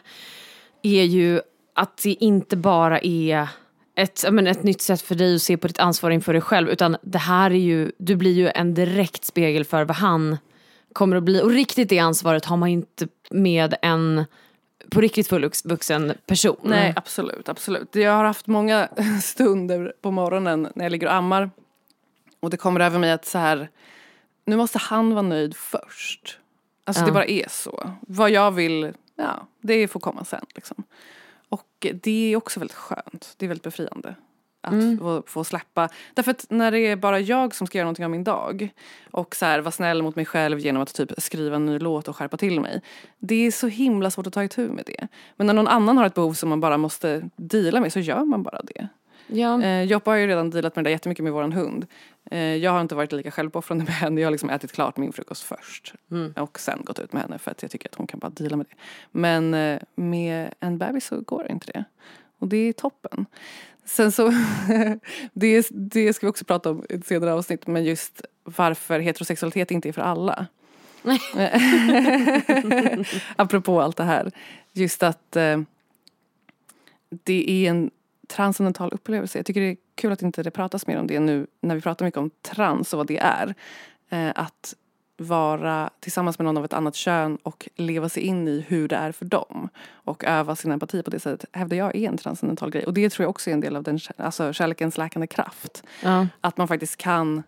är 0.82 1.04
ju 1.04 1.40
att 1.80 1.96
det 2.02 2.24
inte 2.24 2.56
bara 2.56 3.00
är 3.00 3.48
ett, 3.94 4.24
men 4.30 4.46
ett 4.46 4.62
nytt 4.62 4.82
sätt 4.82 5.02
för 5.02 5.14
dig 5.14 5.34
att 5.34 5.42
se 5.42 5.56
på 5.56 5.66
ditt 5.66 5.78
ansvar 5.78 6.10
inför 6.10 6.32
dig 6.32 6.42
själv 6.42 6.68
utan 6.68 6.96
det 7.02 7.18
här 7.18 7.50
är 7.50 7.54
ju, 7.54 7.92
du 7.98 8.16
blir 8.16 8.32
ju 8.32 8.48
en 8.48 8.74
direkt 8.74 9.24
spegel 9.24 9.64
för 9.64 9.84
vad 9.84 9.96
han 9.96 10.38
kommer 10.92 11.16
att 11.16 11.22
bli 11.22 11.42
och 11.42 11.50
riktigt 11.50 11.88
det 11.88 11.98
ansvaret 11.98 12.44
har 12.44 12.56
man 12.56 12.70
ju 12.70 12.76
inte 12.76 13.08
med 13.30 13.74
en 13.82 14.24
på 14.90 15.00
riktigt 15.00 15.28
fullvuxen 15.28 16.12
person. 16.26 16.56
Nej 16.62 16.92
absolut, 16.96 17.48
absolut. 17.48 17.94
Jag 17.94 18.12
har 18.12 18.24
haft 18.24 18.46
många 18.46 18.88
stunder 19.22 19.92
på 20.02 20.10
morgonen 20.10 20.68
när 20.74 20.84
jag 20.84 20.92
ligger 20.92 21.06
och 21.06 21.14
ammar. 21.14 21.50
Och 22.40 22.50
det 22.50 22.56
kommer 22.56 22.80
över 22.80 22.98
mig 22.98 23.12
att 23.12 23.26
så 23.26 23.38
här, 23.38 23.68
nu 24.44 24.56
måste 24.56 24.78
han 24.78 25.10
vara 25.10 25.22
nöjd 25.22 25.56
först. 25.56 26.38
Alltså 26.84 27.02
Ja. 27.02 27.06
det 27.06 27.12
bara 27.12 27.24
är 27.26 27.48
så. 27.48 27.90
Vad 28.00 28.30
jag 28.30 28.50
vill, 28.50 28.92
ja 29.16 29.46
det 29.60 29.88
får 29.88 30.00
komma 30.00 30.24
sen 30.24 30.44
liksom. 30.54 30.84
Och 31.80 31.86
det 32.02 32.32
är 32.32 32.36
också 32.36 32.60
väldigt 32.60 32.76
skönt. 32.76 33.34
Det 33.36 33.46
är 33.46 33.48
väldigt 33.48 33.64
befriande. 33.64 34.14
Att 34.62 34.72
Mm. 34.72 34.98
få, 34.98 35.22
få 35.26 35.44
släppa. 35.44 35.88
Därför 36.14 36.30
att 36.30 36.46
när 36.48 36.70
det 36.70 36.78
är 36.80 36.96
bara 36.96 37.20
jag 37.20 37.54
som 37.54 37.66
ska 37.66 37.78
göra 37.78 37.84
någonting 37.84 38.04
av 38.04 38.10
min 38.10 38.24
dag 38.24 38.68
och 39.10 39.36
så 39.36 39.44
här, 39.44 39.60
vara 39.60 39.72
snäll 39.72 40.02
mot 40.02 40.16
mig 40.16 40.24
själv 40.26 40.58
genom 40.58 40.82
att 40.82 40.94
typ 40.94 41.12
skriva 41.18 41.56
en 41.56 41.66
ny 41.66 41.78
låt 41.78 42.08
och 42.08 42.16
skärpa 42.16 42.36
till 42.36 42.60
mig. 42.60 42.80
Det 43.18 43.46
är 43.46 43.50
så 43.50 43.66
himla 43.68 44.10
svårt 44.10 44.26
att 44.26 44.32
ta 44.32 44.44
itu 44.44 44.68
med 44.68 44.84
det. 44.86 45.08
Men 45.36 45.46
när 45.46 45.54
någon 45.54 45.68
annan 45.68 45.96
har 45.98 46.06
ett 46.06 46.14
behov 46.14 46.32
som 46.32 46.48
man 46.48 46.60
bara 46.60 46.76
måste 46.76 47.28
deala 47.36 47.80
med 47.80 47.92
så 47.92 48.00
gör 48.00 48.24
man 48.24 48.42
bara 48.42 48.62
det. 48.62 48.88
Ja. 49.32 49.62
Eh, 49.62 49.82
Joppa 49.82 50.10
har 50.10 50.16
ju 50.16 50.26
redan 50.26 50.50
dealat 50.50 50.76
med 50.76 50.84
det 50.84 50.88
där 50.88 50.92
jättemycket 50.92 51.24
med 51.24 51.32
våran 51.32 51.52
hund. 51.52 51.86
Eh, 52.30 52.56
jag 52.56 52.70
har 52.70 52.80
inte 52.80 52.94
varit 52.94 53.12
lika 53.12 53.30
självuppoffrande 53.30 53.84
med 53.84 53.94
henne. 53.94 54.20
Jag 54.20 54.26
har 54.26 54.30
liksom 54.30 54.50
ätit 54.50 54.72
klart 54.72 54.96
min 54.96 55.12
frukost 55.12 55.42
först. 55.42 55.94
Och 56.36 56.60
sen 56.60 56.82
gått 56.84 56.98
ut 56.98 57.12
med 57.12 57.22
henne 57.22 57.38
för 57.38 57.50
att 57.50 57.62
jag 57.62 57.70
tycker 57.70 57.88
att 57.88 57.94
hon 57.94 58.06
kan 58.06 58.20
bara 58.20 58.30
deala 58.30 58.56
med 58.56 58.66
det. 58.70 58.76
Men 59.10 59.54
eh, 59.54 59.80
med 59.94 60.54
en 60.60 60.78
bebis 60.78 61.06
så 61.06 61.20
går 61.20 61.50
inte 61.50 61.72
det. 61.72 61.84
Och 62.38 62.48
det 62.48 62.56
är 62.56 62.72
toppen. 62.72 63.26
Sen 63.84 64.12
så, 64.12 64.28
det, 65.32 65.66
det 65.70 66.12
ska 66.12 66.26
vi 66.26 66.30
också 66.30 66.44
prata 66.44 66.70
om 66.70 66.84
i 66.88 66.94
ett 66.94 67.06
senare 67.06 67.32
avsnitt. 67.32 67.66
Men 67.66 67.84
just 67.84 68.22
varför 68.44 69.00
heterosexualitet 69.00 69.70
inte 69.70 69.88
är 69.88 69.92
för 69.92 70.02
alla. 70.02 70.46
Apropå 73.36 73.80
allt 73.80 73.96
det 73.96 74.04
här. 74.04 74.30
Just 74.72 75.02
att 75.02 75.36
eh, 75.36 75.60
det 77.24 77.50
är 77.50 77.70
en 77.70 77.90
transcendental 78.30 78.92
upplevelse. 78.92 79.38
Jag 79.38 79.46
tycker 79.46 79.60
det 79.60 79.66
är 79.66 79.76
kul 79.94 80.12
att 80.12 80.22
inte 80.22 80.42
det 80.42 80.50
pratas 80.50 80.86
mer 80.86 80.98
om 80.98 81.06
det 81.06 81.20
nu 81.20 81.46
när 81.60 81.74
vi 81.74 81.80
pratar 81.80 82.04
mycket 82.04 82.18
om 82.18 82.30
trans 82.42 82.92
och 82.92 82.96
vad 82.96 83.06
det 83.06 83.18
är. 83.18 83.54
Eh, 84.08 84.32
att 84.34 84.74
vara 85.16 85.90
tillsammans 86.00 86.38
med 86.38 86.44
någon 86.44 86.56
av 86.56 86.64
ett 86.64 86.72
annat 86.72 86.94
kön 86.94 87.38
och 87.42 87.68
leva 87.76 88.08
sig 88.08 88.22
in 88.22 88.48
i 88.48 88.64
hur 88.68 88.88
det 88.88 88.96
är 88.96 89.12
för 89.12 89.24
dem. 89.24 89.68
Och 89.90 90.24
öva 90.24 90.56
sin 90.56 90.72
empati 90.72 91.02
på 91.02 91.10
det 91.10 91.20
sättet 91.20 91.50
hävdar 91.52 91.76
jag 91.76 91.96
är 91.96 92.08
en 92.08 92.16
transcendental 92.16 92.70
grej. 92.70 92.86
Och 92.86 92.94
det 92.94 93.10
tror 93.10 93.24
jag 93.24 93.30
också 93.30 93.50
är 93.50 93.54
en 93.54 93.60
del 93.60 93.76
av 93.76 93.82
den 93.82 93.98
alltså 94.16 94.52
kärlekens 94.52 94.98
läkande 94.98 95.26
kraft. 95.26 95.82
Ja. 96.02 96.26
Att 96.40 96.56
man 96.56 96.68
faktiskt 96.68 96.96
kan 96.96 97.42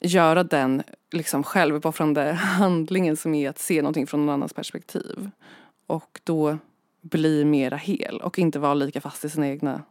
göra 0.00 0.44
den 0.44 0.82
liksom 1.12 1.44
självuppoffrande 1.44 2.32
handlingen 2.32 3.16
som 3.16 3.34
är 3.34 3.50
att 3.50 3.58
se 3.58 3.82
någonting 3.82 4.06
från 4.06 4.26
någon 4.26 4.34
annans 4.34 4.52
perspektiv. 4.52 5.30
Och 5.86 6.20
då 6.24 6.58
bli 7.10 7.44
mera 7.44 7.76
hel 7.76 8.20
och 8.22 8.38
inte 8.38 8.58
vara 8.58 8.74
lika 8.74 9.00
fast 9.00 9.24
i 9.24 9.30
sina 9.30 9.48
egna 9.48 9.82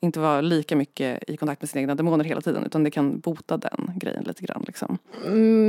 inte 0.00 0.20
vara 0.20 0.40
lika 0.40 0.76
mycket 0.76 1.30
i 1.30 1.36
kontakt 1.36 1.62
med 1.62 1.68
sina 1.68 1.80
egna 1.80 1.94
demoner 1.94 2.24
hela 2.24 2.40
tiden 2.40 2.64
utan 2.64 2.84
det 2.84 2.90
kan 2.90 3.20
bota 3.20 3.56
den 3.56 3.90
grejen 3.94 4.24
lite 4.24 4.44
grann. 4.44 4.64
Liksom. 4.66 4.98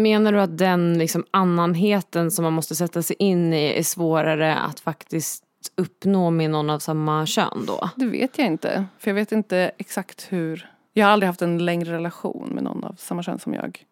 Menar 0.04 0.32
du 0.32 0.42
att 0.42 0.58
den 0.58 0.98
liksom 0.98 1.26
annanheten 1.32 2.32
som 2.32 2.44
man 2.44 2.54
måste 2.54 2.76
sätta 2.76 3.02
sig 3.02 3.16
in 3.20 3.54
i 3.54 3.74
är 3.78 3.84
svårare 3.84 4.56
att 4.56 4.80
faktiskt 4.80 5.44
uppnå 5.76 6.30
med 6.30 6.50
någon 6.50 6.70
av 6.70 6.80
samma 6.80 7.26
kön 7.26 7.66
då? 7.68 7.90
Det 7.96 8.06
vet 8.06 8.38
jag 8.38 8.48
inte. 8.48 8.86
För 9.00 9.12
jag 9.12 9.16
vet 9.16 9.32
inte 9.32 9.72
exakt 9.78 10.28
hur... 10.30 10.72
Jag 10.94 11.06
har 11.06 11.12
aldrig 11.12 11.28
haft 11.28 11.42
en 11.42 11.66
längre 11.66 11.94
relation 11.94 12.50
med 12.50 12.64
någon 12.64 12.84
av 12.84 12.96
samma 13.00 13.24
kön 13.24 13.40
som 13.40 13.54
jag. 13.54 13.86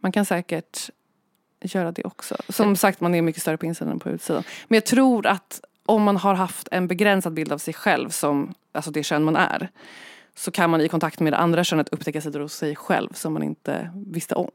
Man 0.00 0.12
kan 0.12 0.24
säkert 0.24 0.90
göra 1.62 1.92
det 1.92 2.04
också. 2.04 2.36
Som 2.48 2.76
sagt, 2.76 3.00
man 3.00 3.14
är 3.14 3.22
mycket 3.22 3.42
större 3.42 3.56
på 3.56 3.66
insidan 3.66 3.92
än 3.92 3.98
på 3.98 4.10
utsidan. 4.10 4.42
Men 4.68 4.76
jag 4.76 4.86
tror 4.86 5.26
att 5.26 5.60
om 5.86 6.02
man 6.02 6.16
har 6.16 6.34
haft 6.34 6.68
en 6.70 6.88
begränsad 6.88 7.34
bild 7.34 7.52
av 7.52 7.58
sig 7.58 7.74
själv 7.74 8.08
som 8.08 8.54
alltså 8.72 8.90
det 8.90 9.02
kön 9.02 9.24
man 9.24 9.36
är 9.36 9.70
så 10.36 10.50
kan 10.50 10.70
man 10.70 10.80
i 10.80 10.88
kontakt 10.88 11.20
med 11.20 11.32
det 11.32 11.36
andra 11.36 11.64
könet 11.64 11.88
upptäcka 11.88 12.20
sidor 12.20 12.40
hos 12.40 12.52
sig 12.52 12.76
själv 12.76 13.08
som 13.12 13.32
man 13.32 13.42
inte 13.42 13.90
visste 14.06 14.34
om. 14.34 14.50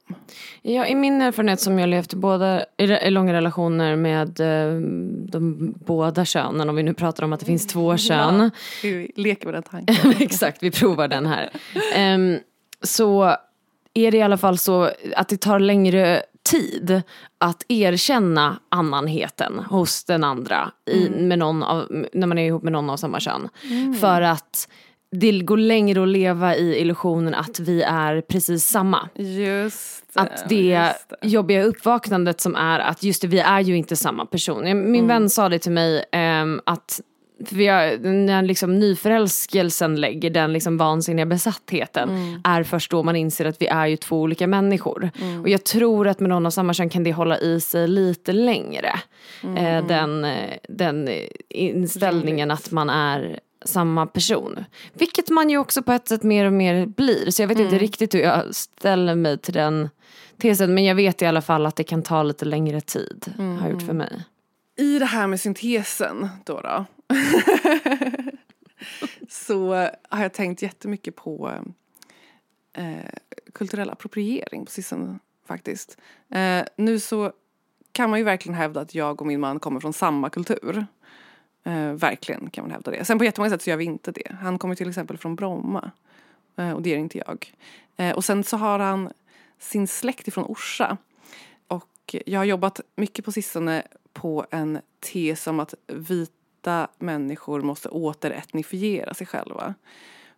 Ja, 0.61 0.85
I 0.85 0.95
min 0.95 1.21
erfarenhet 1.21 1.59
som 1.59 1.79
jag 1.79 1.89
levt 1.89 2.13
båda, 2.13 2.65
i, 2.77 3.09
långa 3.09 3.33
relationer 3.33 3.95
med 3.95 4.39
eh, 4.39 4.79
de 5.31 5.73
båda 5.85 6.25
könen, 6.25 6.69
om 6.69 6.75
vi 6.75 6.83
nu 6.83 6.93
pratar 6.93 7.23
om 7.23 7.33
att 7.33 7.39
det 7.39 7.45
finns 7.45 7.67
två 7.67 7.97
kön. 7.97 8.51
Vi 8.83 9.11
leker 9.15 9.45
med 9.45 9.53
den 9.53 9.63
tanken. 9.63 9.95
Exakt, 10.19 10.63
vi 10.63 10.71
provar 10.71 11.07
den 11.07 11.25
här. 11.25 11.49
Ehm, 11.95 12.39
så 12.81 13.35
är 13.93 14.11
det 14.11 14.17
i 14.17 14.21
alla 14.21 14.37
fall 14.37 14.57
så 14.57 14.89
att 15.15 15.29
det 15.29 15.37
tar 15.37 15.59
längre 15.59 16.23
tid 16.51 17.01
att 17.37 17.65
erkänna 17.67 18.59
annanheten 18.69 19.59
hos 19.59 20.03
den 20.03 20.23
andra 20.23 20.71
i, 20.91 21.09
med 21.09 21.39
någon 21.39 21.63
av, 21.63 22.05
när 22.13 22.27
man 22.27 22.37
är 22.37 22.47
ihop 22.47 22.63
med 22.63 22.71
någon 22.73 22.89
av 22.89 22.97
samma 22.97 23.19
kön. 23.19 23.49
För 24.01 24.21
att 24.21 24.67
det 25.11 25.39
går 25.39 25.57
längre 25.57 26.03
att 26.03 26.07
leva 26.07 26.55
i 26.55 26.79
illusionen 26.81 27.33
att 27.33 27.59
vi 27.59 27.81
är 27.81 28.21
precis 28.21 28.65
samma. 28.65 29.09
Just 29.15 30.13
det. 30.13 30.19
Att 30.19 30.49
det 30.49 30.55
just 30.55 31.09
det. 31.21 31.27
jobbiga 31.27 31.63
uppvaknandet 31.63 32.41
som 32.41 32.55
är 32.55 32.79
att 32.79 33.03
just 33.03 33.21
det, 33.21 33.27
vi 33.27 33.39
är 33.39 33.59
ju 33.59 33.77
inte 33.77 33.95
samma 33.95 34.25
person. 34.25 34.63
Min 34.63 34.73
Mm. 34.95 35.07
vän 35.07 35.29
sa 35.29 35.49
det 35.49 35.59
till 35.59 35.71
mig 35.71 36.05
ehm, 36.11 36.61
att 36.65 37.01
för 37.45 37.55
har, 37.71 37.97
när 38.25 38.41
liksom 38.41 38.79
nyförälskelsen 38.79 39.95
lägger 39.95 40.29
den 40.29 40.53
liksom 40.53 40.77
vansinniga 40.77 41.25
besattheten 41.25 42.09
Mm. 42.09 42.41
är 42.43 42.63
först 42.63 42.91
då 42.91 43.03
man 43.03 43.15
inser 43.15 43.45
att 43.45 43.61
vi 43.61 43.67
är 43.67 43.87
ju 43.87 43.97
två 43.97 44.21
olika 44.21 44.47
människor. 44.47 45.09
Mm. 45.21 45.41
Och 45.41 45.49
jag 45.49 45.63
tror 45.63 46.07
att 46.07 46.19
med 46.19 46.29
någon 46.29 46.45
av 46.45 46.49
samma 46.49 46.73
kön 46.73 46.89
kan 46.89 47.03
det 47.03 47.13
hålla 47.13 47.37
i 47.39 47.61
sig 47.61 47.87
lite 47.87 48.31
längre. 48.33 48.91
Mm. 49.43 49.57
Eh, 49.57 49.87
den, 49.87 50.25
eh, 50.25 50.57
den 50.69 51.07
eh, 51.07 51.23
inställningen 51.49 52.51
att 52.51 52.71
man 52.71 52.89
är 52.89 53.39
samma 53.65 54.05
person. 54.05 54.65
Vilket 54.93 55.29
man 55.29 55.49
ju 55.49 55.57
också 55.57 55.81
på 55.83 55.91
ett 55.91 56.07
sätt 56.07 56.23
mer 56.23 56.45
och 56.45 56.53
mer 56.53 56.85
blir. 56.85 57.31
Så 57.31 57.41
jag 57.41 57.47
vet 57.47 57.57
Mm. 57.57 57.67
inte 57.73 57.83
riktigt 57.83 58.13
hur 58.15 58.19
jag 58.19 58.55
ställer 58.55 59.15
mig 59.15 59.37
till 59.37 59.53
den 59.53 59.89
tesen. 60.41 60.73
Men 60.73 60.85
jag 60.85 60.95
vet 60.95 61.21
i 61.21 61.25
alla 61.25 61.41
fall 61.41 61.65
att 61.65 61.75
det 61.75 61.83
kan 61.83 62.01
ta 62.03 62.23
lite 62.23 62.45
längre 62.45 62.81
tid. 62.81 63.33
Har 63.61 63.69
gjort 63.69 63.81
för 63.83 63.93
mig. 63.93 64.13
I 64.79 64.99
det 64.99 65.05
här 65.05 65.27
med 65.27 65.39
syntesen 65.39 66.29
då, 66.43 66.61
då 66.61 66.85
så 69.29 69.73
har 70.09 70.21
jag 70.21 70.33
tänkt 70.33 70.61
jättemycket 70.61 71.15
på 71.15 71.51
eh, 72.73 73.11
kulturell 73.53 73.89
appropriering 73.89 74.65
på 74.65 74.71
sistone 74.71 75.19
faktiskt. 75.47 75.97
Eh, 76.29 76.63
nu 76.75 76.99
så 76.99 77.31
kan 77.91 78.09
man 78.09 78.19
ju 78.19 78.25
verkligen 78.25 78.55
hävda 78.55 78.81
att 78.81 78.95
jag 78.95 79.21
och 79.21 79.27
min 79.27 79.39
man 79.39 79.59
kommer 79.59 79.79
från 79.79 79.93
samma 79.93 80.29
kultur. 80.29 80.85
Eh, 81.63 81.91
verkligen 81.91 82.49
kan 82.49 82.63
man 82.63 82.71
hävda 82.71 82.91
det. 82.91 83.05
Sen 83.05 83.17
på 83.17 83.25
jättemånga 83.25 83.49
sätt 83.49 83.61
så 83.61 83.69
gör 83.69 83.77
vi 83.77 83.85
inte 83.85 84.11
det. 84.11 84.35
Han 84.41 84.57
kommer 84.59 84.75
till 84.75 84.89
exempel 84.89 85.17
från 85.17 85.35
Bromma 85.35 85.91
eh, 86.55 86.71
och 86.71 86.81
det 86.81 86.89
gör 86.89 86.97
inte 86.97 87.17
jag. 87.17 87.53
Eh, 87.97 88.15
och 88.15 88.25
sen 88.25 88.43
så 88.43 88.57
har 88.57 88.79
han 88.79 89.11
sin 89.59 89.87
släkt 89.87 90.27
ifrån 90.27 90.45
Orsa. 90.45 90.97
Och 91.67 92.15
jag 92.25 92.39
har 92.39 92.45
jobbat 92.45 92.81
mycket 92.95 93.25
på 93.25 93.31
sistone 93.31 93.83
på 94.13 94.45
en 94.51 94.79
tes 95.13 95.47
om 95.47 95.59
att 95.59 95.73
vita 95.87 96.87
människor 96.99 97.61
måste 97.61 97.89
återetnifiera 97.89 99.13
sig 99.13 99.27
själva. 99.27 99.73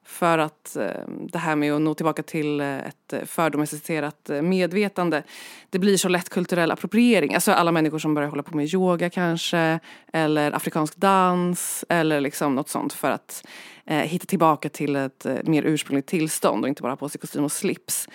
För 0.03 0.38
att 0.38 0.76
eh, 0.76 1.07
det 1.07 1.38
här 1.38 1.55
med 1.55 1.74
att 1.74 1.82
nå 1.82 1.93
tillbaka 1.93 2.24
till 2.24 2.61
eh, 2.61 2.78
ett 2.78 3.13
fördomesticerat 3.26 4.30
eh, 4.30 4.41
medvetande 4.41 5.24
det 5.69 5.80
blir 5.80 5.97
så 5.97 6.09
lätt 6.09 6.30
kulturell 6.30 6.72
appropriering. 6.72 7.34
Alltså 7.34 7.51
alla 7.51 7.72
människor 7.72 7.99
som 7.99 8.13
börjar 8.13 8.30
hålla 8.30 8.43
på 8.43 8.55
med 8.57 8.74
yoga 8.74 9.09
kanske 9.09 9.80
eller 10.13 10.51
afrikansk 10.51 10.95
dans 10.95 11.86
eller 11.89 12.22
liksom 12.22 12.55
något 12.55 12.69
sånt 12.69 12.93
för 12.93 13.11
att 13.11 13.47
eh, 13.86 13.97
hitta 13.97 14.26
tillbaka 14.26 14.69
till 14.69 14.95
ett 14.95 15.26
mer 15.43 15.63
ursprungligt 15.63 16.09
tillstånd 16.09 16.63
och 16.63 16.69
inte 16.69 16.82
bara 16.82 16.91
ha 16.91 16.97
på 16.97 17.09
sig 17.09 17.22
kostym 17.22 17.43
och 17.43 17.51
slips. 17.51 18.07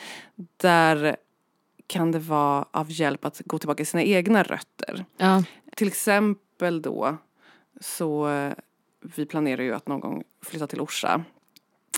Där 0.56 1.16
kan 1.86 2.12
det 2.12 2.18
vara 2.18 2.64
av 2.70 2.86
hjälp 2.90 3.24
att 3.24 3.42
gå 3.44 3.58
tillbaka 3.58 3.76
till 3.76 3.86
sina 3.86 4.02
egna 4.02 4.42
rötter. 4.42 5.04
Ja. 5.16 5.42
Till 5.76 5.88
exempel 5.88 6.82
då 6.82 7.16
så 7.80 8.28
eh, 8.28 8.52
vi 9.00 9.26
planerar 9.26 9.62
ju 9.62 9.74
att 9.74 9.88
någon 9.88 10.00
gång 10.00 10.24
flytta 10.42 10.66
till 10.66 10.80
Orsa. 10.80 11.24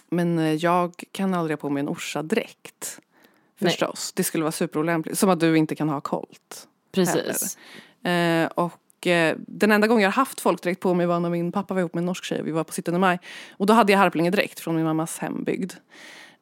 Men 0.08 0.38
eh, 0.38 0.54
jag 0.54 1.04
kan 1.12 1.34
aldrig 1.34 1.58
ha 1.58 1.60
på 1.60 1.70
mig 1.70 1.80
en 1.80 1.88
Orsa-dräkt. 1.88 3.00
Nej. 3.58 3.70
Förstås. 3.70 4.12
Det 4.12 4.24
skulle 4.24 4.44
vara 4.44 4.52
superolämpligt. 4.52 5.18
Som 5.18 5.30
att 5.30 5.40
du 5.40 5.58
inte 5.58 5.74
kan 5.74 5.88
ha 5.88 6.00
kolt. 6.00 6.68
Precis. 6.92 7.58
Eh, 8.02 8.46
och 8.46 9.06
eh, 9.06 9.36
den 9.38 9.72
enda 9.72 9.86
gången 9.86 10.02
jag 10.02 10.10
har 10.10 10.14
haft 10.14 10.40
folkdräkt 10.40 10.80
på 10.80 10.94
mig 10.94 11.06
var 11.06 11.20
när 11.20 11.30
min 11.30 11.52
pappa 11.52 11.74
var 11.74 11.80
ihop 11.80 11.94
med 11.94 12.02
en 12.02 12.06
norsk 12.06 12.24
tjej. 12.24 12.42
Vi 12.42 12.50
var 12.50 12.64
på 12.64 12.72
17 12.72 13.00
maj. 13.00 13.18
Och 13.50 13.66
då 13.66 13.72
hade 13.72 13.92
jag 13.92 13.98
harplingedräkt 13.98 14.60
från 14.60 14.76
min 14.76 14.84
mammas 14.84 15.18
hembygd. 15.18 15.72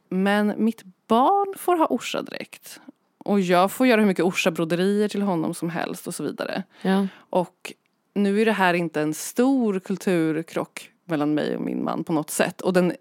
Men 0.09 0.55
mitt 0.57 0.83
barn 1.09 1.55
får 1.59 1.77
ha 1.77 1.87
Orsa-dräkt. 1.87 2.81
Och 3.27 3.41
jag 3.41 3.73
får 3.73 3.87
göra 3.87 4.01
hur 4.01 4.09
mycket 4.09 4.25
Orsa-broderier 4.25 5.09
till 5.09 5.23
honom 5.23 5.55
som 5.55 5.71
helst 5.71 6.07
och 6.07 6.15
så 6.15 6.23
vidare. 6.23 6.63
Ja. 6.83 7.07
Och 7.31 7.73
nu 8.15 8.41
är 8.41 8.45
det 8.45 8.53
här 8.53 8.75
inte 8.75 9.01
en 9.01 9.15
stor 9.15 9.81
kulturkrock 9.81 10.91
mellan 11.05 11.35
mig 11.35 11.57
och 11.57 11.63
min 11.63 11.85
man 11.85 12.05
på 12.05 12.13
något 12.13 12.31
sätt. 12.31 12.61
Och 12.61 12.73
den 12.73 12.93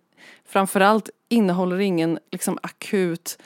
framförallt 0.45 1.09
innehåller 1.29 1.79
ingen 1.79 2.19
liksom 2.31 2.59
akut 2.63 3.37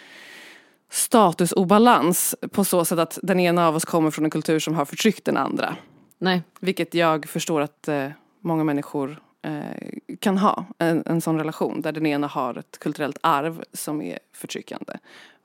statusobalans 0.89 2.35
på 2.51 2.63
så 2.63 2.85
sätt 2.85 2.99
att 2.99 3.19
den 3.23 3.39
ena 3.39 3.67
av 3.67 3.75
oss 3.75 3.85
kommer 3.85 4.11
från 4.11 4.25
en 4.25 4.31
kultur 4.31 4.59
som 4.59 4.75
har 4.75 4.85
förtryckt 4.85 5.25
den 5.25 5.37
andra. 5.37 5.75
Nej. 6.17 6.41
Vilket 6.59 6.93
jag 6.93 7.29
förstår 7.29 7.61
att 7.61 7.87
eh, 7.87 8.07
många 8.41 8.63
människor 8.63 9.21
eh, 9.41 10.15
kan 10.19 10.37
ha 10.37 10.65
en, 10.77 11.03
en 11.05 11.21
sån 11.21 11.37
relation 11.37 11.81
där 11.81 11.91
den 11.91 12.05
ena 12.05 12.27
har 12.27 12.57
ett 12.57 12.77
kulturellt 12.79 13.17
arv 13.21 13.63
som 13.73 14.01
är 14.01 14.19
förtryckande 14.33 14.93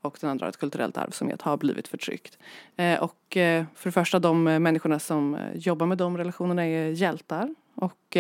och 0.05 0.19
den 0.21 0.31
andra 0.31 0.47
har 0.47 0.51
ett 0.51 0.57
kulturellt 0.57 0.99
arv 0.99 1.11
som 1.11 1.29
är 1.29 1.35
att 1.35 1.43
ha 1.43 1.57
blivit 1.57 1.89
förtryckt. 1.89 2.39
Eh, 2.77 3.03
och 3.03 3.37
eh, 3.37 3.65
för 3.75 3.89
det 3.89 3.93
första 3.93 4.19
de 4.19 4.45
människorna 4.45 4.99
som 4.99 5.35
eh, 5.35 5.57
jobbar 5.57 5.87
med 5.87 5.99
de 5.99 6.19
relationerna 6.19 6.67
är 6.67 6.89
hjältar 6.89 7.55
och 7.75 8.17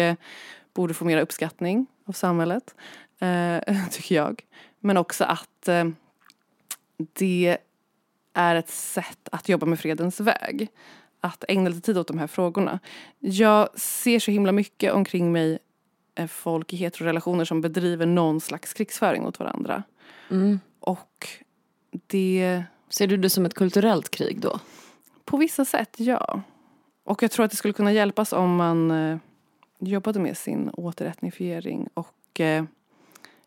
borde 0.74 0.95
få 0.95 1.05
mer 1.05 1.20
uppskattning 1.20 1.87
av 2.05 2.12
samhället, 2.12 2.74
tycker 3.91 4.14
jag. 4.14 4.43
Men 4.80 4.97
också 4.97 5.24
att 5.24 5.68
det 6.97 7.59
är 8.32 8.57
ett 8.57 8.70
sätt 8.70 9.28
att 9.32 9.49
jobba 9.49 9.66
med 9.66 9.80
fredens 9.80 10.20
väg. 10.20 10.68
Att 11.20 11.45
ägna 11.49 11.68
lite 11.68 11.80
tid 11.80 11.99
åt 11.99 12.09
de 12.09 12.18
här 12.18 12.26
frågorna. 12.26 12.78
Jag 13.18 13.78
ser 13.80 14.18
så 14.18 14.30
himla 14.30 14.53
mycket 14.53 14.93
omkring 14.93 15.32
mig 15.32 15.59
folk 16.28 16.72
i 16.72 16.76
heterorelationer 16.76 17.45
som 17.45 17.61
bedriver 17.61 18.07
någon 18.07 18.41
slags 18.41 18.72
krigsföring 18.72 19.22
mot 19.22 19.39
varandra. 19.39 19.82
Mm. 20.30 20.61
Och 20.80 21.28
det, 22.07 22.64
Ser 22.88 23.07
du 23.07 23.16
det 23.16 23.30
som 23.30 23.47
ett 23.47 23.55
kulturellt 23.55 24.11
krig 24.11 24.40
då? 24.40 24.61
på 25.24 25.36
vissa 25.36 25.64
sätt, 25.64 25.95
ja. 25.99 26.42
Och 27.05 27.22
jag 27.22 27.30
tror 27.30 27.45
att 27.45 27.51
det 27.51 27.57
skulle 27.57 27.74
kunna 27.74 27.92
hjälpas 27.92 28.32
om 28.32 28.57
man 28.57 28.90
eh, 28.90 29.18
jobbade 29.78 30.20
med 30.20 30.36
sin 30.36 30.70
återetnifiering 30.70 31.88
och 31.95 32.40
eh, 32.40 32.64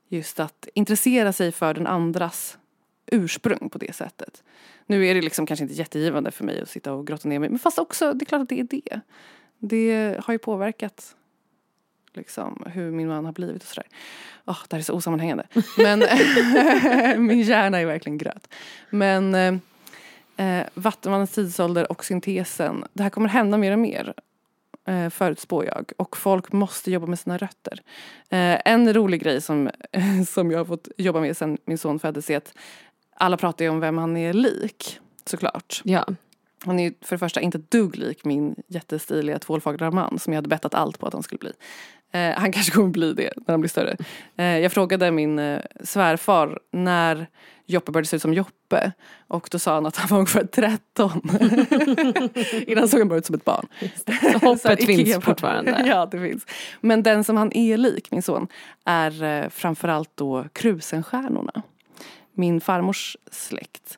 just 0.07 0.39
att 0.39 0.67
intressera 0.73 1.33
sig 1.33 1.51
för 1.51 1.73
den 1.73 1.87
andras 1.87 2.57
ursprung 3.05 3.69
på 3.69 3.77
det 3.77 3.95
sättet. 3.95 4.43
Nu 4.85 5.07
är 5.07 5.15
det 5.15 5.21
liksom 5.21 5.45
kanske 5.45 5.63
inte 5.63 5.75
jättegivande 5.75 6.31
för 6.31 6.43
mig 6.43 6.61
att 6.61 6.69
sitta 6.69 6.93
och 6.93 7.07
grotta 7.07 7.29
ner 7.29 7.39
mig, 7.39 7.49
men 7.49 7.59
fast 7.59 7.79
också, 7.79 8.13
det 8.13 8.23
är 8.23 8.25
klart 8.25 8.41
att 8.41 8.49
det 8.49 8.59
är 8.59 8.63
det. 8.63 9.01
Det 9.59 10.17
har 10.23 10.33
ju 10.33 10.37
påverkat 10.37 11.15
liksom 12.13 12.63
hur 12.73 12.91
min 12.91 13.07
man 13.07 13.25
har 13.25 13.31
blivit 13.31 13.63
och 13.63 13.69
sådär. 13.69 13.87
Åh, 14.45 14.57
det 14.67 14.75
här 14.75 14.79
är 14.79 14.83
så 14.83 14.93
osammanhängande. 14.93 15.47
Men 15.77 15.99
min 17.27 17.41
hjärna 17.41 17.79
är 17.79 17.85
verkligen 17.85 18.17
gröt. 18.17 18.47
Men 18.89 19.35
eh, 19.35 19.55
eh, 20.47 20.67
Vattenmannens 20.73 21.31
tidsålder 21.31 21.91
och 21.91 22.05
syntesen, 22.05 22.85
det 22.93 23.03
här 23.03 23.09
kommer 23.09 23.29
hända 23.29 23.57
mer 23.57 23.71
och 23.71 23.79
mer. 23.79 24.13
Eh, 24.87 25.09
förutspår 25.09 25.65
jag. 25.65 25.91
Och 25.97 26.17
folk 26.17 26.51
måste 26.51 26.91
jobba 26.91 27.07
med 27.07 27.19
sina 27.19 27.37
rötter. 27.37 27.81
Eh, 28.29 28.61
en 28.65 28.93
rolig 28.93 29.21
grej 29.21 29.41
som, 29.41 29.69
som 30.27 30.51
jag 30.51 30.59
har 30.59 30.65
fått 30.65 30.87
jobba 30.97 31.19
med 31.19 31.37
sen 31.37 31.57
min 31.65 31.77
son 31.77 31.99
föddes 31.99 32.29
är 32.29 32.37
att 32.37 32.53
alla 33.15 33.37
pratar 33.37 33.65
ju 33.65 33.71
om 33.71 33.79
vem 33.79 33.97
han 33.97 34.17
är 34.17 34.33
lik. 34.33 34.99
Såklart. 35.25 35.81
Ja. 35.83 36.05
Han 36.65 36.79
är 36.79 36.83
ju 36.83 36.93
för 37.01 37.15
det 37.15 37.19
första 37.19 37.41
inte 37.41 37.57
dugg 37.57 37.97
lik 37.97 38.25
min 38.25 38.55
jättestiliga 38.67 39.39
tvålfagra 39.39 39.91
man 39.91 40.19
som 40.19 40.33
jag 40.33 40.37
hade 40.37 40.49
bettat 40.49 40.73
allt 40.73 40.99
på 40.99 41.07
att 41.07 41.13
han 41.13 41.23
skulle 41.23 41.39
bli. 41.39 41.51
Eh, 42.11 42.31
han 42.37 42.51
kanske 42.51 42.71
kommer 42.71 42.89
bli 42.89 43.13
det 43.13 43.33
när 43.35 43.53
han 43.53 43.61
blir 43.61 43.69
större. 43.69 43.97
Eh, 44.37 44.45
jag 44.59 44.71
frågade 44.71 45.11
min 45.11 45.39
eh, 45.39 45.61
svärfar 45.83 46.59
när 46.71 47.27
Joppe 47.65 47.91
började 47.91 48.07
se 48.07 48.15
ut 48.15 48.21
som 48.21 48.33
Joppe 48.33 48.91
och 49.27 49.47
då 49.51 49.59
sa 49.59 49.73
han 49.73 49.85
att 49.85 49.97
han 49.97 50.07
var 50.09 50.17
ungefär 50.17 50.43
13. 50.43 51.21
Innan 52.67 52.87
såg 52.87 52.99
han 52.99 53.07
bara 53.09 53.19
ut 53.19 53.25
som 53.25 53.35
ett 53.35 53.45
barn. 53.45 53.67
Hoppet 54.33 54.61
Så 54.61 54.67
här, 54.67 54.75
finns 54.75 55.09
Ikea- 55.09 55.21
fortfarande. 55.21 55.83
ja, 55.85 56.05
det 56.05 56.19
finns. 56.19 56.45
Men 56.81 57.03
den 57.03 57.23
som 57.23 57.37
han 57.37 57.51
är 57.57 57.77
lik, 57.77 58.11
min 58.11 58.21
son, 58.21 58.47
är 58.85 59.23
eh, 59.23 59.49
framförallt 59.49 60.11
då 60.15 60.45
Krusenstjärnorna. 60.53 61.61
Min 62.33 62.61
farmors 62.61 63.17
släkt. 63.31 63.97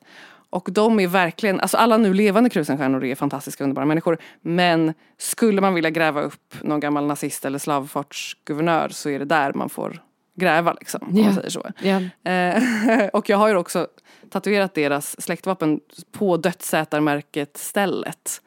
Och 0.50 0.68
de 0.72 1.00
är 1.00 1.06
verkligen, 1.06 1.60
alltså 1.60 1.76
alla 1.76 1.96
nu 1.96 2.14
levande 2.14 2.50
Krusenstjärnor 2.50 3.04
är 3.04 3.14
fantastiska 3.14 3.64
underbara 3.64 3.86
människor. 3.86 4.18
Men 4.40 4.94
skulle 5.18 5.60
man 5.60 5.74
vilja 5.74 5.90
gräva 5.90 6.22
upp 6.22 6.54
någon 6.62 6.80
gammal 6.80 7.06
nazist 7.06 7.44
eller 7.44 7.58
slavfartsguvernör 7.58 8.88
så 8.88 9.10
är 9.10 9.18
det 9.18 9.24
där 9.24 9.52
man 9.52 9.68
får 9.68 10.02
gräva 10.34 10.72
liksom. 10.72 11.00
Om 11.08 11.16
Ja. 11.16 11.24
man 11.24 11.34
säger 11.34 11.50
så. 11.50 11.66
Ja. 11.82 12.30
Eh, 12.32 13.08
och 13.12 13.28
jag 13.28 13.36
har 13.36 13.48
ju 13.48 13.56
också 13.56 13.88
tatuerat 14.30 14.74
deras 14.74 15.20
släktvapen 15.22 15.80
på 16.12 16.36
dödsätarmärket 16.36 17.56
stället. 17.56 18.42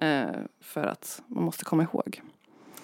Eh, 0.00 0.22
för 0.62 0.84
att 0.86 1.22
man 1.26 1.44
måste 1.44 1.64
komma 1.64 1.82
ihåg 1.82 2.20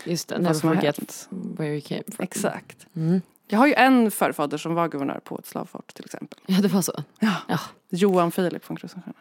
Just 0.04 0.28
det, 0.28 0.38
never 0.38 0.54
forget 0.54 1.28
where 1.30 1.70
you 1.72 1.80
came 1.80 2.02
from. 2.12 2.22
Exakt. 2.24 2.86
Mm. 2.96 3.20
Jag 3.48 3.58
har 3.58 3.66
ju 3.66 3.74
en 3.74 4.10
förfader 4.10 4.58
som 4.58 4.74
var 4.74 4.88
guvernör 4.88 5.20
på 5.24 5.38
ett 5.38 5.46
slavfort 5.46 5.94
till 5.94 6.04
exempel. 6.04 6.38
Ja, 6.46 6.60
det 6.62 6.68
var 6.68 6.82
så. 6.82 6.92
Ja. 7.18 7.34
Ja. 7.48 7.58
Johan 7.93 8.30
Filip 8.32 8.70
von 8.70 8.76
Krusenstjerna. 8.76 9.18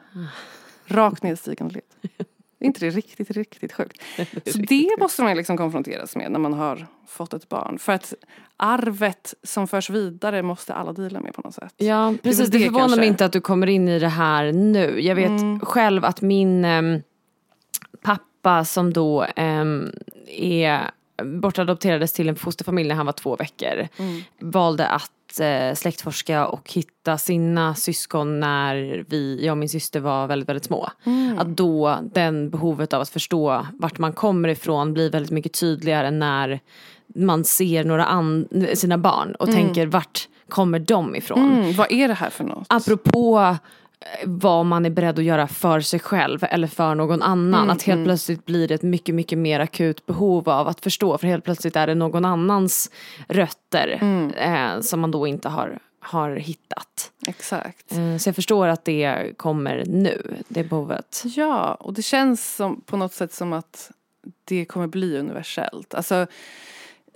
Rakt 0.85 1.23
nedstigande 1.23 1.73
led. 1.73 1.83
Är 2.59 2.65
inte 2.65 2.79
det 2.79 2.89
riktigt, 2.89 3.31
riktigt 3.31 3.73
sjukt? 3.73 4.01
Så 4.51 4.57
det 4.57 4.89
måste 4.99 5.21
man 5.23 5.37
liksom 5.37 5.57
konfronteras 5.57 6.15
med 6.15 6.31
när 6.31 6.39
man 6.39 6.53
har 6.53 6.87
fått 7.07 7.33
ett 7.33 7.49
barn. 7.49 7.79
För 7.79 7.93
att 7.93 8.13
arvet 8.57 9.33
som 9.43 9.67
förs 9.67 9.89
vidare 9.89 10.41
måste 10.41 10.73
alla 10.73 10.93
dela 10.93 11.19
med 11.19 11.33
på 11.33 11.41
något 11.41 11.53
sätt. 11.53 11.73
Ja, 11.77 12.13
precis. 12.23 12.49
Det, 12.49 12.57
det 12.57 12.65
förvånar 12.65 12.87
mig 12.87 12.95
kanske. 12.95 13.05
inte 13.05 13.25
att 13.25 13.31
du 13.33 13.41
kommer 13.41 13.67
in 13.67 13.87
i 13.87 13.99
det 13.99 14.07
här 14.07 14.51
nu. 14.51 15.01
Jag 15.01 15.15
vet 15.15 15.29
Mm. 15.29 15.59
själv 15.59 16.05
att 16.05 16.21
min 16.21 16.65
em, 16.65 17.01
pappa 18.01 18.65
som 18.65 18.93
då 18.93 19.25
em, 19.35 19.91
är 20.27 20.91
bortadopterades 21.23 22.13
till 22.13 22.29
en 22.29 22.35
fosterfamilj 22.35 22.87
när 22.89 22.95
han 22.95 23.05
var 23.05 23.13
två 23.13 23.35
veckor. 23.35 23.87
Mm. 23.97 24.21
Valde 24.39 24.87
att 24.87 25.11
eh, 25.39 25.73
släktforska 25.73 26.47
och 26.47 26.71
hitta 26.73 27.17
sina 27.17 27.75
syskon 27.75 28.39
när 28.39 29.05
vi, 29.09 29.45
jag 29.45 29.51
och 29.51 29.57
min 29.57 29.69
syster 29.69 29.99
var 29.99 30.27
väldigt, 30.27 30.49
väldigt 30.49 30.65
små. 30.65 30.89
Mm. 31.03 31.39
Att 31.39 31.47
då 31.47 31.99
den 32.13 32.49
behovet 32.49 32.93
av 32.93 33.01
att 33.01 33.09
förstå 33.09 33.67
vart 33.79 33.97
man 33.97 34.13
kommer 34.13 34.49
ifrån 34.49 34.93
blir 34.93 35.11
väldigt 35.11 35.31
mycket 35.31 35.53
tydligare 35.53 36.11
när 36.11 36.59
man 37.15 37.43
ser 37.43 37.83
några 37.83 38.05
an- 38.05 38.47
sina 38.73 38.97
barn 38.97 39.35
och 39.35 39.47
tänker 39.51 39.85
vart 39.87 40.27
kommer 40.49 40.79
de 40.79 41.15
ifrån? 41.15 41.53
Mm, 41.53 41.73
vad 41.73 41.91
är 41.91 42.07
det 42.07 42.13
här 42.13 42.29
för 42.29 42.43
något? 42.43 42.65
Apropå 42.69 43.55
vad 44.25 44.65
man 44.65 44.85
är 44.85 44.89
beredd 44.89 45.19
att 45.19 45.25
göra 45.25 45.47
för 45.47 45.79
sig 45.79 45.99
själv 45.99 46.43
eller 46.49 46.67
för 46.67 46.95
någon 46.95 47.21
annan. 47.21 47.69
att 47.69 47.83
helt 47.83 48.05
plötsligt 48.05 48.45
blir 48.45 48.67
det 48.67 48.73
ett 48.73 48.81
mycket, 48.81 49.15
mycket 49.15 49.37
mer 49.37 49.59
akut 49.59 50.05
behov 50.05 50.49
av 50.49 50.67
att 50.67 50.81
förstå. 50.81 51.17
För 51.17 51.27
helt 51.27 51.43
plötsligt 51.43 51.75
är 51.75 51.87
det 51.87 51.95
någon 51.95 52.25
annans 52.25 52.91
rötter 53.27 53.99
eh, 54.37 54.81
som 54.81 54.99
man 54.99 55.11
då 55.11 55.27
inte 55.27 55.49
har, 55.49 55.79
har 55.99 56.35
hittat. 56.35 57.11
Exakt. 57.27 57.91
Eh, 57.91 58.17
så 58.17 58.29
jag 58.29 58.35
förstår 58.35 58.67
att 58.67 58.85
det 58.85 59.37
kommer 59.37 59.83
nu, 59.87 60.35
det 60.47 60.63
behovet. 60.63 61.23
Ja, 61.25 61.73
och 61.73 61.93
det 61.93 62.01
känns 62.01 62.55
som, 62.55 62.81
på 62.81 62.97
något 62.97 63.13
sätt 63.13 63.33
som 63.33 63.53
att 63.53 63.91
det 64.45 64.65
kommer 64.65 64.87
bli 64.87 65.17
universellt. 65.17 65.93
Alltså 65.93 66.27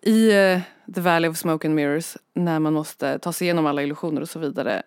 i 0.02 0.32
eh, 0.32 0.60
The 0.96 1.02
Valley 1.02 1.30
of 1.30 1.38
Smoke 1.38 1.68
and 1.68 1.76
Mirrors 1.76 2.18
när 2.34 2.60
man 2.60 2.74
måste 2.74 3.20
ta 3.20 3.34
sig 3.34 3.46
igenom 3.46 3.66
alla 3.66 3.84
illusioner 3.84 4.22
och 4.22 4.30
så 4.30 4.40
vidare. 4.40 4.84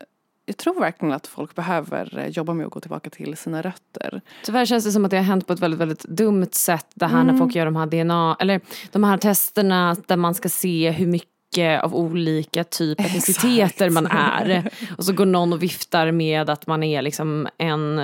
Jag 0.49 0.57
tror 0.57 0.81
verkligen 0.81 1.15
att 1.15 1.27
folk 1.27 1.55
behöver 1.55 2.19
eh, 2.19 2.27
jobba 2.27 2.55
med 2.55 2.67
att 2.67 2.73
gå 2.73 2.81
tillbaka 2.81 3.11
till 3.11 3.37
sina 3.37 3.63
rötter. 3.63 4.21
Tyvärr 4.45 4.67
känns 4.67 4.85
det 4.85 4.93
som 4.93 5.05
att 5.05 5.11
det 5.11 5.17
har 5.17 5.25
hänt 5.25 5.47
på 5.47 5.53
ett 5.53 5.61
väldigt, 5.61 5.81
väldigt 5.81 6.05
dumt 6.05 6.49
sätt. 6.53 6.87
Det 6.95 7.07
här 7.07 7.25
när 7.25 7.39
folk 7.39 7.55
gör 7.55 7.65
de 7.65 7.77
här 7.77 7.87
DNA, 7.87 8.37
eller 8.41 8.61
de 8.93 9.05
här 9.05 9.19
testerna 9.19 9.97
där 10.07 10.17
man 10.17 10.35
ska 10.35 10.49
se 10.49 10.91
hur 10.91 11.07
mycket 11.07 11.85
av 11.85 11.95
olika 11.95 12.65
typ 12.65 13.01
etniciteter 13.01 13.91
man 13.91 14.07
är. 14.07 14.71
Och 14.99 15.05
så 15.05 15.13
går 15.13 15.27
någon 15.27 15.53
och 15.53 15.63
viftar 15.63 16.13
med 16.13 16.51
att 16.51 16.67
man 16.67 16.83
är 16.83 17.03
liksom 17.03 17.49
en 17.59 18.01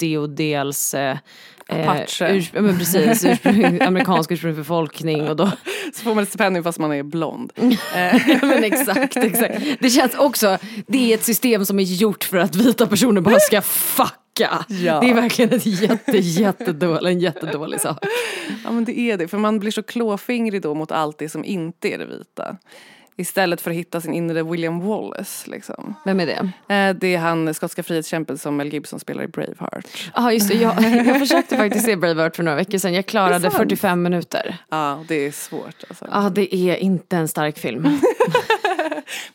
femtiodels 0.00 0.94
eh, 0.94 1.16
Apache. 1.68 2.26
Eh, 2.28 2.34
urs- 2.34 2.50
ja, 2.54 2.60
men 2.62 2.78
precis, 2.78 3.24
ursprung, 3.24 3.82
amerikansk 3.86 4.30
ursprungsbefolkning 4.30 5.28
och 5.28 5.36
då 5.36 5.50
Så 5.94 6.02
får 6.02 6.14
man 6.14 6.22
ett 6.22 6.28
stipendium 6.28 6.64
fast 6.64 6.78
man 6.78 6.92
är 6.92 7.02
blond. 7.02 7.52
Ja, 7.94 8.38
men 8.42 8.64
exakt, 8.64 9.16
exakt. 9.16 9.62
Det 9.80 9.90
känns 9.90 10.14
också, 10.14 10.58
det 10.86 11.10
är 11.12 11.14
ett 11.14 11.24
system 11.24 11.64
som 11.64 11.78
är 11.78 11.82
gjort 11.82 12.24
för 12.24 12.36
att 12.38 12.56
vita 12.56 12.86
personer 12.86 13.20
bara 13.20 13.40
ska 13.40 13.62
fucka. 13.62 14.64
Ja. 14.68 15.00
Det 15.00 15.10
är 15.10 15.14
verkligen 15.14 15.52
ett 15.52 15.66
jätte, 15.66 16.18
jättedålig, 16.18 17.10
en 17.12 17.20
jättedålig 17.20 17.80
sak. 17.80 17.98
Ja 18.64 18.70
men 18.70 18.84
det 18.84 18.98
är 18.98 19.16
det, 19.16 19.28
för 19.28 19.38
man 19.38 19.58
blir 19.58 19.70
så 19.70 19.82
klåfingrig 19.82 20.62
då 20.62 20.74
mot 20.74 20.92
allt 20.92 21.18
det 21.18 21.28
som 21.28 21.44
inte 21.44 21.88
är 21.88 21.98
det 21.98 22.06
vita. 22.06 22.56
Istället 23.20 23.60
för 23.60 23.70
att 23.70 23.76
hitta 23.76 24.00
sin 24.00 24.12
inre 24.14 24.42
William 24.42 24.80
Wallace 24.80 25.50
liksom. 25.50 25.94
Vem 26.04 26.20
är 26.20 26.26
det? 26.26 26.74
Eh, 26.74 26.94
Det 26.96 27.14
är 27.14 27.18
han 27.18 27.54
skotska 27.54 27.82
frihetskämpen 27.82 28.38
som 28.38 28.56
Mel 28.56 28.72
Gibson 28.72 29.00
spelar 29.00 29.22
i 29.24 29.26
Braveheart. 29.26 30.10
Ja 30.14 30.32
just 30.32 30.48
det, 30.48 30.54
jag, 30.54 30.82
jag 31.06 31.18
försökte 31.18 31.56
faktiskt 31.56 31.84
se 31.84 31.96
Braveheart 31.96 32.36
för 32.36 32.42
några 32.42 32.56
veckor 32.56 32.78
sedan. 32.78 32.94
Jag 32.94 33.06
klarade 33.06 33.40
sant. 33.40 33.54
45 33.54 34.02
minuter. 34.02 34.56
Ja, 34.70 35.04
det 35.08 35.14
är 35.14 35.32
svårt 35.32 35.84
alltså. 35.88 36.08
Ja 36.12 36.30
det 36.34 36.54
är 36.54 36.76
inte 36.76 37.16
en 37.16 37.28
stark 37.28 37.58
film. 37.58 37.82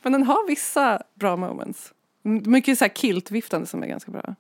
Men 0.02 0.12
den 0.12 0.24
har 0.24 0.48
vissa 0.48 1.02
bra 1.20 1.36
moments. 1.36 1.92
Mycket 2.24 2.78
så 2.78 2.84
här 2.86 2.90
kiltviftande 2.96 3.68
som 3.68 3.84
är 3.84 3.88
ganska 3.88 4.12
bra. 4.12 4.36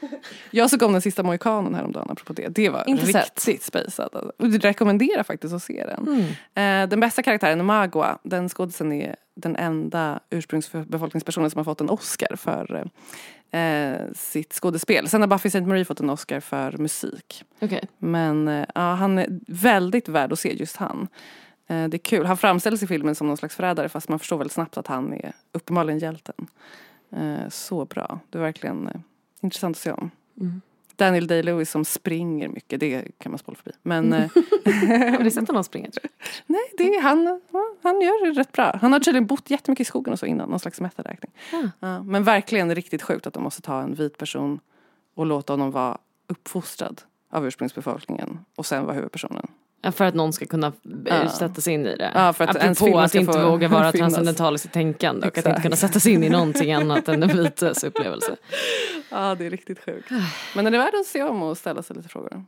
Ja. 0.00 0.08
Jag 0.50 0.70
såg 0.70 0.82
om 0.82 0.92
den 0.92 1.02
sista 1.02 1.22
mohikanen 1.22 1.74
häromdagen 1.74 2.10
apropå 2.10 2.32
det. 2.32 2.48
Det 2.48 2.68
var 2.68 2.84
Inte 2.86 3.06
sett. 3.06 3.46
riktigt 3.46 3.62
spejsat. 3.62 4.14
Alltså. 4.14 4.32
Jag 4.38 4.64
rekommenderar 4.64 5.22
faktiskt 5.22 5.54
att 5.54 5.62
se 5.62 5.84
den. 5.86 6.08
Mm. 6.54 6.84
Eh, 6.84 6.88
den 6.88 7.00
bästa 7.00 7.22
karaktären, 7.22 7.64
Magua, 7.66 8.18
den 8.22 8.48
skådisen 8.48 8.92
är 8.92 9.16
den 9.34 9.56
enda 9.56 10.20
ursprungsbefolkningspersonen 10.30 11.50
som 11.50 11.58
har 11.58 11.64
fått 11.64 11.80
en 11.80 11.90
Oscar 11.90 12.36
för 12.36 12.90
eh, 13.50 14.12
sitt 14.14 14.52
skådespel. 14.52 15.08
Sen 15.08 15.20
har 15.20 15.28
Buffy 15.28 15.46
St. 15.46 15.60
Marie 15.60 15.84
fått 15.84 16.00
en 16.00 16.10
Oscar 16.10 16.40
för 16.40 16.72
musik. 16.72 17.44
Okej. 17.60 17.84
Men 17.98 18.48
eh, 18.48 18.66
ja, 18.74 18.94
han 18.94 19.18
är 19.18 19.26
väldigt 19.46 20.08
värd 20.08 20.32
att 20.32 20.38
se, 20.38 20.52
just 20.52 20.76
han. 20.76 21.08
Det 21.66 21.74
är 21.94 21.98
kul. 21.98 22.26
Han 22.26 22.36
framställs 22.36 22.82
i 22.82 22.86
filmen 22.86 23.14
som 23.14 23.26
någon 23.26 23.36
slags 23.36 23.56
förrädare 23.56 23.88
fast 23.88 24.08
man 24.08 24.18
förstår 24.18 24.38
väldigt 24.38 24.52
snabbt 24.52 24.76
att 24.78 24.86
han 24.86 25.12
är 25.12 25.32
uppenbarligen 25.52 25.98
hjälten. 25.98 26.34
Så 27.48 27.84
bra. 27.84 28.20
Det 28.30 28.38
är 28.38 28.42
verkligen 28.42 29.02
intressant 29.42 29.76
att 29.76 29.82
se 29.82 29.92
om. 29.92 30.10
Mm. 30.40 30.60
Daniel 30.96 31.26
Day-Lewis 31.26 31.70
som 31.70 31.84
springer 31.84 32.48
mycket, 32.48 32.80
det 32.80 33.18
kan 33.18 33.32
man 33.32 33.38
spola 33.38 33.56
förbi. 33.56 33.72
Men 33.82 34.12
eh, 34.12 34.30
Har 35.12 35.24
du 35.24 35.30
sett 35.30 35.48
honom 35.48 35.64
springa? 35.64 35.90
nej, 36.46 36.60
det 36.78 36.94
är 36.96 37.02
han, 37.02 37.40
han 37.82 38.00
gör 38.00 38.26
det 38.26 38.40
rätt 38.40 38.52
bra. 38.52 38.78
Han 38.80 38.92
har 38.92 39.00
tydligen 39.00 39.26
bott 39.26 39.50
jättemycket 39.50 39.80
i 39.80 39.88
skogen 39.88 40.12
och 40.12 40.18
så 40.18 40.26
innan, 40.26 40.50
någon 40.50 40.60
slags 40.60 40.80
metaräkning. 40.80 41.32
Ah. 41.52 41.68
Ja, 41.80 42.02
men 42.02 42.24
verkligen 42.24 42.74
riktigt 42.74 43.02
sjukt 43.02 43.26
att 43.26 43.34
de 43.34 43.42
måste 43.42 43.62
ta 43.62 43.80
en 43.82 43.94
vit 43.94 44.18
person 44.18 44.60
och 45.14 45.26
låta 45.26 45.52
honom 45.52 45.70
vara 45.70 45.98
uppfostrad 46.26 47.02
av 47.30 47.46
ursprungsbefolkningen 47.46 48.38
och 48.54 48.66
sen 48.66 48.84
vara 48.84 48.94
huvudpersonen. 48.94 49.46
För 49.92 50.04
att 50.04 50.14
någon 50.14 50.32
ska 50.32 50.46
kunna 50.46 50.66
eh, 50.66 50.72
Ja. 51.04 51.28
sätta 51.28 51.60
sig 51.60 51.74
in 51.74 51.86
i 51.86 51.96
det. 51.96 52.12
Ja, 52.14 52.32
för 52.32 52.44
att 52.44 52.56
Apropå 52.56 52.98
att 52.98 53.14
inte 53.14 53.38
våga 53.44 53.68
vara 53.68 53.80
finnas. 53.92 53.98
transcendental 54.12 54.54
i 54.54 54.58
sitt 54.58 54.72
tänkande 54.72 55.26
och 55.28 55.38
att 55.38 55.46
inte 55.46 55.60
kunna 55.62 55.76
sätta 55.76 56.00
sig 56.00 56.12
in 56.12 56.24
i 56.24 56.28
någonting 56.28 56.72
annat 56.72 57.08
än 57.08 57.20
den 57.20 57.42
vites 57.42 57.84
upplevelse. 57.84 58.36
Ja, 59.10 59.34
det 59.34 59.46
är 59.46 59.50
riktigt 59.50 59.84
sjukt. 59.84 60.10
Men 60.56 60.64
den 60.64 60.74
är 60.74 60.78
värd 60.78 60.94
att 61.00 61.06
se 61.06 61.22
om 61.22 61.42
och 61.42 61.58
ställa 61.58 61.82
sig 61.82 61.96
lite 61.96 62.08
frågor. 62.08 62.44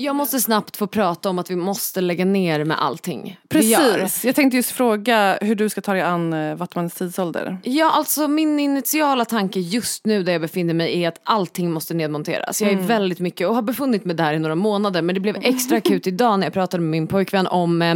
Jag 0.00 0.16
måste 0.16 0.40
snabbt 0.40 0.76
få 0.76 0.86
prata 0.86 1.30
om 1.30 1.38
att 1.38 1.50
vi 1.50 1.56
måste 1.56 2.00
lägga 2.00 2.24
ner 2.24 2.64
med 2.64 2.82
allting. 2.82 3.40
Precis. 3.48 4.24
Jag 4.24 4.34
tänkte 4.34 4.56
just 4.56 4.70
fråga 4.70 5.38
hur 5.40 5.54
du 5.54 5.68
ska 5.68 5.80
ta 5.80 5.92
dig 5.92 6.02
an 6.02 6.32
eh, 6.32 6.54
Vattmans 6.54 6.94
tidsålder. 6.94 7.58
Ja, 7.62 7.90
alltså 7.90 8.28
min 8.28 8.60
initiala 8.60 9.24
tanke 9.24 9.60
just 9.60 10.06
nu 10.06 10.22
där 10.22 10.32
jag 10.32 10.40
befinner 10.40 10.74
mig 10.74 11.02
är 11.02 11.08
att 11.08 11.20
allting 11.24 11.70
måste 11.70 11.94
nedmonteras. 11.94 12.62
Jag 12.62 12.70
är 12.70 12.76
väldigt 12.76 13.18
mycket 13.18 13.48
och 13.48 13.54
har 13.54 13.62
befunnit 13.62 14.04
mig 14.04 14.16
där 14.16 14.32
i 14.32 14.38
några 14.38 14.54
månader 14.54 15.02
men 15.02 15.14
det 15.14 15.20
blev 15.20 15.36
extra 15.36 15.76
akut 15.76 16.06
idag 16.06 16.38
när 16.38 16.46
jag 16.46 16.52
pratade 16.54 16.80
med 16.80 16.90
min 16.90 17.06
pojkvän 17.06 17.46
om 17.46 17.82
eh, 17.82 17.94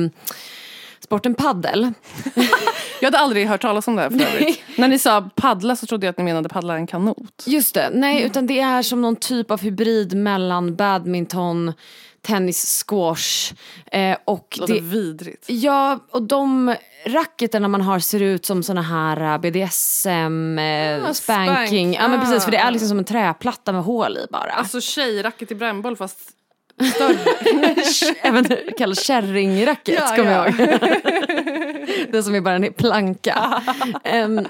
sporten 1.01 1.35
paddel. 1.35 1.93
Jag 3.03 3.07
hade 3.07 3.19
aldrig 3.19 3.49
hört 3.49 3.63
talas 3.63 3.89
om 3.89 3.97
det 3.97 4.03
här 4.03 4.11
för 4.11 4.21
övrigt. 4.21 4.61
När 4.77 4.89
ni 4.89 4.99
sa 4.99 5.31
paddla 5.35 5.77
så 5.77 5.87
trodde 5.87 6.07
jag 6.07 6.11
att 6.11 6.19
ni 6.19 6.25
menade 6.25 6.49
paddla 6.49 6.75
en 6.77 6.87
kanot. 6.87 7.45
Just 7.47 7.75
det, 7.75 7.91
nej 7.93 8.23
utan 8.23 8.47
det 8.47 8.61
är 8.61 8.83
som 8.83 9.03
någon 9.03 9.17
typ 9.17 9.51
av 9.51 9.61
hybrid 9.61 10.17
mellan 10.17 10.77
badminton, 10.77 11.73
tennis, 12.23 12.85
squash 12.89 13.53
eh, 13.93 14.17
och 14.25 14.47
Det 14.55 14.61
låter 14.61 14.75
det, 14.75 14.81
vidrigt. 14.81 15.45
Ja, 15.49 15.99
och 16.11 16.23
de 16.23 16.75
racketerna 17.07 17.69
man 17.69 17.81
har 17.81 17.99
ser 17.99 18.23
ut 18.23 18.47
som 18.47 18.63
såna 18.63 18.83
här 18.83 19.39
BDSM, 19.39 20.59
eh, 20.59 21.11
Ah, 21.11 21.15
spanking. 21.15 21.95
spank. 21.95 22.05
Ja 22.05 22.09
men 22.09 22.21
precis, 22.21 22.45
för 22.45 22.51
det 22.51 22.59
Ah. 22.63 22.67
är 22.67 22.71
liksom 22.71 22.89
som 22.89 22.99
en 22.99 23.05
träplatta 23.05 23.73
med 23.73 23.83
hål 23.85 24.17
i 24.17 24.27
bara. 24.31 24.51
Alltså 24.53 24.81
tjejracket 24.81 25.51
i 25.51 25.55
brännboll 25.55 25.97
fast 25.97 26.19
större. 26.95 27.19
Även 28.23 28.47
kallas 28.79 29.05
kärringracket 29.05 29.99
Ja, 30.01 30.17
kommer 30.17 30.33
ja. 30.33 30.47
jag 30.47 30.61
ihåg. 30.61 30.81
det 32.13 32.23
som 32.23 32.35
är 32.35 32.41
bara 32.41 32.55
en 32.55 32.73
planka. 32.73 33.63
Em, 34.05 34.47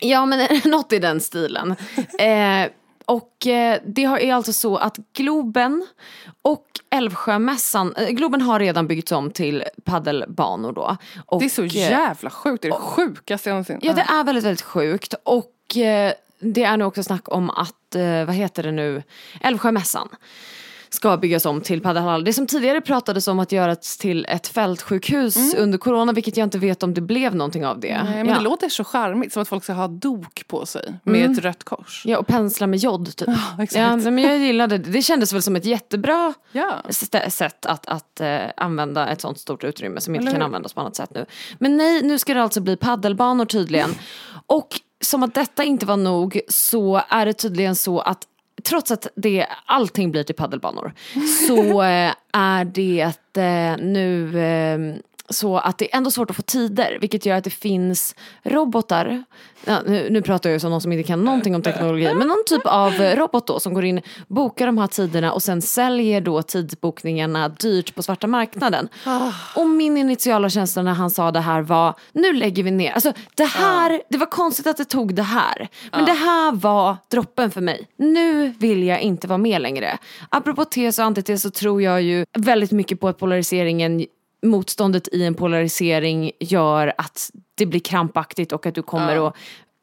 ja 0.00 0.26
men 0.26 0.48
något 0.64 0.92
i 0.92 0.98
den 0.98 1.20
stilen. 1.20 1.74
Eh, 2.18 2.70
och 3.06 3.46
eh, 3.46 3.80
det 3.86 4.04
är 4.04 4.34
alltså 4.34 4.52
så 4.52 4.76
att 4.76 4.96
Globen 5.12 5.86
och 6.42 6.66
Älvsjömässan, 6.90 7.94
eh, 7.96 8.08
Globen 8.08 8.40
har 8.40 8.60
redan 8.60 8.86
byggts 8.86 9.12
om 9.12 9.30
till 9.30 9.64
paddelbanor 9.84 10.72
då. 10.72 10.96
Och, 11.26 11.40
Det 11.40 11.44
är 11.46 11.50
så 11.50 11.64
jävla 11.64 12.30
sjukt. 12.30 12.62
Det 12.62 12.68
är 12.68 12.72
det 12.72 12.78
sjukaste 12.78 13.48
jag 13.48 13.54
någonsin... 13.54 13.78
Ja 13.82 13.92
det 13.92 14.06
är 14.08 14.24
väldigt, 14.24 14.44
väldigt 14.44 14.62
sjukt. 14.62 15.14
Och 15.22 15.76
eh, 15.76 16.12
det 16.38 16.64
är 16.64 16.76
nu 16.76 16.84
också 16.84 17.02
snack 17.02 17.28
om 17.28 17.50
att, 17.50 17.96
vad 18.26 18.34
heter 18.34 18.62
det 18.62 18.72
nu, 18.72 19.02
Älvsjömässan 19.40 20.08
ska 20.94 21.16
byggas 21.16 21.46
om 21.46 21.60
till 21.60 21.80
padelhall. 21.80 22.24
Det 22.24 22.32
som 22.32 22.46
tidigare 22.46 22.80
pratades 22.80 23.28
om 23.28 23.38
att 23.38 23.52
göras 23.52 23.96
till 23.96 24.26
ett 24.28 24.46
fältsjukhus 24.46 25.54
under 25.54 25.78
corona 25.78 26.12
vilket 26.12 26.36
jag 26.36 26.46
inte 26.46 26.58
vet 26.58 26.82
om 26.82 26.94
det 26.94 27.00
blev 27.00 27.34
någonting 27.34 27.66
av 27.66 27.80
det. 27.80 27.88
Mm. 27.88 28.06
Nej, 28.06 28.16
men 28.16 28.28
ja. 28.28 28.34
det 28.34 28.40
låter 28.44 28.68
så 28.68 28.84
charmigt, 28.84 29.32
som 29.32 29.42
att 29.42 29.48
folk 29.48 29.64
ska 29.64 29.72
ha 29.72 29.88
dok 29.88 30.44
på 30.48 30.66
sig 30.66 30.94
med 31.02 31.30
ett 31.30 31.38
rött 31.38 31.64
kors. 31.64 32.02
ja, 32.06 32.18
och 32.18 32.26
pensla 32.26 32.66
med 32.66 32.78
jod 32.78 33.16
typ. 33.16 33.28
exakt. 33.60 33.74
Ja, 34.04 34.10
men 34.10 34.18
jag 34.18 34.38
gillade 34.38 34.78
det. 34.78 34.90
Det 34.90 35.02
kändes 35.02 35.32
väl 35.32 35.42
som 35.42 35.56
ett 35.56 35.64
jättebra 35.64 36.34
Ja. 36.52 36.82
sätt 37.28 37.66
att, 37.66 37.86
att 37.86 38.20
eh, 38.20 38.38
använda 38.56 39.08
ett 39.08 39.20
sånt 39.20 39.38
stort 39.38 39.64
utrymme 39.64 40.00
som 40.00 40.14
inte 40.14 40.32
kan 40.32 40.42
användas 40.42 40.72
på 40.72 40.80
annat 40.80 40.96
sätt 40.96 41.10
nu. 41.14 41.26
Men 41.58 41.76
nej, 41.76 42.02
nu 42.02 42.18
ska 42.18 42.34
det 42.34 42.42
alltså 42.42 42.60
bli 42.60 42.76
paddelbanor 42.76 43.44
tydligen. 43.44 43.90
Och 44.46 44.68
som 45.00 45.22
att 45.22 45.34
detta 45.34 45.64
inte 45.64 45.86
var 45.86 45.96
nog 45.96 46.40
så 46.48 47.02
är 47.08 47.26
det 47.26 47.32
tydligen 47.32 47.76
så 47.76 48.00
att 48.00 48.18
trots 48.62 48.90
att 48.90 49.06
det, 49.14 49.46
allting 49.66 50.10
blir 50.10 50.22
till 50.22 50.34
paddelbanor 50.34 50.92
så 51.48 51.82
eh, 51.82 52.12
är 52.32 52.64
det 52.64 53.36
eh, 53.36 53.76
nu 53.76 54.38
eh, 54.38 55.00
så 55.28 55.58
att 55.58 55.78
det 55.78 55.94
är 55.94 55.96
ändå 55.96 56.10
svårt 56.10 56.30
att 56.30 56.36
få 56.36 56.42
tider 56.42 56.98
vilket 57.00 57.26
gör 57.26 57.36
att 57.36 57.44
det 57.44 57.50
finns 57.50 58.14
robotar, 58.42 59.24
ja, 59.64 59.78
nu, 59.86 60.08
nu 60.10 60.22
pratar 60.22 60.50
jag 60.50 60.54
ju 60.54 60.60
som 60.60 60.70
någon 60.70 60.80
som 60.80 60.92
inte 60.92 61.02
kan 61.02 61.24
någonting 61.24 61.54
om 61.54 61.62
teknologi, 61.62 62.14
men 62.14 62.28
någon 62.28 62.44
typ 62.46 62.62
av 62.64 62.92
robot 62.92 63.46
då 63.46 63.60
som 63.60 63.74
går 63.74 63.84
in, 63.84 64.00
bokar 64.28 64.66
de 64.66 64.78
här 64.78 64.86
tiderna 64.86 65.32
och 65.32 65.42
sen 65.42 65.62
säljer 65.62 66.20
då 66.20 66.42
tidsbokningarna 66.42 67.48
dyrt 67.48 67.94
på 67.94 68.02
svarta 68.02 68.26
marknaden. 68.26 68.88
Och 69.56 69.68
min 69.68 69.96
initiala 69.96 70.50
känsla 70.50 70.82
när 70.82 70.94
han 70.94 71.10
sa 71.10 71.30
det 71.30 71.40
här 71.40 71.62
var, 71.62 71.94
nu 72.12 72.32
lägger 72.32 72.62
vi 72.62 72.70
ner. 72.70 72.92
Alltså 72.92 73.12
det 73.34 73.44
här, 73.44 74.02
det 74.08 74.18
var 74.18 74.26
konstigt 74.26 74.66
att 74.66 74.76
det 74.76 74.84
tog 74.84 75.14
det 75.14 75.22
här. 75.22 75.68
Men 75.92 76.04
det 76.04 76.12
här 76.12 76.52
var 76.52 76.96
droppen 77.10 77.50
för 77.50 77.60
mig. 77.60 77.88
Nu 77.96 78.48
vill 78.58 78.82
jag 78.82 79.00
inte 79.00 79.28
vara 79.28 79.38
med 79.38 79.62
längre. 79.62 79.98
Apropå 80.28 80.64
tes 80.64 80.98
och 80.98 81.04
antites 81.04 81.42
så 81.42 81.50
tror 81.50 81.82
jag 81.82 82.02
ju 82.02 82.26
väldigt 82.38 82.70
mycket 82.70 83.00
på 83.00 83.08
att 83.08 83.18
polariseringen 83.18 84.06
motståndet 84.44 85.08
i 85.12 85.24
en 85.24 85.34
polarisering 85.34 86.30
gör 86.40 86.92
att 86.98 87.30
det 87.54 87.66
blir 87.66 87.80
krampaktigt 87.80 88.52
och 88.52 88.66
att 88.66 88.74
du 88.74 88.82
kommer 88.82 89.28
att 89.28 89.36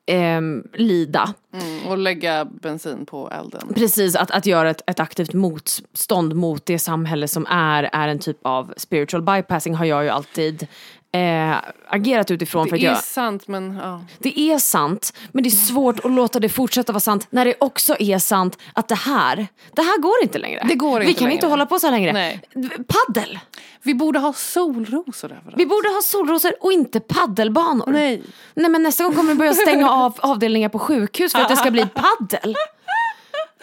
ehm, 0.07 0.63
lida. 0.73 1.33
Mm, 1.53 1.87
och 1.87 1.97
lägga 1.97 2.45
bensin 2.45 3.05
på 3.05 3.29
elden. 3.29 3.73
Precis, 3.75 4.15
att, 4.15 4.31
att 4.31 4.45
göra 4.45 4.69
ett, 4.69 4.81
ett 4.87 4.99
aktivt 4.99 5.33
motstånd 5.33 6.35
mot 6.35 6.65
det 6.65 6.79
samhälle 6.79 7.27
som 7.27 7.45
är, 7.49 7.89
är 7.93 8.07
en 8.07 8.19
typ 8.19 8.37
av 8.41 8.73
spiritual 8.77 9.21
bypassing 9.21 9.75
har 9.75 9.85
jag 9.85 10.03
ju 10.03 10.09
alltid 10.09 10.67
eh, 11.11 11.55
agerat 11.87 12.31
utifrån. 12.31 12.67
för 12.67 12.77
Det 12.77 12.87
att 12.87 12.91
är 12.91 12.95
jag, 12.95 13.03
sant 13.03 13.47
men 13.47 13.79
ja. 13.83 14.01
det 14.19 14.39
är 14.39 14.57
sant, 14.57 15.13
men 15.31 15.43
det 15.43 15.49
är 15.49 15.51
svårt 15.51 15.99
att 16.05 16.11
låta 16.11 16.39
det 16.39 16.49
fortsätta 16.49 16.91
vara 16.93 16.99
sant 16.99 17.27
när 17.29 17.45
det 17.45 17.55
också 17.59 17.95
är 17.99 18.19
sant 18.19 18.57
att 18.73 18.87
det 18.87 18.95
här, 18.95 19.47
det 19.75 19.81
här 19.81 20.01
går 20.01 20.13
inte 20.23 20.39
längre. 20.39 20.65
Det 20.67 20.75
går 20.75 20.99
Vi 20.99 21.05
inte 21.07 21.19
kan 21.19 21.25
längre. 21.25 21.33
inte 21.35 21.47
hålla 21.47 21.65
på 21.65 21.79
så 21.79 21.87
här 21.87 21.91
längre. 21.91 22.13
Nej. 22.13 22.41
Paddel! 22.87 23.39
Vi 23.83 23.93
borde 23.93 24.19
ha 24.19 24.33
solrosor 24.33 25.31
överallt. 25.31 25.55
Vi 25.57 25.65
borde 25.65 25.89
ha 25.89 26.01
solrosor 26.03 26.53
och 26.59 26.71
inte 26.71 26.99
paddelbanor. 26.99 27.85
Nej. 27.87 28.21
Nej 28.53 28.69
men 28.71 28.83
nästa 28.83 29.03
gång 29.03 29.13
kommer 29.13 29.29
vi 29.33 29.37
börja 29.37 29.53
stänga 29.53 29.89
av 29.89 30.13
avdelningar 30.19 30.69
på 30.69 30.79
sjukhus 30.79 31.31
för 31.31 31.39
att 31.39 31.49
det 31.49 31.55
ska 31.55 31.71
bli 31.71 31.85
paddel. 31.85 32.55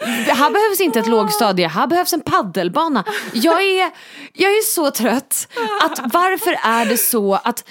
Här 0.01 0.51
behövs 0.53 0.81
inte 0.81 0.99
ett 0.99 1.07
lågstadie, 1.07 1.67
här 1.67 1.87
behövs 1.87 2.13
en 2.13 2.21
paddelbana. 2.21 3.03
Jag 3.33 3.61
är, 3.63 3.91
jag 4.33 4.51
är 4.51 4.61
så 4.61 4.91
trött. 4.91 5.47
Att 5.83 6.13
varför 6.13 6.51
är 6.63 6.85
det 6.85 6.97
så 6.97 7.33
att, 7.33 7.69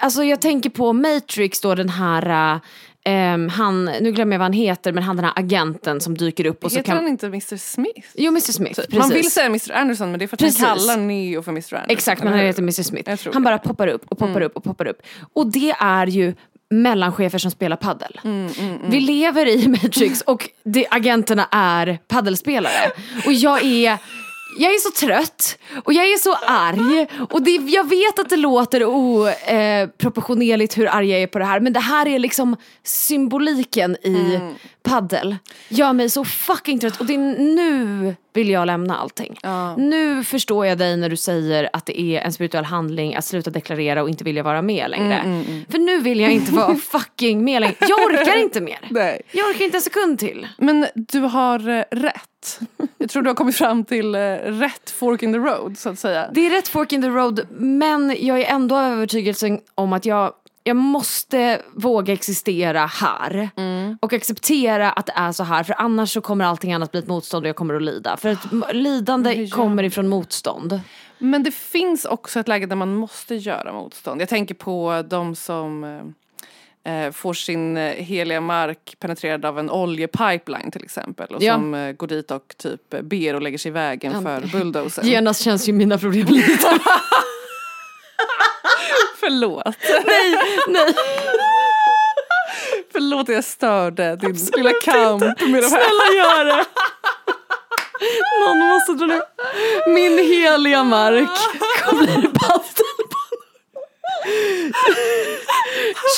alltså 0.00 0.24
jag 0.24 0.40
tänker 0.40 0.70
på 0.70 0.92
Matrix 0.92 1.60
då 1.60 1.74
den 1.74 1.88
här, 1.88 2.60
ehm, 3.04 3.48
han, 3.48 3.84
nu 3.84 4.12
glömmer 4.12 4.32
jag 4.32 4.38
vad 4.38 4.44
han 4.44 4.52
heter, 4.52 4.92
men 4.92 5.02
han 5.02 5.16
den 5.16 5.24
här 5.24 5.32
agenten 5.36 6.00
som 6.00 6.16
dyker 6.16 6.46
upp 6.46 6.64
och 6.64 6.70
så 6.70 6.76
Heter 6.76 6.86
kan... 6.86 6.96
han 6.96 7.08
inte 7.08 7.26
Mr 7.26 7.56
Smith? 7.56 8.08
Jo 8.14 8.28
Mr 8.28 8.52
Smith, 8.52 8.74
precis. 8.74 8.98
Man 8.98 9.08
vill 9.08 9.30
säga 9.30 9.46
Mr 9.46 9.72
Anderson 9.72 10.10
men 10.10 10.18
det 10.18 10.24
är 10.24 10.26
för 10.26 10.36
att 10.36 10.40
Precis. 10.40 10.60
han 10.60 10.78
kallar 10.78 10.96
Neo 10.96 11.42
för 11.42 11.50
Mr 11.50 11.74
Anderson. 11.74 11.90
Exakt, 11.90 12.22
men 12.22 12.32
han 12.32 12.42
heter 12.42 12.62
Mr 12.62 12.82
Smith. 12.82 13.28
Han 13.32 13.42
bara 13.42 13.58
poppar 13.58 13.86
upp 13.88 14.04
och 14.08 14.18
poppar 14.18 14.40
upp 14.40 14.56
och 14.56 14.64
poppar 14.64 14.86
upp. 14.86 15.02
Och 15.32 15.46
det 15.46 15.70
är 15.70 16.06
ju 16.06 16.34
mellanchefer 16.70 17.38
som 17.38 17.50
spelar 17.50 17.76
paddel. 17.76 18.20
Vi 18.88 19.00
lever 19.00 19.46
i 19.46 19.68
Matrix 19.68 20.20
och 20.20 20.50
det, 20.64 20.86
agenterna 20.90 21.48
är 21.50 21.98
paddelspelare. 22.08 22.90
Och 23.26 23.32
jag 23.32 23.64
är 23.64 23.98
jag 24.58 24.74
är 24.74 24.78
så 24.78 25.06
trött 25.06 25.58
och 25.84 25.92
jag 25.92 26.04
är 26.04 26.16
så 26.16 26.34
arg 26.46 27.06
och 27.30 27.42
det, 27.42 27.50
jag 27.50 27.88
vet 27.88 28.18
att 28.18 28.28
det 28.28 28.36
låter 28.36 28.84
oproportionerligt 28.84 30.78
hur 30.78 30.86
arg 30.86 31.10
jag 31.10 31.22
är 31.22 31.26
på 31.26 31.38
det 31.38 31.44
här 31.44 31.60
men 31.60 31.72
det 31.72 31.80
här 31.80 32.08
är 32.08 32.18
liksom 32.18 32.56
symboliken 32.84 33.96
i 33.96 34.40
paddel. 34.88 35.36
Gör 35.68 35.92
mig 35.92 36.10
så 36.10 36.24
fucking 36.24 36.78
trött 36.78 37.00
och 37.00 37.06
det 37.06 37.14
är 37.14 37.18
nu 37.54 38.14
vill 38.32 38.50
jag 38.50 38.66
lämna 38.66 38.96
allting. 38.96 39.38
Ja. 39.42 39.76
Nu 39.76 40.24
förstår 40.24 40.66
jag 40.66 40.78
dig 40.78 40.96
när 40.96 41.08
du 41.08 41.16
säger 41.16 41.70
att 41.72 41.86
det 41.86 42.00
är 42.00 42.20
en 42.20 42.32
spirituell 42.32 42.64
handling 42.64 43.14
att 43.16 43.24
sluta 43.24 43.50
deklarera 43.50 44.02
och 44.02 44.08
inte 44.08 44.24
vilja 44.24 44.42
vara 44.42 44.62
med 44.62 44.90
längre. 44.90 45.44
För 45.70 45.78
nu 45.78 46.00
vill 46.00 46.20
jag 46.20 46.32
inte 46.32 46.52
vara 46.52 46.74
fucking 46.92 47.44
med 47.44 47.60
längre. 47.60 47.76
Jag 47.80 47.98
orkar 47.98 48.36
inte 48.36 48.60
mer. 48.60 48.78
Nej. 48.90 49.22
Jag 49.32 49.50
orkar 49.50 49.64
inte 49.64 49.76
en 49.76 49.82
sekund 49.82 50.18
till. 50.18 50.46
Men 50.58 50.86
du 50.94 51.20
har 51.20 51.68
eh, 51.68 51.84
rätt. 51.90 52.60
Jag 52.98 53.10
tror 53.10 53.22
du 53.22 53.30
har 53.30 53.34
kommit 53.34 53.56
fram 53.56 53.84
till 53.84 54.14
eh, 54.14 54.20
rätt 54.44 54.90
fork 54.90 55.22
in 55.22 55.32
the 55.32 55.38
road 55.38 55.78
så 55.78 55.88
att 55.88 55.98
säga. 55.98 56.30
Det 56.32 56.46
är 56.46 56.50
rätt 56.50 56.68
fork 56.68 56.92
in 56.92 57.02
the 57.02 57.08
road 57.08 57.46
men 57.50 58.16
jag 58.18 58.40
är 58.40 58.44
ändå 58.54 58.76
av 58.76 58.84
övertygelsen 58.92 59.60
om 59.74 59.92
att 59.92 60.04
jag 60.04 60.32
jag 60.68 60.76
måste 60.76 61.62
våga 61.74 62.12
existera 62.12 62.86
här 62.86 63.50
och 64.00 64.12
acceptera 64.12 64.90
att 64.92 65.06
det 65.06 65.12
är 65.16 65.32
så 65.32 65.44
här 65.44 65.62
för 65.64 65.74
annars 65.78 66.12
så 66.12 66.20
kommer 66.20 66.44
allting 66.44 66.72
annat 66.72 66.90
bli 66.92 67.00
ett 67.00 67.06
motstånd 67.08 67.44
och 67.44 67.48
jag 67.48 67.56
kommer 67.56 67.74
att 67.74 67.82
lida. 67.82 68.16
För 68.16 68.28
att 68.28 68.74
lidande 68.74 69.48
kommer 69.48 69.82
ifrån 69.82 70.08
motstånd. 70.08 70.80
Men 71.18 71.42
det 71.42 71.50
finns 71.54 72.04
också 72.04 72.40
ett 72.40 72.48
läge 72.48 72.66
där 72.66 72.76
man 72.76 72.94
måste 72.94 73.34
göra 73.34 73.72
motstånd. 73.72 74.20
Jag 74.20 74.28
tänker 74.28 74.54
på 74.54 75.04
de 75.08 75.34
som 75.34 75.84
eh, 76.84 77.04
eh, 77.06 77.12
får 77.12 77.34
sin 77.34 77.76
eh, 77.76 77.92
heliga 77.94 78.40
mark 78.40 78.96
penetrerad 78.98 79.44
av 79.44 79.58
en 79.58 79.70
oljepipeline 79.70 80.70
till 80.70 80.84
exempel. 80.84 81.34
Och 81.34 81.42
Ja. 81.42 81.54
som 81.54 81.94
går 81.98 82.06
dit 82.06 82.30
och 82.30 82.54
typ 82.58 82.94
ber 83.02 83.34
och 83.34 83.42
lägger 83.42 83.58
sig 83.58 83.68
i 83.68 83.72
vägen 83.72 84.22
för 84.22 84.40
bulldozern. 84.58 85.06
Genast 85.06 85.42
känns 85.42 85.68
ju 85.68 85.72
mina 85.72 85.98
problem 85.98 86.26
lite. 86.26 86.68
Förlåt. 89.20 89.64
nej, 90.06 90.38
nej. 90.68 90.94
Förlåt 92.92 93.28
att 93.28 93.34
jag 93.34 93.44
störde 93.44 94.16
din 94.16 94.36
lilla 94.56 94.72
kamp 94.84 95.20
med 95.22 95.36
de 95.40 95.52
här. 95.52 95.62
Snälla 95.62 96.16
gör 96.16 96.44
det. 96.44 96.64
Någon 98.46 98.58
måste 98.58 98.92
dra 98.92 99.06
ner. 99.06 99.22
Min 99.94 100.18
heliga 100.18 100.84
mark 100.84 101.28
kommer. 101.84 102.28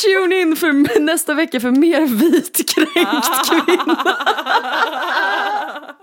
Tune 0.02 0.40
in 0.40 0.56
för 0.56 1.00
nästa 1.00 1.34
vecka 1.34 1.60
för 1.60 1.70
mer 1.70 2.00
vitkränkt 2.00 3.50
kvinna. 3.50 4.16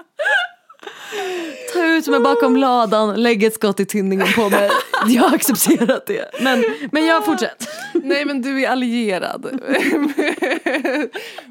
Ta 1.73 1.85
ut 1.85 2.07
mig 2.07 2.19
bakom 2.19 2.57
ladan, 2.57 3.21
lägg 3.23 3.43
ett 3.43 3.53
skott 3.53 3.79
i 3.79 3.85
tinningen 3.85 4.27
på 4.35 4.49
mig. 4.49 4.69
Jag 5.07 5.23
har 5.23 5.35
accepterat 5.35 6.05
det. 6.05 6.31
Men, 6.41 6.63
men 6.91 7.05
jag 7.05 7.25
fortsätter. 7.25 7.67
Nej 7.93 8.25
men 8.25 8.41
du 8.41 8.63
är 8.63 8.69
allierad 8.69 9.59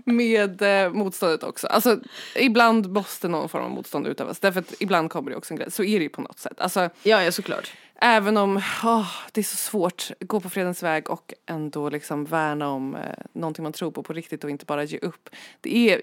med 0.05 0.63
eh, 0.63 0.91
motståndet 0.93 1.43
också. 1.43 1.67
Alltså 1.67 1.99
ibland 2.37 2.91
måste 2.93 3.29
någon 3.29 3.49
form 3.49 3.65
av 3.65 3.71
motstånd 3.71 4.07
utövas. 4.07 4.41
Därför 4.41 4.61
att 4.61 4.75
ibland 4.81 5.11
kommer 5.11 5.31
det 5.31 5.37
också 5.37 5.55
en 5.55 5.59
gräns. 5.59 5.75
Så 5.75 5.83
är 5.85 5.99
det 5.99 6.03
ju 6.03 6.09
på 6.09 6.21
något 6.21 6.39
sätt. 6.39 6.61
Alltså 6.61 6.81
Ja, 7.03 7.23
ja 7.23 7.33
såklart. 7.33 7.73
även 8.01 8.37
om 8.37 8.57
åh, 8.85 9.11
det 9.33 9.41
är 9.41 9.45
så 9.45 9.57
svårt 9.57 10.11
gå 10.21 10.41
på 10.41 10.49
fredens 10.51 10.83
väg 10.83 11.11
och 11.11 11.35
ändå 11.47 11.91
liksom 11.91 12.25
värna 12.25 12.69
om 12.71 12.95
eh, 12.95 13.01
någonting 13.33 13.63
man 13.63 13.73
tror 13.73 13.91
på 13.91 14.03
på 14.03 14.13
riktigt 14.13 14.45
och 14.45 14.51
inte 14.51 14.65
bara 14.65 14.85
ge 14.85 14.99
upp. 14.99 15.29
Det 15.61 15.77
är 15.91 16.01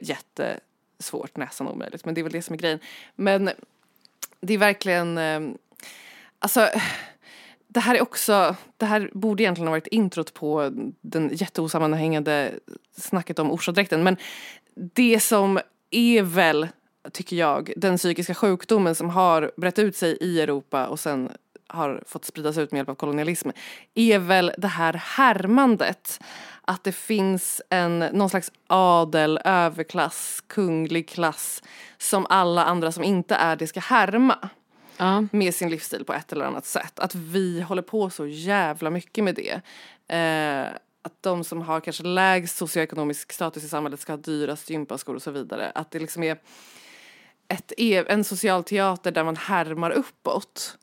Svårt, 1.04 1.38
nästan 1.38 1.68
omöjligt. 1.68 2.06
Men 2.06 2.14
det 2.14 2.22
är 2.22 2.24
väl 2.24 2.32
det 2.32 2.42
som 2.42 2.54
är 2.54 2.58
grejen. 2.58 2.80
Men 3.16 3.50
det 4.42 4.54
är 4.54 4.58
verkligen, 4.58 5.18
eh, 5.18 5.40
alltså 6.40 6.70
det 7.68 7.80
här 7.80 7.96
är 7.96 8.02
också, 8.02 8.56
det 8.78 8.86
här 8.86 9.10
borde 9.14 9.44
egentligen 9.44 9.68
ha 9.68 9.72
varit 9.72 9.88
introt 9.88 10.34
på 10.34 10.72
den 11.02 11.30
jätteosammanhängande 11.34 12.52
snacket 12.98 13.40
om 13.40 13.52
orsadräkten. 13.52 14.04
Men 14.04 14.18
det 14.76 15.20
som 15.20 15.60
är 15.90 16.22
väl, 16.22 16.68
tycker 17.12 17.36
jag, 17.36 17.74
den 17.78 17.98
psykiska 17.98 18.34
sjukdomen 18.34 18.96
som 18.96 19.10
har 19.10 19.52
brett 19.58 19.80
ut 19.80 19.96
sig 19.96 20.18
i 20.22 20.42
Europa 20.42 20.88
och 20.88 21.00
sen 21.00 21.32
har 21.74 22.04
fått 22.08 22.26
spridas 22.26 22.58
ut 22.58 22.72
med 22.72 22.80
hjälp 22.80 22.90
av 22.90 22.96
kolonialism 22.96 23.50
är 23.96 24.20
väl 24.20 24.52
det 24.58 24.68
här 24.68 24.94
härmandet. 24.94 26.20
Att 26.62 26.84
det 26.84 26.92
finns 26.92 27.62
en, 27.70 28.00
någon 28.00 28.30
slags 28.30 28.52
adel, 28.68 29.40
överklass, 29.46 30.44
kunglig 30.48 31.10
klass 31.10 31.64
som 31.98 32.26
alla 32.30 32.66
andra 32.66 32.92
som 32.92 33.04
inte 33.04 33.36
är 33.36 33.56
det 33.56 33.68
ska 33.68 33.80
härma 33.80 34.50
Ja. 34.98 35.24
med 35.32 35.56
sin 35.56 35.70
livsstil 35.70 36.06
på 36.06 36.14
ett 36.14 36.32
eller 36.32 36.46
annat 36.46 36.66
sätt. 36.66 37.00
Att 37.00 37.16
vi 37.16 37.62
håller 37.62 37.82
på 37.82 38.10
så 38.10 38.26
jävla 38.28 38.90
mycket 38.90 39.24
med 39.24 39.36
det. 39.36 39.62
Eh, 40.16 40.68
att 41.02 41.14
de 41.24 41.44
som 41.44 41.62
har 41.62 41.80
kanske 41.80 42.04
lägst 42.04 42.58
socioekonomisk 42.58 43.32
status 43.34 43.64
i 43.64 43.68
samhället 43.70 44.00
ska 44.00 44.12
ha 44.12 44.18
dyrast 44.18 44.70
gympaskor 44.70 45.16
och 45.16 45.22
så 45.22 45.32
vidare. 45.32 45.72
Att 45.76 45.92
det 45.92 46.00
liksom 46.00 46.24
är 46.24 46.38
ett, 47.48 47.72
e- 47.78 48.04
en 48.08 48.24
social 48.24 48.64
teater 48.64 49.12
där 49.12 49.24
man 49.24 49.36
härmar 49.36 49.92
uppåt. 49.92 50.78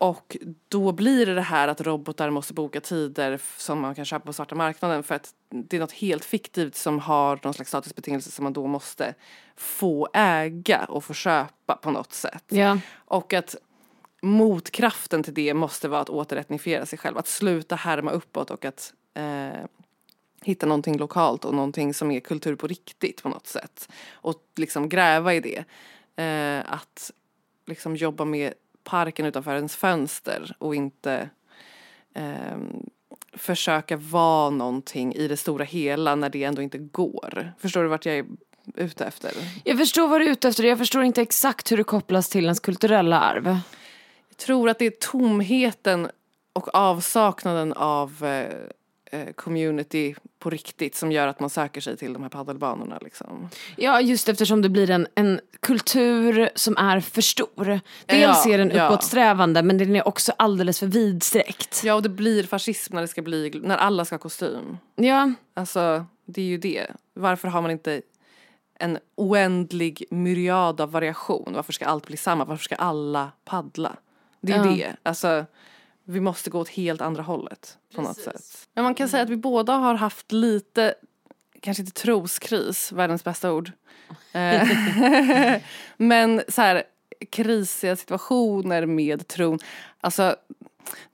Och 0.00 0.36
då 0.68 0.92
blir 0.92 1.26
det 1.26 1.34
det 1.34 1.40
här 1.40 1.68
att 1.68 1.80
robotar 1.80 2.30
måste 2.30 2.54
boka 2.54 2.80
tider 2.80 3.40
som 3.56 3.80
man 3.80 3.94
kan 3.94 4.04
köpa 4.04 4.26
på 4.26 4.32
svarta 4.32 4.54
marknaden 4.54 5.02
för 5.02 5.14
att 5.14 5.34
det 5.48 5.76
är 5.76 5.80
något 5.80 5.92
helt 5.92 6.24
fiktivt 6.24 6.74
som 6.74 6.98
har 6.98 7.40
någon 7.42 7.54
slags 7.54 7.68
statusbetingelse 7.68 8.30
som 8.30 8.42
man 8.42 8.52
då 8.52 8.66
måste 8.66 9.14
få 9.56 10.08
äga 10.12 10.84
och 10.84 11.04
få 11.04 11.14
köpa 11.14 11.76
på 11.76 11.90
något 11.90 12.12
sätt. 12.12 12.44
Ja. 12.48 12.78
Och 12.92 13.32
att 13.32 13.56
motkraften 14.22 15.22
till 15.22 15.34
det 15.34 15.54
måste 15.54 15.88
vara 15.88 16.00
att 16.00 16.10
återetnifiera 16.10 16.86
sig 16.86 16.98
själv, 16.98 17.18
att 17.18 17.28
sluta 17.28 17.76
härma 17.76 18.10
uppåt 18.10 18.50
och 18.50 18.64
att 18.64 18.92
eh, 19.14 19.64
hitta 20.42 20.66
någonting 20.66 20.98
lokalt 20.98 21.44
och 21.44 21.54
någonting 21.54 21.94
som 21.94 22.10
är 22.10 22.20
kultur 22.20 22.56
på 22.56 22.66
riktigt 22.66 23.22
på 23.22 23.28
något 23.28 23.46
sätt. 23.46 23.88
Och 24.12 24.42
liksom 24.56 24.88
gräva 24.88 25.34
i 25.34 25.40
det. 25.40 25.64
Eh, 26.22 26.72
att 26.72 27.10
liksom 27.66 27.96
jobba 27.96 28.24
med 28.24 28.54
parken 28.84 29.26
utanför 29.26 29.54
ens 29.54 29.76
fönster 29.76 30.56
och 30.58 30.74
inte 30.74 31.30
ehm, 32.14 32.90
försöka 33.32 33.96
vara 33.96 34.50
någonting 34.50 35.14
i 35.14 35.28
det 35.28 35.36
stora 35.36 35.64
hela 35.64 36.14
när 36.14 36.28
det 36.28 36.44
ändå 36.44 36.62
inte 36.62 36.78
går. 36.78 37.52
Förstår 37.58 37.82
du 37.82 37.88
vart 37.88 38.06
jag 38.06 38.18
är 38.18 38.26
ute 38.74 39.04
efter? 39.04 39.32
Jag 39.64 39.78
förstår 39.78 40.08
vad 40.08 40.20
du 40.20 40.26
är 40.26 40.30
ute 40.30 40.48
efter, 40.48 40.64
jag 40.64 40.78
förstår 40.78 41.02
inte 41.02 41.22
exakt 41.22 41.72
hur 41.72 41.76
det 41.76 41.84
kopplas 41.84 42.28
till 42.28 42.44
ens 42.44 42.60
kulturella 42.60 43.20
arv. 43.20 43.46
Jag 44.28 44.36
tror 44.36 44.68
att 44.68 44.78
det 44.78 44.86
är 44.86 44.90
tomheten 44.90 46.10
och 46.52 46.74
avsaknaden 46.74 47.72
av 47.72 48.24
eh, 48.24 48.30
eh, 48.30 48.52
community 49.34 50.14
på 50.38 50.50
riktigt 50.50 50.94
som 50.94 51.12
gör 51.12 51.26
att 51.26 51.40
man 51.40 51.50
söker 51.50 51.80
sig 51.80 51.96
till 51.96 52.12
de 52.12 52.22
här 52.22 52.30
paddelbanorna. 52.30 52.98
Liksom. 53.02 53.48
Ja, 53.76 54.00
just 54.00 54.28
eftersom 54.28 54.62
det 54.62 54.68
blir 54.68 54.90
en, 54.90 55.06
en 55.14 55.40
kultur 55.60 56.50
som 56.54 56.76
är 56.76 57.00
för 57.00 57.22
stor. 57.22 57.80
Dels 58.06 58.46
Ja, 58.46 58.52
är 58.54 58.58
den 58.58 58.70
ja. 58.70 58.86
uppåtsträvande 58.88 59.62
men 59.62 59.78
den 59.78 59.96
är 59.96 60.08
också 60.08 60.32
alldeles 60.36 60.78
för 60.80 60.86
vidsträckt. 60.86 61.82
Ja, 61.84 61.94
och 61.94 62.02
det 62.02 62.08
blir 62.08 62.42
fascism 62.44 62.94
när 62.94 63.02
det 63.02 63.08
ska 63.08 63.22
bli, 63.22 63.60
när 63.64 63.76
alla 63.76 64.04
ska 64.04 64.14
ha 64.14 64.18
kostym. 64.20 64.78
Ja, 64.96 65.32
Alltså, 65.54 66.04
det 66.24 66.40
är 66.40 66.46
ju 66.46 66.58
det. 66.58 66.86
Varför 67.14 67.48
har 67.48 67.62
man 67.62 67.70
inte 67.70 68.02
en 68.74 68.98
oändlig 69.14 70.04
myriad 70.10 70.80
av 70.80 70.90
variation? 70.92 71.52
Varför 71.54 71.72
ska 71.72 71.86
allt 71.86 72.06
bli 72.06 72.16
samma? 72.16 72.44
Varför 72.44 72.64
ska 72.64 72.74
alla 72.74 73.32
paddla? 73.44 73.96
Det 74.40 74.52
är 74.52 74.56
Ja. 74.56 74.64
det. 74.72 74.96
Alltså, 75.02 75.44
vi 76.10 76.20
måste 76.20 76.50
gå 76.50 76.60
åt 76.60 76.68
helt 76.68 77.00
andra 77.00 77.22
hållet 77.22 77.78
på 77.94 78.02
något 78.02 78.20
sätt. 78.20 78.68
Men 78.74 78.84
man 78.84 78.94
kan 78.94 79.08
säga 79.08 79.22
att 79.22 79.30
vi 79.30 79.36
båda 79.36 79.72
har 79.72 79.94
haft 79.94 80.32
lite, 80.32 80.94
kanske 81.60 81.82
inte 81.82 82.02
troskris, 82.02 82.92
världens 82.92 83.24
bästa 83.24 83.52
ord. 83.52 83.72
Eh, 84.32 84.68
Men 85.96 86.42
så 86.48 86.62
här, 86.62 86.82
krisiga 87.30 87.96
situationer 87.96 88.86
med 88.86 89.28
tron. 89.28 89.58
Alltså 90.00 90.36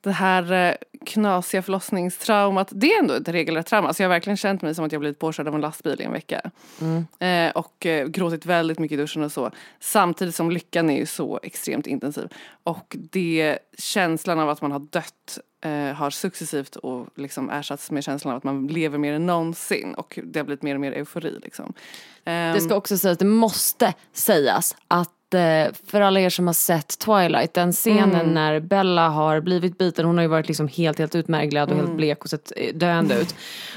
det 0.01 0.12
här 0.12 0.53
eh, 0.53 0.75
knasiga 1.07 1.62
förlossningstraumat, 1.62 2.69
det 2.73 2.93
är 2.93 2.99
ändå 2.99 3.14
ett 3.14 3.29
regelrätt 3.29 3.67
trauma. 3.67 3.89
Alltså 3.89 4.03
jag 4.03 4.09
har 4.09 4.14
verkligen 4.14 4.37
känt 4.37 4.62
mig 4.62 4.75
som 4.75 4.85
att 4.85 4.93
jag 4.93 5.01
blivit 5.01 5.19
påkörd 5.19 5.49
av 5.49 5.55
en 5.55 5.61
lastbil 5.61 6.01
i 6.01 6.05
en 6.05 6.12
vecka. 6.12 6.51
Eh, 7.19 7.51
och 7.51 7.87
eh, 7.87 8.07
gråtit 8.07 8.47
väldigt 8.47 8.79
mycket 8.79 8.99
i 8.99 9.01
duschen 9.01 9.23
och 9.23 9.33
så. 9.33 9.51
Samtidigt 9.81 10.35
som 10.35 10.51
lyckan 10.51 10.91
är 10.91 10.97
ju 10.97 11.07
så 11.07 11.41
extremt 11.43 11.87
intensiv. 11.87 12.29
Och 12.62 12.97
det, 13.11 13.59
känslan 13.79 14.39
av 14.39 14.51
att 14.51 14.62
man 14.62 14.73
har 14.73 14.79
dött 14.79 15.39
eh, 15.64 15.95
har 15.95 16.11
successivt 16.11 16.77
och 16.77 17.07
liksom 17.14 17.51
ersatts 17.51 17.91
med 17.91 18.05
känslan 18.05 18.33
av 18.33 18.37
att 18.39 18.45
man 18.45 18.67
lever 18.67 18.99
mer 18.99 19.12
än 19.12 19.27
någonsin. 19.27 19.95
Och 19.95 20.19
det 20.25 20.39
har 20.39 20.45
blivit 20.45 20.62
mer 20.62 20.75
och 20.75 20.81
mer 20.81 20.93
eufori 20.93 21.39
liksom. 21.43 21.73
Ehm, 22.25 22.55
det 22.55 22.61
ska 22.61 22.75
också 22.75 22.99
sägas, 22.99 23.19
det 23.19 23.25
måste 23.25 23.95
sägas 24.12 24.77
att 24.89 25.16
för 25.87 26.01
alla 26.01 26.20
er 26.20 26.31
som 26.31 26.47
har 26.47 26.55
sett 26.55 26.99
Twilight, 26.99 27.55
den 27.55 27.72
scenen 27.72 28.14
Mm. 28.14 28.35
när 28.35 28.61
Bella 28.61 29.09
har 29.09 29.41
blivit 29.41 29.79
biten, 29.79 30.05
hon 30.07 30.16
har 30.16 30.22
ju 30.22 30.29
varit 30.29 30.49
liksom 30.49 30.68
helt, 30.68 30.99
helt 30.99 31.14
utmärglad 31.14 31.68
och 31.68 31.74
Mm. 31.74 31.87
helt 31.87 31.97
blek 31.97 32.24
och 32.24 32.31
sett 32.31 32.53
eh, 32.57 32.74
döende 32.74 33.14
ut. 33.14 33.35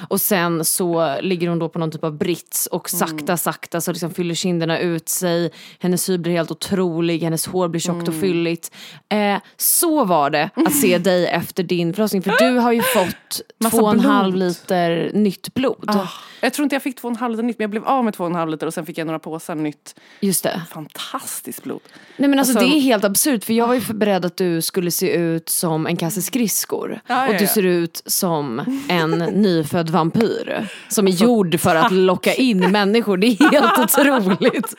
Och 0.09 0.21
sen 0.21 0.65
så 0.65 1.17
ligger 1.21 1.47
hon 1.49 1.59
då 1.59 1.69
på 1.69 1.79
någon 1.79 1.91
typ 1.91 2.03
av 2.03 2.17
brits 2.17 2.65
och 2.65 2.93
Mm. 2.93 3.07
sakta, 3.07 3.37
sakta 3.37 3.81
så 3.81 3.91
liksom 3.91 4.11
fyller 4.11 4.35
kinderna 4.35 4.79
ut 4.79 5.09
sig. 5.09 5.51
Hennes 5.79 6.09
hy 6.09 6.17
blir 6.17 6.33
helt 6.33 6.51
otrolig, 6.51 7.19
hennes 7.19 7.45
hår 7.47 7.67
blir 7.67 7.81
tjockt 7.81 8.07
och 8.07 8.13
Mm. 8.13 8.21
fylligt. 8.21 8.71
Eh, 9.09 9.37
så 9.57 10.05
var 10.05 10.29
det 10.29 10.49
att 10.55 10.75
se 10.75 10.97
dig 10.97 11.27
efter 11.27 11.63
din 11.63 11.93
förlossning, 11.93 12.21
för 12.21 12.35
du 12.39 12.57
har 12.59 12.71
ju 12.71 12.81
fått 12.81 13.41
Massa 13.63 13.77
två 13.77 13.85
och 13.85 13.91
en 13.93 13.99
halv 13.99 14.35
liter 14.35 15.11
nytt 15.13 15.53
blod. 15.53 15.85
ah, 15.87 16.07
jag 16.41 16.53
tror 16.53 16.63
inte 16.63 16.75
jag 16.75 16.83
fick 16.83 16.99
två 16.99 17.07
och 17.07 17.11
en 17.11 17.17
halv 17.17 17.31
liter 17.31 17.43
nytt 17.43 17.57
men 17.59 17.63
jag 17.63 17.69
blev 17.71 17.85
av 17.85 18.05
med 18.05 18.13
två 18.13 18.23
och 18.23 18.29
en 18.29 18.35
halv 18.35 18.51
liter 18.51 18.67
och 18.67 18.73
sen 18.73 18.85
fick 18.85 18.97
jag 18.97 19.07
några 19.07 19.19
påsar 19.19 19.55
nytt 19.55 19.95
Just 20.19 20.43
det. 20.43 20.61
fantastiskt 20.71 21.38
blod. 21.63 21.79
Nej 22.17 22.29
men 22.29 22.39
alltså, 22.39 22.57
Alltså- 22.57 22.69
det 22.69 22.77
är 22.77 22.81
helt 22.81 23.03
absurt 23.03 23.43
för 23.43 23.53
jag 23.53 23.67
var 23.67 23.73
ju 23.73 23.81
beredd 23.93 24.25
att 24.25 24.37
du 24.37 24.61
skulle 24.61 24.91
se 24.91 25.11
ut 25.15 25.49
som 25.49 25.87
en 25.87 25.97
kasse 25.97 26.21
skridskor. 26.21 26.99
Ja, 27.07 27.27
och 27.27 27.33
ja, 27.33 27.39
du 27.39 27.47
ser 27.47 27.65
ut 27.65 28.01
som 28.05 28.61
en 28.89 29.11
nyfödd 29.41 29.89
vampyr. 29.89 30.67
Som 30.89 31.05
Alltså, 31.07 31.23
är 31.23 31.27
gjord 31.27 31.59
för 31.59 31.75
att 31.75 31.91
locka 31.91 32.33
in 32.33 32.71
människor. 32.71 33.17
Det 33.17 33.27
är 33.27 33.51
helt 33.51 33.79
otroligt. 33.97 34.73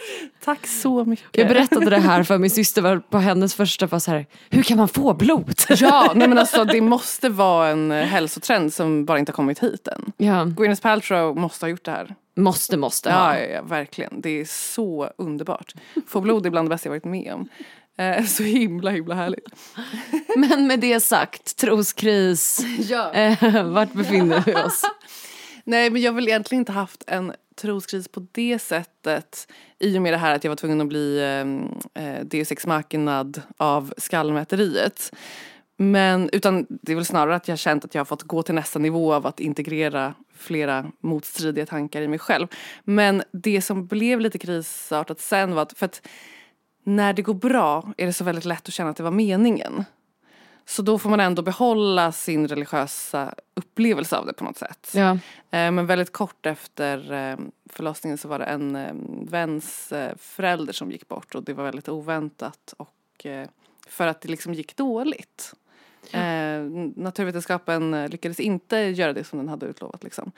Tack 0.45 0.67
så 0.67 1.05
mycket. 1.05 1.27
Jag 1.33 1.49
berättade 1.49 1.91
det 1.91 1.99
här 1.99 2.23
för 2.23 2.39
min 2.39 2.51
syster 2.51 2.83
var 2.83 2.99
på 2.99 3.19
hennes 3.19 3.55
första 3.55 3.87
var 3.87 3.99
så 3.99 4.11
här, 4.11 4.27
hur 4.51 4.63
kan 4.63 4.77
man 4.77 4.89
få 4.89 5.15
blod? 5.15 5.55
Ja, 5.77 6.13
nej 6.15 6.29
men 6.29 6.39
alltså 6.39 6.65
det 6.65 6.81
måste 6.81 7.29
vara 7.29 7.69
en 7.69 7.91
hälsotrend 7.91 8.73
som 8.75 9.05
bara 9.05 9.19
inte 9.19 9.33
har 9.33 9.35
kommit 9.37 9.59
hit 9.59 9.89
än. 9.89 10.13
Ja, 10.17 10.45
Gwyneth 10.45 10.83
Paltrow 10.83 11.37
måste 11.37 11.65
ha 11.67 11.71
gjort 11.71 11.85
det 11.85 11.91
här. 11.91 12.15
Måste, 12.43 12.76
måste 12.76 13.09
Ja, 13.09 13.14
ha. 13.16 13.38
ja, 13.38 13.45
ja, 13.47 13.62
verkligen. 13.62 14.20
Det 14.20 14.30
är 14.41 14.45
så 14.45 15.11
underbart. 15.18 15.74
Få 16.07 16.20
blod 16.20 16.47
är 16.47 16.51
bland 16.51 16.68
det 16.68 16.70
bästa 16.74 16.86
jag 16.88 16.91
varit 16.93 17.05
med 17.05 17.32
om. 17.34 17.49
Eh, 17.99 18.24
så 18.24 18.43
himla 18.43 18.91
himla 18.91 19.14
härligt. 19.14 19.45
Men 20.36 20.66
med 20.66 20.80
det 20.80 21.01
sagt, 21.01 21.57
troskris, 21.57 22.61
Ja. 22.88 23.12
eh, 23.12 23.64
vart 23.64 23.93
befinner 23.93 24.43
vi 24.47 24.55
oss? 24.55 24.82
Nej 25.64 25.91
men 25.91 26.03
jag 26.03 26.12
har 26.12 26.14
väl 26.16 26.28
egentligen 26.28 26.61
inte 26.62 26.72
haft 26.72 27.05
en 27.07 27.32
troskris 27.61 28.09
på 28.09 28.26
det 28.32 28.59
sättet. 28.59 29.49
I 29.78 29.99
och 29.99 30.03
med 30.03 30.12
det 30.12 30.16
här 30.16 30.34
att 30.34 30.45
jag 30.45 30.51
var 30.51 30.57
tvungen 30.57 30.80
att 30.80 30.86
bli 30.86 31.18
eh, 31.95 32.05
eh, 32.05 32.24
Deus 32.24 32.53
ex 32.53 32.66
machinad 32.66 33.43
av 33.57 33.95
skallmäteriet. 33.97 35.12
Men 35.83 36.31
utan 36.33 36.66
det 36.68 36.93
är 36.93 36.97
väl 36.97 37.05
snarare 37.05 37.37
att 37.37 37.49
jag 37.49 37.53
har 37.53 37.57
känt 37.57 37.85
att 37.85 37.95
jag 37.95 38.01
har 38.01 38.05
fått 38.05 38.22
gå 38.22 38.43
till 38.43 38.55
nästa 38.55 38.78
nivå 38.78 39.14
av 39.14 39.26
att 39.26 39.41
integrera 39.41 40.14
flera 40.35 40.93
motstridiga 41.01 41.66
tankar 41.66 42.03
i 42.03 42.09
mig 42.09 42.18
själv. 42.18 42.47
Men 42.85 43.22
det 43.33 43.62
som 43.62 43.87
blev 43.87 44.20
lite 44.20 44.39
krisartat 44.39 45.20
sen 45.20 45.55
var 45.55 45.62
att, 45.62 45.78
för 45.78 45.87
att 45.87 46.07
när 46.85 47.12
det 47.12 47.22
går 47.22 47.35
bra 47.35 47.93
är 47.97 48.07
det 48.07 48.12
så 48.12 48.24
väldigt 48.24 48.45
lätt 48.45 48.68
att 48.68 48.74
känna 48.74 48.91
att 48.91 48.97
det 48.97 49.03
var 49.03 49.11
meningen. 49.11 49.85
Så 50.64 50.83
då 50.83 50.99
får 50.99 51.11
man 51.11 51.20
ändå 51.20 51.43
behålla 51.43 52.12
sin 52.12 52.49
religiösa 52.49 53.35
upplevelse 53.55 54.16
av 54.16 54.26
det 54.26 54.33
på 54.33 54.45
något 54.45 54.59
sätt. 54.59 54.93
Ja. 54.95 55.11
Eh, 55.51 55.70
Men 55.70 55.87
väldigt 55.87 56.12
kort 56.12 56.47
efter 56.47 57.12
eh, 57.12 57.39
förlossningen 57.70 58.18
så 58.18 58.28
var 58.28 58.39
det 58.39 58.45
en 58.45 58.76
eh, 58.76 58.95
väns 59.31 59.93
förälder 60.18 60.72
som 60.72 60.93
gick 60.93 61.09
bort 61.09 61.35
och 61.35 61.43
det 61.45 61.55
var 61.55 61.64
väldigt 61.64 61.89
oväntat 61.89 62.74
och 62.76 63.26
för 63.89 64.07
att 64.07 64.20
det 64.20 64.28
liksom 64.28 64.55
gick 64.55 64.76
dåligt. 64.76 65.55
Eh, 66.12 66.62
naturvetenskapen 66.96 68.07
lyckades 68.07 68.40
inte 68.40 68.76
göra 68.76 69.12
det 69.12 69.24
som 69.24 69.38
den 69.38 69.48
hade 69.48 69.66
utlovat 69.66 70.03
liksom. 70.05 70.32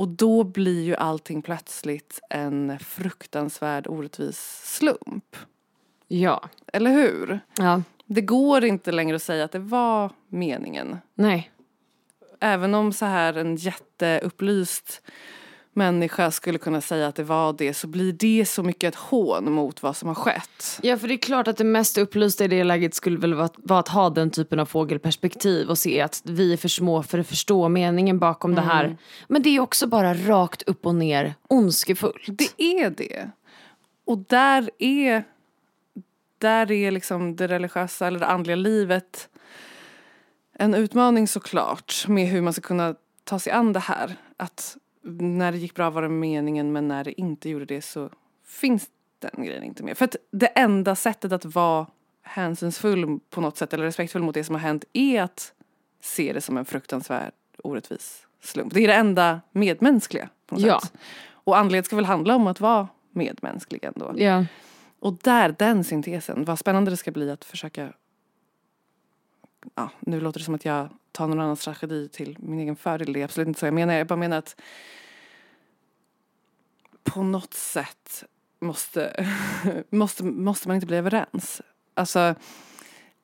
Och 0.00 0.08
då 0.08 0.44
blir 0.44 0.82
ju 0.82 0.96
allting 0.96 1.42
plötsligt 1.42 2.20
en 2.30 2.78
fruktansvärd 2.78 3.86
orättvis 3.86 4.60
slump. 4.64 5.36
ja. 6.08 6.48
Eller 6.72 6.90
hur? 6.90 7.40
Ja. 7.58 7.82
Det 8.06 8.20
går 8.20 8.64
inte 8.64 8.92
längre 8.92 9.16
att 9.16 9.22
säga 9.22 9.44
att 9.44 9.52
det 9.52 9.58
var 9.58 10.10
meningen. 10.28 10.98
Nej. 11.14 11.50
Även 12.40 12.74
om 12.74 12.92
så 12.92 13.04
här 13.06 13.34
en 13.34 13.56
jätteupplyst 13.56 15.02
människa 15.80 16.30
skulle 16.30 16.58
kunna 16.58 16.80
säga 16.80 17.06
att 17.06 17.14
det 17.14 17.22
var 17.22 17.52
det 17.52 17.74
så 17.74 17.86
blir 17.86 18.12
det 18.12 18.46
så 18.48 18.62
mycket 18.62 18.94
ett 18.94 19.00
hån 19.00 19.52
mot 19.52 19.82
vad 19.82 19.96
som 19.96 20.08
har 20.08 20.14
skett. 20.14 20.78
Ja 20.82 20.96
för 20.96 21.08
det 21.08 21.14
är 21.14 21.18
klart 21.18 21.48
att 21.48 21.56
det 21.56 21.64
mest 21.64 21.98
upplysta 21.98 22.44
i 22.44 22.48
det 22.48 22.64
läget 22.64 22.94
skulle 22.94 23.18
väl 23.18 23.34
vara, 23.34 23.48
vara 23.56 23.78
att 23.78 23.88
ha 23.88 24.10
den 24.10 24.30
typen 24.30 24.60
av 24.60 24.66
fågelperspektiv 24.66 25.68
och 25.68 25.78
se 25.78 26.00
att 26.00 26.22
vi 26.24 26.52
är 26.52 26.56
för 26.56 26.68
små 26.68 27.02
för 27.02 27.18
att 27.18 27.26
förstå 27.26 27.68
meningen 27.68 28.18
bakom 28.18 28.54
det 28.54 28.60
här. 28.60 28.96
Men 29.28 29.42
det 29.42 29.56
är 29.56 29.60
också 29.60 29.86
bara 29.86 30.14
rakt 30.14 30.62
upp 30.62 30.86
och 30.86 30.94
ner 30.94 31.34
ondskefullt. 31.48 32.26
Det 32.26 32.62
är 32.62 32.90
det. 32.90 33.30
Och 34.06 34.18
där 34.18 34.70
är, 34.78 35.24
där 36.38 36.72
är 36.72 36.90
liksom 36.90 37.36
det 37.36 37.48
religiösa 37.48 38.06
eller 38.06 38.18
det 38.18 38.26
andliga 38.26 38.56
livet 38.56 39.28
en 40.52 40.74
utmaning 40.74 41.28
såklart 41.28 42.08
med 42.08 42.28
hur 42.28 42.42
man 42.42 42.52
ska 42.52 42.62
kunna 42.62 42.94
ta 43.24 43.38
sig 43.38 43.52
an 43.52 43.72
det 43.72 43.80
här. 43.80 44.16
Att 44.36 44.76
när 45.02 45.52
det 45.52 45.58
gick 45.58 45.74
bra 45.74 45.90
var 45.90 46.02
det 46.02 46.08
meningen 46.08 46.72
men 46.72 46.88
när 46.88 47.04
det 47.04 47.20
inte 47.20 47.48
gjorde 47.48 47.64
det 47.64 47.82
så 47.82 48.10
finns 48.46 48.88
den 49.18 49.44
grejen 49.44 49.62
inte 49.64 49.82
med. 49.82 49.98
För 49.98 50.04
att 50.04 50.16
det 50.30 50.46
enda 50.46 50.94
sättet 50.96 51.32
att 51.32 51.44
vara 51.44 51.86
hänsynsfull 52.22 53.20
på 53.30 53.40
något 53.40 53.56
sätt 53.56 53.72
eller 53.74 53.84
respektfull 53.84 54.22
mot 54.22 54.34
det 54.34 54.44
som 54.44 54.54
har 54.54 54.62
hänt 54.62 54.84
är 54.92 55.22
att 55.22 55.52
se 56.00 56.32
det 56.32 56.40
som 56.40 56.56
en 56.56 56.64
fruktansvärd 56.64 57.32
orättvis 57.64 58.26
slump. 58.42 58.74
Det 58.74 58.80
är 58.84 58.88
det 58.88 58.94
enda 58.94 59.40
medmänskliga 59.52 60.28
på 60.46 60.54
något 60.54 60.64
Ja. 60.64 60.80
sätt. 60.80 60.92
Och 61.30 61.58
andlighet 61.58 61.86
ska 61.86 61.96
väl 61.96 62.04
handla 62.04 62.36
om 62.36 62.46
att 62.46 62.60
vara 62.60 62.88
medmänsklig 63.10 63.84
ändå. 63.84 64.14
Ja. 64.16 64.44
Och 65.00 65.18
där, 65.22 65.54
den 65.58 65.84
syntesen, 65.84 66.44
vad 66.44 66.58
spännande 66.58 66.90
det 66.90 66.96
ska 66.96 67.10
bli 67.10 67.30
att 67.30 67.44
försöka 67.44 67.92
Ja, 69.74 69.90
nu 70.00 70.20
låter 70.20 70.40
det 70.40 70.44
som 70.44 70.54
att 70.54 70.64
jag 70.64 70.88
tar 71.12 71.26
någon 71.26 71.40
annans 71.40 71.64
tragedi 71.64 72.08
till 72.08 72.36
min 72.40 72.58
egen 72.58 72.76
fördel. 72.76 73.12
Det 73.12 73.20
är 73.20 73.24
absolut 73.24 73.48
inte 73.48 73.60
så 73.60 73.66
jag 73.66 73.74
menar. 73.74 73.94
Jag 73.94 74.06
bara 74.06 74.16
menar 74.16 74.38
att 74.38 74.60
på 77.04 77.22
något 77.22 77.54
sätt 77.54 78.24
måste, 78.60 79.26
måste, 79.90 80.24
måste 80.24 80.68
man 80.68 80.74
inte 80.74 80.86
bli 80.86 80.96
överens. 80.96 81.62
Alltså 81.94 82.34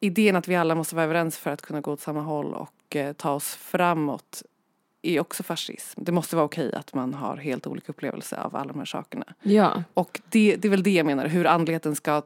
idén 0.01 0.37
att 0.37 0.49
vi 0.49 0.57
alla 0.57 0.75
måste 0.75 0.95
vara 0.95 1.05
överens 1.05 1.39
för 1.39 1.51
att 1.51 1.63
kunna 1.63 1.81
gå 1.81 1.93
åt 1.93 2.01
samma 2.01 2.21
håll 2.21 2.55
och 2.55 2.97
eh, 2.97 3.13
ta 3.13 3.31
oss 3.31 3.55
framåt 3.55 4.43
är 5.03 5.21
också 5.21 5.43
fascism. 5.43 6.01
Det 6.05 6.13
måste 6.13 6.37
vara 6.37 6.47
okej 6.47 6.75
att 6.75 6.95
man 6.95 7.15
har 7.15 7.37
helt 7.37 7.67
olika 7.67 7.93
upplevelser 7.93 8.37
av 8.37 8.57
alla 8.57 8.73
de 8.73 8.79
här 8.79 8.87
sakerna. 8.87 9.35
Ja. 9.43 9.83
Och 9.95 10.21
det, 10.29 10.57
det 10.57 10.69
är 10.69 10.71
väl 10.71 10.83
det 10.83 10.91
jag 10.91 11.07
menar, 11.07 11.27
hur 11.27 11.47
andligheten 11.47 11.97
ska 11.97 12.23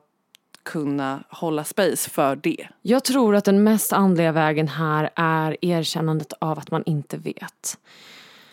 kunna 0.63 1.25
hålla 1.29 1.65
space 1.65 2.11
för 2.11 2.37
det. 2.37 2.69
Jag 2.83 3.05
tror 3.05 3.37
att 3.37 3.45
den 3.45 3.63
mest 3.63 3.93
andliga 3.93 4.33
vägen 4.33 4.69
här 4.69 5.11
är 5.17 5.57
erkännandet 5.61 6.33
av 6.39 6.59
att 6.59 6.71
man 6.71 6.83
inte 6.87 7.17
vet. 7.17 7.79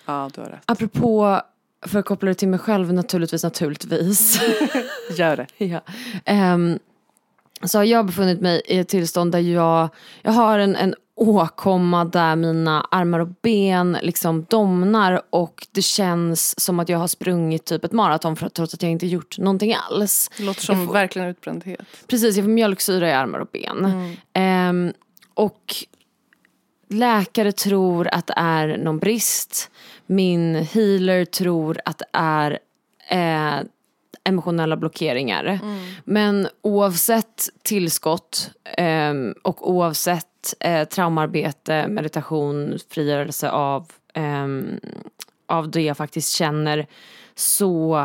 Ja, 0.05 0.29
du 0.35 0.41
har 0.41 0.47
rätt. 0.47 0.63
Apropå, 0.65 1.41
för 1.81 1.99
att 1.99 2.05
koppla 2.05 2.27
det 2.27 2.35
till 2.35 2.47
mig 2.47 2.59
själv 2.59 2.93
naturligtvis, 2.93 3.43
naturligtvis. 3.43 4.41
Gör 5.17 5.37
det. 5.37 5.47
ja. 5.65 5.81
Ehm, 6.25 6.79
så 7.63 7.77
har 7.77 7.83
jag 7.83 8.05
befunnit 8.05 8.41
mig 8.41 8.61
i 8.65 8.77
ett 8.77 8.87
tillstånd 8.87 9.31
där 9.31 9.39
jag, 9.39 9.89
jag 10.21 10.31
har 10.31 10.59
en, 10.59 10.75
en 10.75 10.95
åkomma 11.15 12.05
där 12.05 12.35
mina 12.35 12.87
armar 12.91 13.19
och 13.19 13.27
ben 13.41 13.97
liksom 14.01 14.45
domnar 14.49 15.21
och 15.29 15.67
det 15.71 15.81
känns 15.81 16.59
som 16.59 16.79
att 16.79 16.89
jag 16.89 16.97
har 16.99 17.07
sprungit 17.07 17.65
typ 17.65 17.83
ett 17.83 17.91
maraton 17.91 18.35
för, 18.35 18.49
trots 18.49 18.73
att 18.73 18.81
jag 18.81 18.91
inte 18.91 19.07
gjort 19.07 19.37
någonting 19.37 19.75
alls. 19.89 20.29
Det 20.37 20.43
låter 20.43 20.61
som 20.61 20.85
får- 20.87 20.93
verkligen 20.93 21.27
utbrändhet. 21.27 21.85
Precis, 22.07 22.35
jag 22.35 22.45
får 22.45 22.49
mjölksyra 22.51 23.09
i 23.09 23.13
armar 23.13 23.39
och 23.39 23.47
ben. 23.51 24.15
Ehm, 24.33 24.93
och 25.33 25.75
läkare 26.89 27.51
tror 27.51 28.07
att 28.11 28.27
det 28.27 28.33
är 28.37 28.77
någon 28.77 28.99
brist. 28.99 29.71
Min 30.05 30.55
healer 30.55 31.25
tror 31.25 31.79
att 31.85 31.97
det 31.97 32.05
är 32.13 32.59
eh, 33.09 33.63
emotionella 34.27 34.77
blockeringar. 34.77 35.59
Men 36.03 36.47
oavsett 36.61 37.49
tillskott 37.63 38.51
ehm, 38.77 39.33
och 39.43 39.71
oavsett 39.71 40.25
eh, 40.59 40.87
traumarbete, 40.87 41.87
meditation, 41.87 42.79
frigörelse 42.89 43.49
av, 43.49 43.85
ehm, 44.13 44.79
av 45.47 45.71
det 45.71 45.81
jag 45.81 45.97
faktiskt 45.97 46.35
känner 46.35 46.87
så 47.35 47.97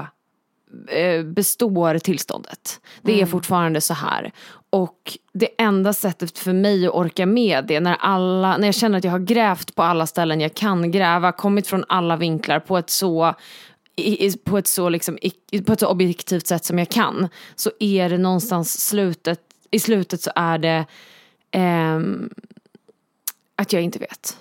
eh, 0.89 1.23
består 1.23 1.99
tillståndet. 1.99 2.81
Det 3.03 3.21
är 3.21 3.27
fortfarande 3.27 3.81
så 3.81 3.95
här. 3.95 4.33
Och 4.71 5.19
det 5.33 5.49
enda 5.59 5.93
sättet 5.93 6.39
för 6.39 6.53
mig 6.53 6.87
att 6.87 6.95
orka 6.95 7.27
med 7.27 7.65
det, 7.67 7.81
när, 7.81 7.97
alla, 8.01 8.57
när 8.57 8.69
jag 8.69 8.75
känner 8.75 8.99
att 8.99 9.05
jag 9.05 9.11
har 9.11 9.19
grävt 9.19 9.75
på 9.75 9.83
alla 9.83 10.07
ställen 10.07 10.41
jag 10.41 10.55
kan 10.55 10.91
gräva, 10.91 11.33
kommit 11.33 11.67
från 11.67 11.85
alla 11.89 12.17
vinklar 12.17 12.61
på 12.61 12.79
ett 12.79 12.91
så 12.91 13.35
i, 13.97 14.27
i- 14.27 14.37
på 14.37 14.59
ett 14.59 14.67
så 14.67 14.89
liksom, 14.89 15.19
i, 15.51 15.61
på 15.63 15.73
ett 15.73 15.81
så 15.81 15.87
objektivt 15.87 16.47
sätt 16.47 16.65
som 16.65 16.79
jag 16.79 16.89
kan, 16.89 17.29
så 17.55 17.71
är 17.81 18.09
det 18.09 18.19
någonstans 18.19 18.81
slutet, 18.89 19.41
i 19.71 19.79
slutet 19.79 20.23
så 20.23 20.31
är 20.35 20.59
det 20.59 20.87
ehm, 21.51 22.31
att 23.57 23.73
jag 23.73 23.83
inte 23.83 23.99
vet. 23.99 24.39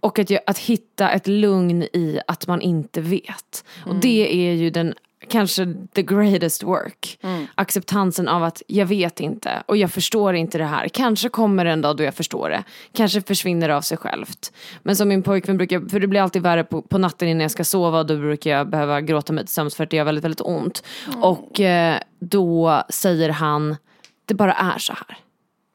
Och 0.00 0.18
att, 0.18 0.30
jag, 0.30 0.40
att 0.46 0.58
hitta 0.58 1.10
ett 1.10 1.26
lugn 1.26 1.82
i 1.82 2.20
att 2.26 2.46
man 2.46 2.60
inte 2.60 3.00
vet. 3.00 3.64
Och 3.86 3.94
det 3.94 4.48
är 4.50 4.52
ju 4.52 4.70
den 4.70 4.94
kanske 5.30 5.74
the 5.92 6.02
greatest 6.02 6.62
work. 6.62 7.18
Acceptansen 7.54 8.28
av 8.28 8.44
att 8.44 8.62
jag 8.66 8.86
vet 8.86 9.20
inte 9.20 9.62
och 9.66 9.76
jag 9.76 9.92
förstår 9.92 10.34
inte 10.34 10.58
det 10.58 10.64
här. 10.64 10.88
Kanske 10.88 11.28
kommer 11.28 11.66
en 11.66 11.80
dag 11.80 11.96
då 11.96 12.04
jag 12.04 12.14
förstår 12.14 12.50
det. 12.50 12.64
Kanske 12.92 13.20
försvinner 13.20 13.68
det 13.68 13.76
av 13.76 13.80
sig 13.80 13.98
självt. 13.98 14.52
Men 14.82 14.96
som 14.96 15.08
min 15.08 15.22
pojkvän 15.22 15.56
brukar, 15.56 15.88
för 15.88 16.00
det 16.00 16.06
blir 16.06 16.20
alltid 16.20 16.42
värre 16.42 16.64
på, 16.64 16.82
på 16.82 16.98
natten 16.98 17.28
innan 17.28 17.40
jag 17.40 17.50
ska 17.50 17.64
sova 17.64 17.98
och 17.98 18.06
då 18.06 18.16
brukar 18.16 18.50
jag 18.50 18.68
behöva 18.68 19.00
gråta 19.00 19.32
mig 19.32 19.44
till 19.44 19.54
sömns 19.54 19.74
för 19.74 19.84
att 19.84 19.90
det 19.90 19.96
gör 19.96 20.04
väldigt, 20.04 20.24
väldigt 20.24 20.40
ont. 20.40 20.82
Och 21.22 21.60
eh, 21.60 22.00
då 22.18 22.82
säger 22.88 23.28
han, 23.28 23.76
det 24.24 24.34
bara 24.34 24.52
är 24.52 24.78
så 24.78 24.92
här. 24.92 25.18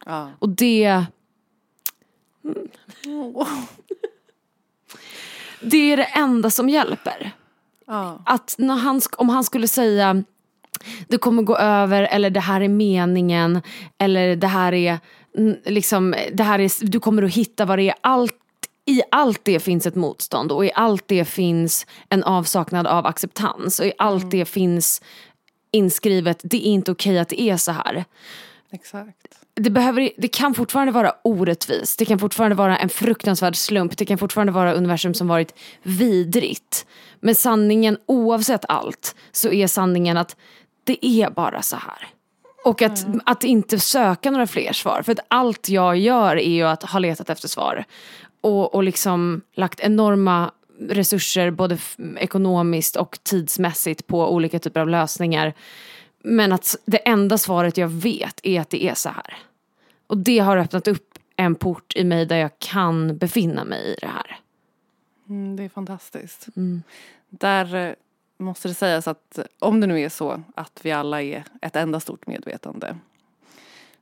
Ja. 0.06 0.32
Och 0.40 0.50
det... 0.50 1.04
Det 5.62 5.92
är 5.92 5.98
det 5.98 6.04
enda 6.04 6.50
som 6.50 6.70
hjälper. 6.70 7.32
Ja. 7.88 8.22
Att 8.26 8.56
när 8.58 8.76
han, 8.76 9.02
om 9.18 9.30
han 9.30 9.44
skulle 9.44 9.68
säga 9.68 10.24
det 11.08 11.18
kommer 11.18 11.44
gå 11.44 11.58
över 11.58 12.04
eller 12.04 12.30
det 12.30 12.40
här 12.40 12.62
är 12.62 12.70
meningen 12.70 13.62
eller 13.98 14.36
det 14.36 14.48
här 14.48 14.74
är 14.74 15.00
mm, 15.38 15.58
liksom, 15.66 16.16
det 16.34 16.44
här 16.44 16.60
är, 16.60 16.86
du 16.86 17.00
kommer 17.00 17.24
att 17.24 17.34
hitta 17.34 17.66
vad 17.66 17.80
det 17.80 17.90
är. 17.90 17.96
Allt, 18.02 18.36
I 18.86 19.02
allt 19.12 19.40
det 19.44 19.60
finns 19.60 19.86
ett 19.86 19.96
motstånd 19.96 20.52
och 20.52 20.66
i 20.66 20.72
allt 20.76 21.04
det 21.08 21.26
finns 21.26 21.86
en 22.10 22.24
avsaknad 22.24 22.88
av 22.88 23.06
acceptans 23.06 23.80
och 23.80 23.86
i 23.86 23.94
allt 23.98 24.32
det 24.32 24.46
finns 24.46 25.02
inskrivet 25.72 26.40
det 26.44 26.68
är 26.68 26.72
inte 26.72 26.92
okej 26.92 27.20
att 27.20 27.30
det 27.30 27.42
är 27.42 27.58
så 27.58 27.72
här 27.72 28.06
Exakt. 28.72 29.45
Det, 29.56 29.70
behöver, 29.70 30.12
det 30.18 30.28
kan 30.28 30.54
fortfarande 30.54 30.92
vara 30.92 31.14
orättvist. 31.24 32.00
Det 32.00 32.06
kan 32.06 32.20
fortfarande 32.20 32.56
vara 32.56 32.78
en 32.78 32.90
fruktansvärd 32.90 33.56
slump. 33.56 33.98
Det 33.98 34.06
kan 34.06 34.18
fortfarande 34.18 34.54
vara 34.54 34.74
universum 34.74 35.14
som 35.14 35.28
varit 35.28 35.56
vidrigt. 35.84 36.86
Men 37.20 37.36
sanningen, 37.36 37.98
oavsett 38.06 38.66
allt, 38.68 39.16
så 39.32 39.52
är 39.52 39.68
sanningen 39.68 40.18
att 40.18 40.36
det 40.84 41.06
är 41.06 41.30
bara 41.30 41.62
så 41.62 41.76
här. 41.76 42.08
Och 42.66 42.82
att, 42.82 43.06
att 43.26 43.44
inte 43.44 43.80
söka 43.80 44.32
några 44.32 44.48
fler 44.48 44.74
svar. 44.74 45.02
För 45.02 45.12
att 45.12 45.20
allt 45.28 45.70
jag 45.70 45.98
gör 45.98 46.36
är 46.36 46.54
ju 46.54 46.64
att 46.64 46.84
ha 46.84 47.00
letat 47.00 47.30
efter 47.30 47.48
svar. 47.48 47.86
Och, 48.42 48.76
och 48.76 48.84
liksom 48.84 49.42
lagt 49.56 49.80
enorma 49.80 50.52
resurser, 50.80 51.52
både 51.52 51.78
ekonomiskt 52.18 52.96
och 52.96 53.20
tidsmässigt, 53.24 54.08
på 54.08 54.34
olika 54.34 54.60
typer 54.60 54.80
av 54.80 54.90
lösningar. 54.90 55.54
Men 56.28 56.52
att 56.52 56.76
det 56.86 56.98
enda 56.98 57.38
svaret 57.38 57.78
jag 57.78 57.88
vet 57.88 58.40
är 58.44 58.62
att 58.62 58.70
det 58.70 58.84
är 58.84 58.94
så 58.94 59.10
här. 59.10 59.38
Och 60.08 60.18
det 60.18 60.40
har 60.40 60.58
öppnat 60.58 60.88
upp 60.88 61.20
en 61.36 61.56
port 61.56 61.96
i 61.96 62.04
mig 62.04 62.26
där 62.26 62.38
jag 62.38 62.60
kan 62.60 63.18
befinna 63.18 63.64
mig 63.64 63.86
i 63.86 63.96
det 64.02 64.08
här. 64.08 64.40
Mm, 65.30 65.56
det 65.56 65.64
är 65.64 65.70
fantastiskt. 65.70 66.48
Där 67.30 67.76
eh, 67.76 67.94
måste 68.38 68.68
det 68.68 68.74
sägas 68.74 69.08
att 69.08 69.38
eh, 69.38 69.46
om 69.60 69.80
det 69.80 69.88
nu 69.88 70.02
är 70.02 70.10
så 70.10 70.44
att 70.56 70.80
vi 70.82 70.92
alla 70.92 71.22
är 71.22 71.44
ett 71.62 71.76
enda 71.76 72.00
stort 72.00 72.28
medvetande 72.28 72.98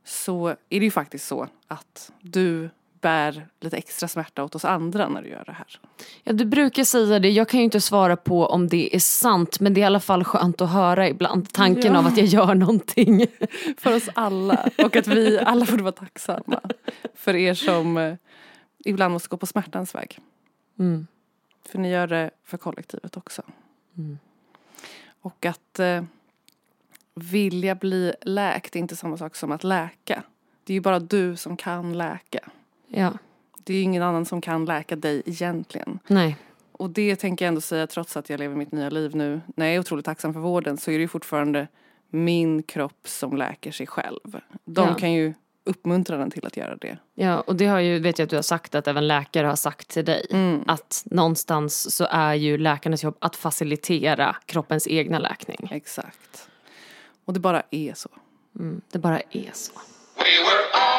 så 0.04 0.48
är 0.48 0.80
det 0.80 0.86
ju 0.86 0.92
faktiskt 0.92 1.28
så 1.28 1.48
att 1.68 2.12
du 2.22 2.70
bär 3.04 3.48
lite 3.60 3.78
extra 3.78 4.08
smärta 4.08 4.44
åt 4.44 4.56
oss 4.56 4.66
andra 4.66 5.10
när 5.10 5.22
du 5.22 5.30
gör 5.30 5.44
det 5.46 5.52
här. 5.52 5.80
Ja, 6.24 6.34
du 6.34 6.46
brukar 6.46 6.84
säga 6.84 7.20
det, 7.20 7.30
jag 7.30 7.50
kan 7.50 7.60
ju 7.60 7.64
inte 7.64 7.82
svara 7.82 8.16
på 8.18 8.46
om 8.46 8.68
det 8.68 8.96
är 8.96 9.00
sant 9.00 9.60
men 9.60 9.74
det 9.74 9.80
är 9.80 9.84
i 9.84 9.86
alla 9.86 10.00
fall 10.00 10.24
skönt 10.24 10.62
att 10.62 10.70
höra 10.72 11.10
ibland 11.10 11.54
tanken 11.54 11.94
Ja. 11.94 12.00
av 12.00 12.08
att 12.08 12.18
jag 12.18 12.26
gör 12.26 12.56
någonting. 12.56 13.26
För 13.78 13.96
oss 13.96 14.10
alla. 14.16 14.70
Och 14.84 14.96
att 14.96 15.08
vi 15.08 15.40
alla 15.40 15.66
borde 15.66 15.84
vara 15.84 15.92
tacksamma 15.92 16.62
för 17.16 17.36
er 17.36 17.54
som 17.54 17.98
eh, 17.98 18.16
ibland 18.86 19.14
måste 19.14 19.30
gå 19.30 19.38
på 19.38 19.46
smärtans 19.46 19.96
väg. 19.96 20.20
Mm. 20.80 21.08
För 21.70 21.80
ni 21.80 21.90
gör 21.92 22.08
det 22.08 22.32
för 22.46 22.58
kollektivet 22.58 23.18
också. 23.18 23.42
Och 25.22 25.46
att 25.46 25.80
eh, 25.80 26.04
vilja 27.16 27.76
bli 27.76 28.14
läkt 28.22 28.76
är 28.76 28.80
inte 28.80 28.96
samma 28.96 29.18
sak 29.18 29.36
som 29.36 29.52
att 29.52 29.64
läka. 29.64 30.24
Det 30.64 30.74
är 30.74 30.76
ju 30.76 30.82
bara 30.82 31.00
du 31.00 31.36
som 31.36 31.58
kan 31.58 31.98
läka. 31.98 32.50
Ja, 32.94 33.14
Det 33.64 33.74
är 33.74 33.78
ju 33.78 33.84
ingen 33.84 34.04
annan 34.04 34.26
som 34.26 34.42
kan 34.42 34.66
läka 34.66 34.96
dig 34.96 35.22
egentligen. 35.26 36.00
nej. 36.08 36.38
Och 36.72 36.90
det 36.90 37.16
tänker 37.16 37.46
jag 37.46 37.48
ändå 37.48 37.62
säga 37.62 37.88
trots 37.88 38.18
att 38.18 38.30
jag 38.30 38.40
lever 38.40 38.56
mitt 38.56 38.72
nya 38.72 38.90
liv 38.90 39.16
nu. 39.16 39.42
När 39.56 39.66
jag 39.66 39.76
är 39.76 39.80
otroligt 39.80 40.06
tacksam 40.06 40.34
för 40.34 40.40
vården 40.40 40.78
så 40.78 40.92
är 40.92 40.96
det 40.96 41.02
ju 41.02 41.08
fortfarande 41.08 41.68
min 42.10 42.64
kropp 42.64 43.08
som 43.08 43.38
läker 43.38 43.72
sig 43.72 43.88
själv. 43.88 44.40
De 44.66 44.88
Ja. 44.88 44.94
kan 44.96 45.14
ju 45.14 45.34
uppmuntra 45.64 46.18
den 46.18 46.32
till 46.32 46.46
att 46.46 46.58
göra 46.58 46.76
det. 46.76 46.98
Ja, 47.14 47.40
och 47.42 47.56
det 47.56 47.66
har 47.66 47.80
ju, 47.80 48.00
vet 48.00 48.20
jag 48.20 48.24
att 48.24 48.30
du 48.30 48.36
har 48.36 48.44
sagt 48.44 48.76
att 48.76 48.88
även 48.88 49.08
läkare 49.08 49.48
har 49.48 49.56
sagt 49.56 49.88
till 49.88 50.06
dig. 50.06 50.26
Mm. 50.32 50.64
Att 50.68 51.04
någonstans 51.06 51.96
så 51.96 52.08
är 52.10 52.34
ju 52.34 52.58
läkarnas 52.58 53.04
jobb 53.04 53.16
att 53.20 53.36
facilitera 53.36 54.36
kroppens 54.46 54.88
egna 54.88 55.20
läkning. 55.20 55.68
Exakt. 55.72 56.50
Och 57.26 57.34
det 57.34 57.40
bara 57.40 57.64
är 57.72 57.94
så. 57.94 58.10
Mm, 58.60 58.82
det 58.92 59.00
bara 59.00 59.20
är 59.20 59.50
så. 59.54 59.74
We 60.16 60.24
were 60.24 60.93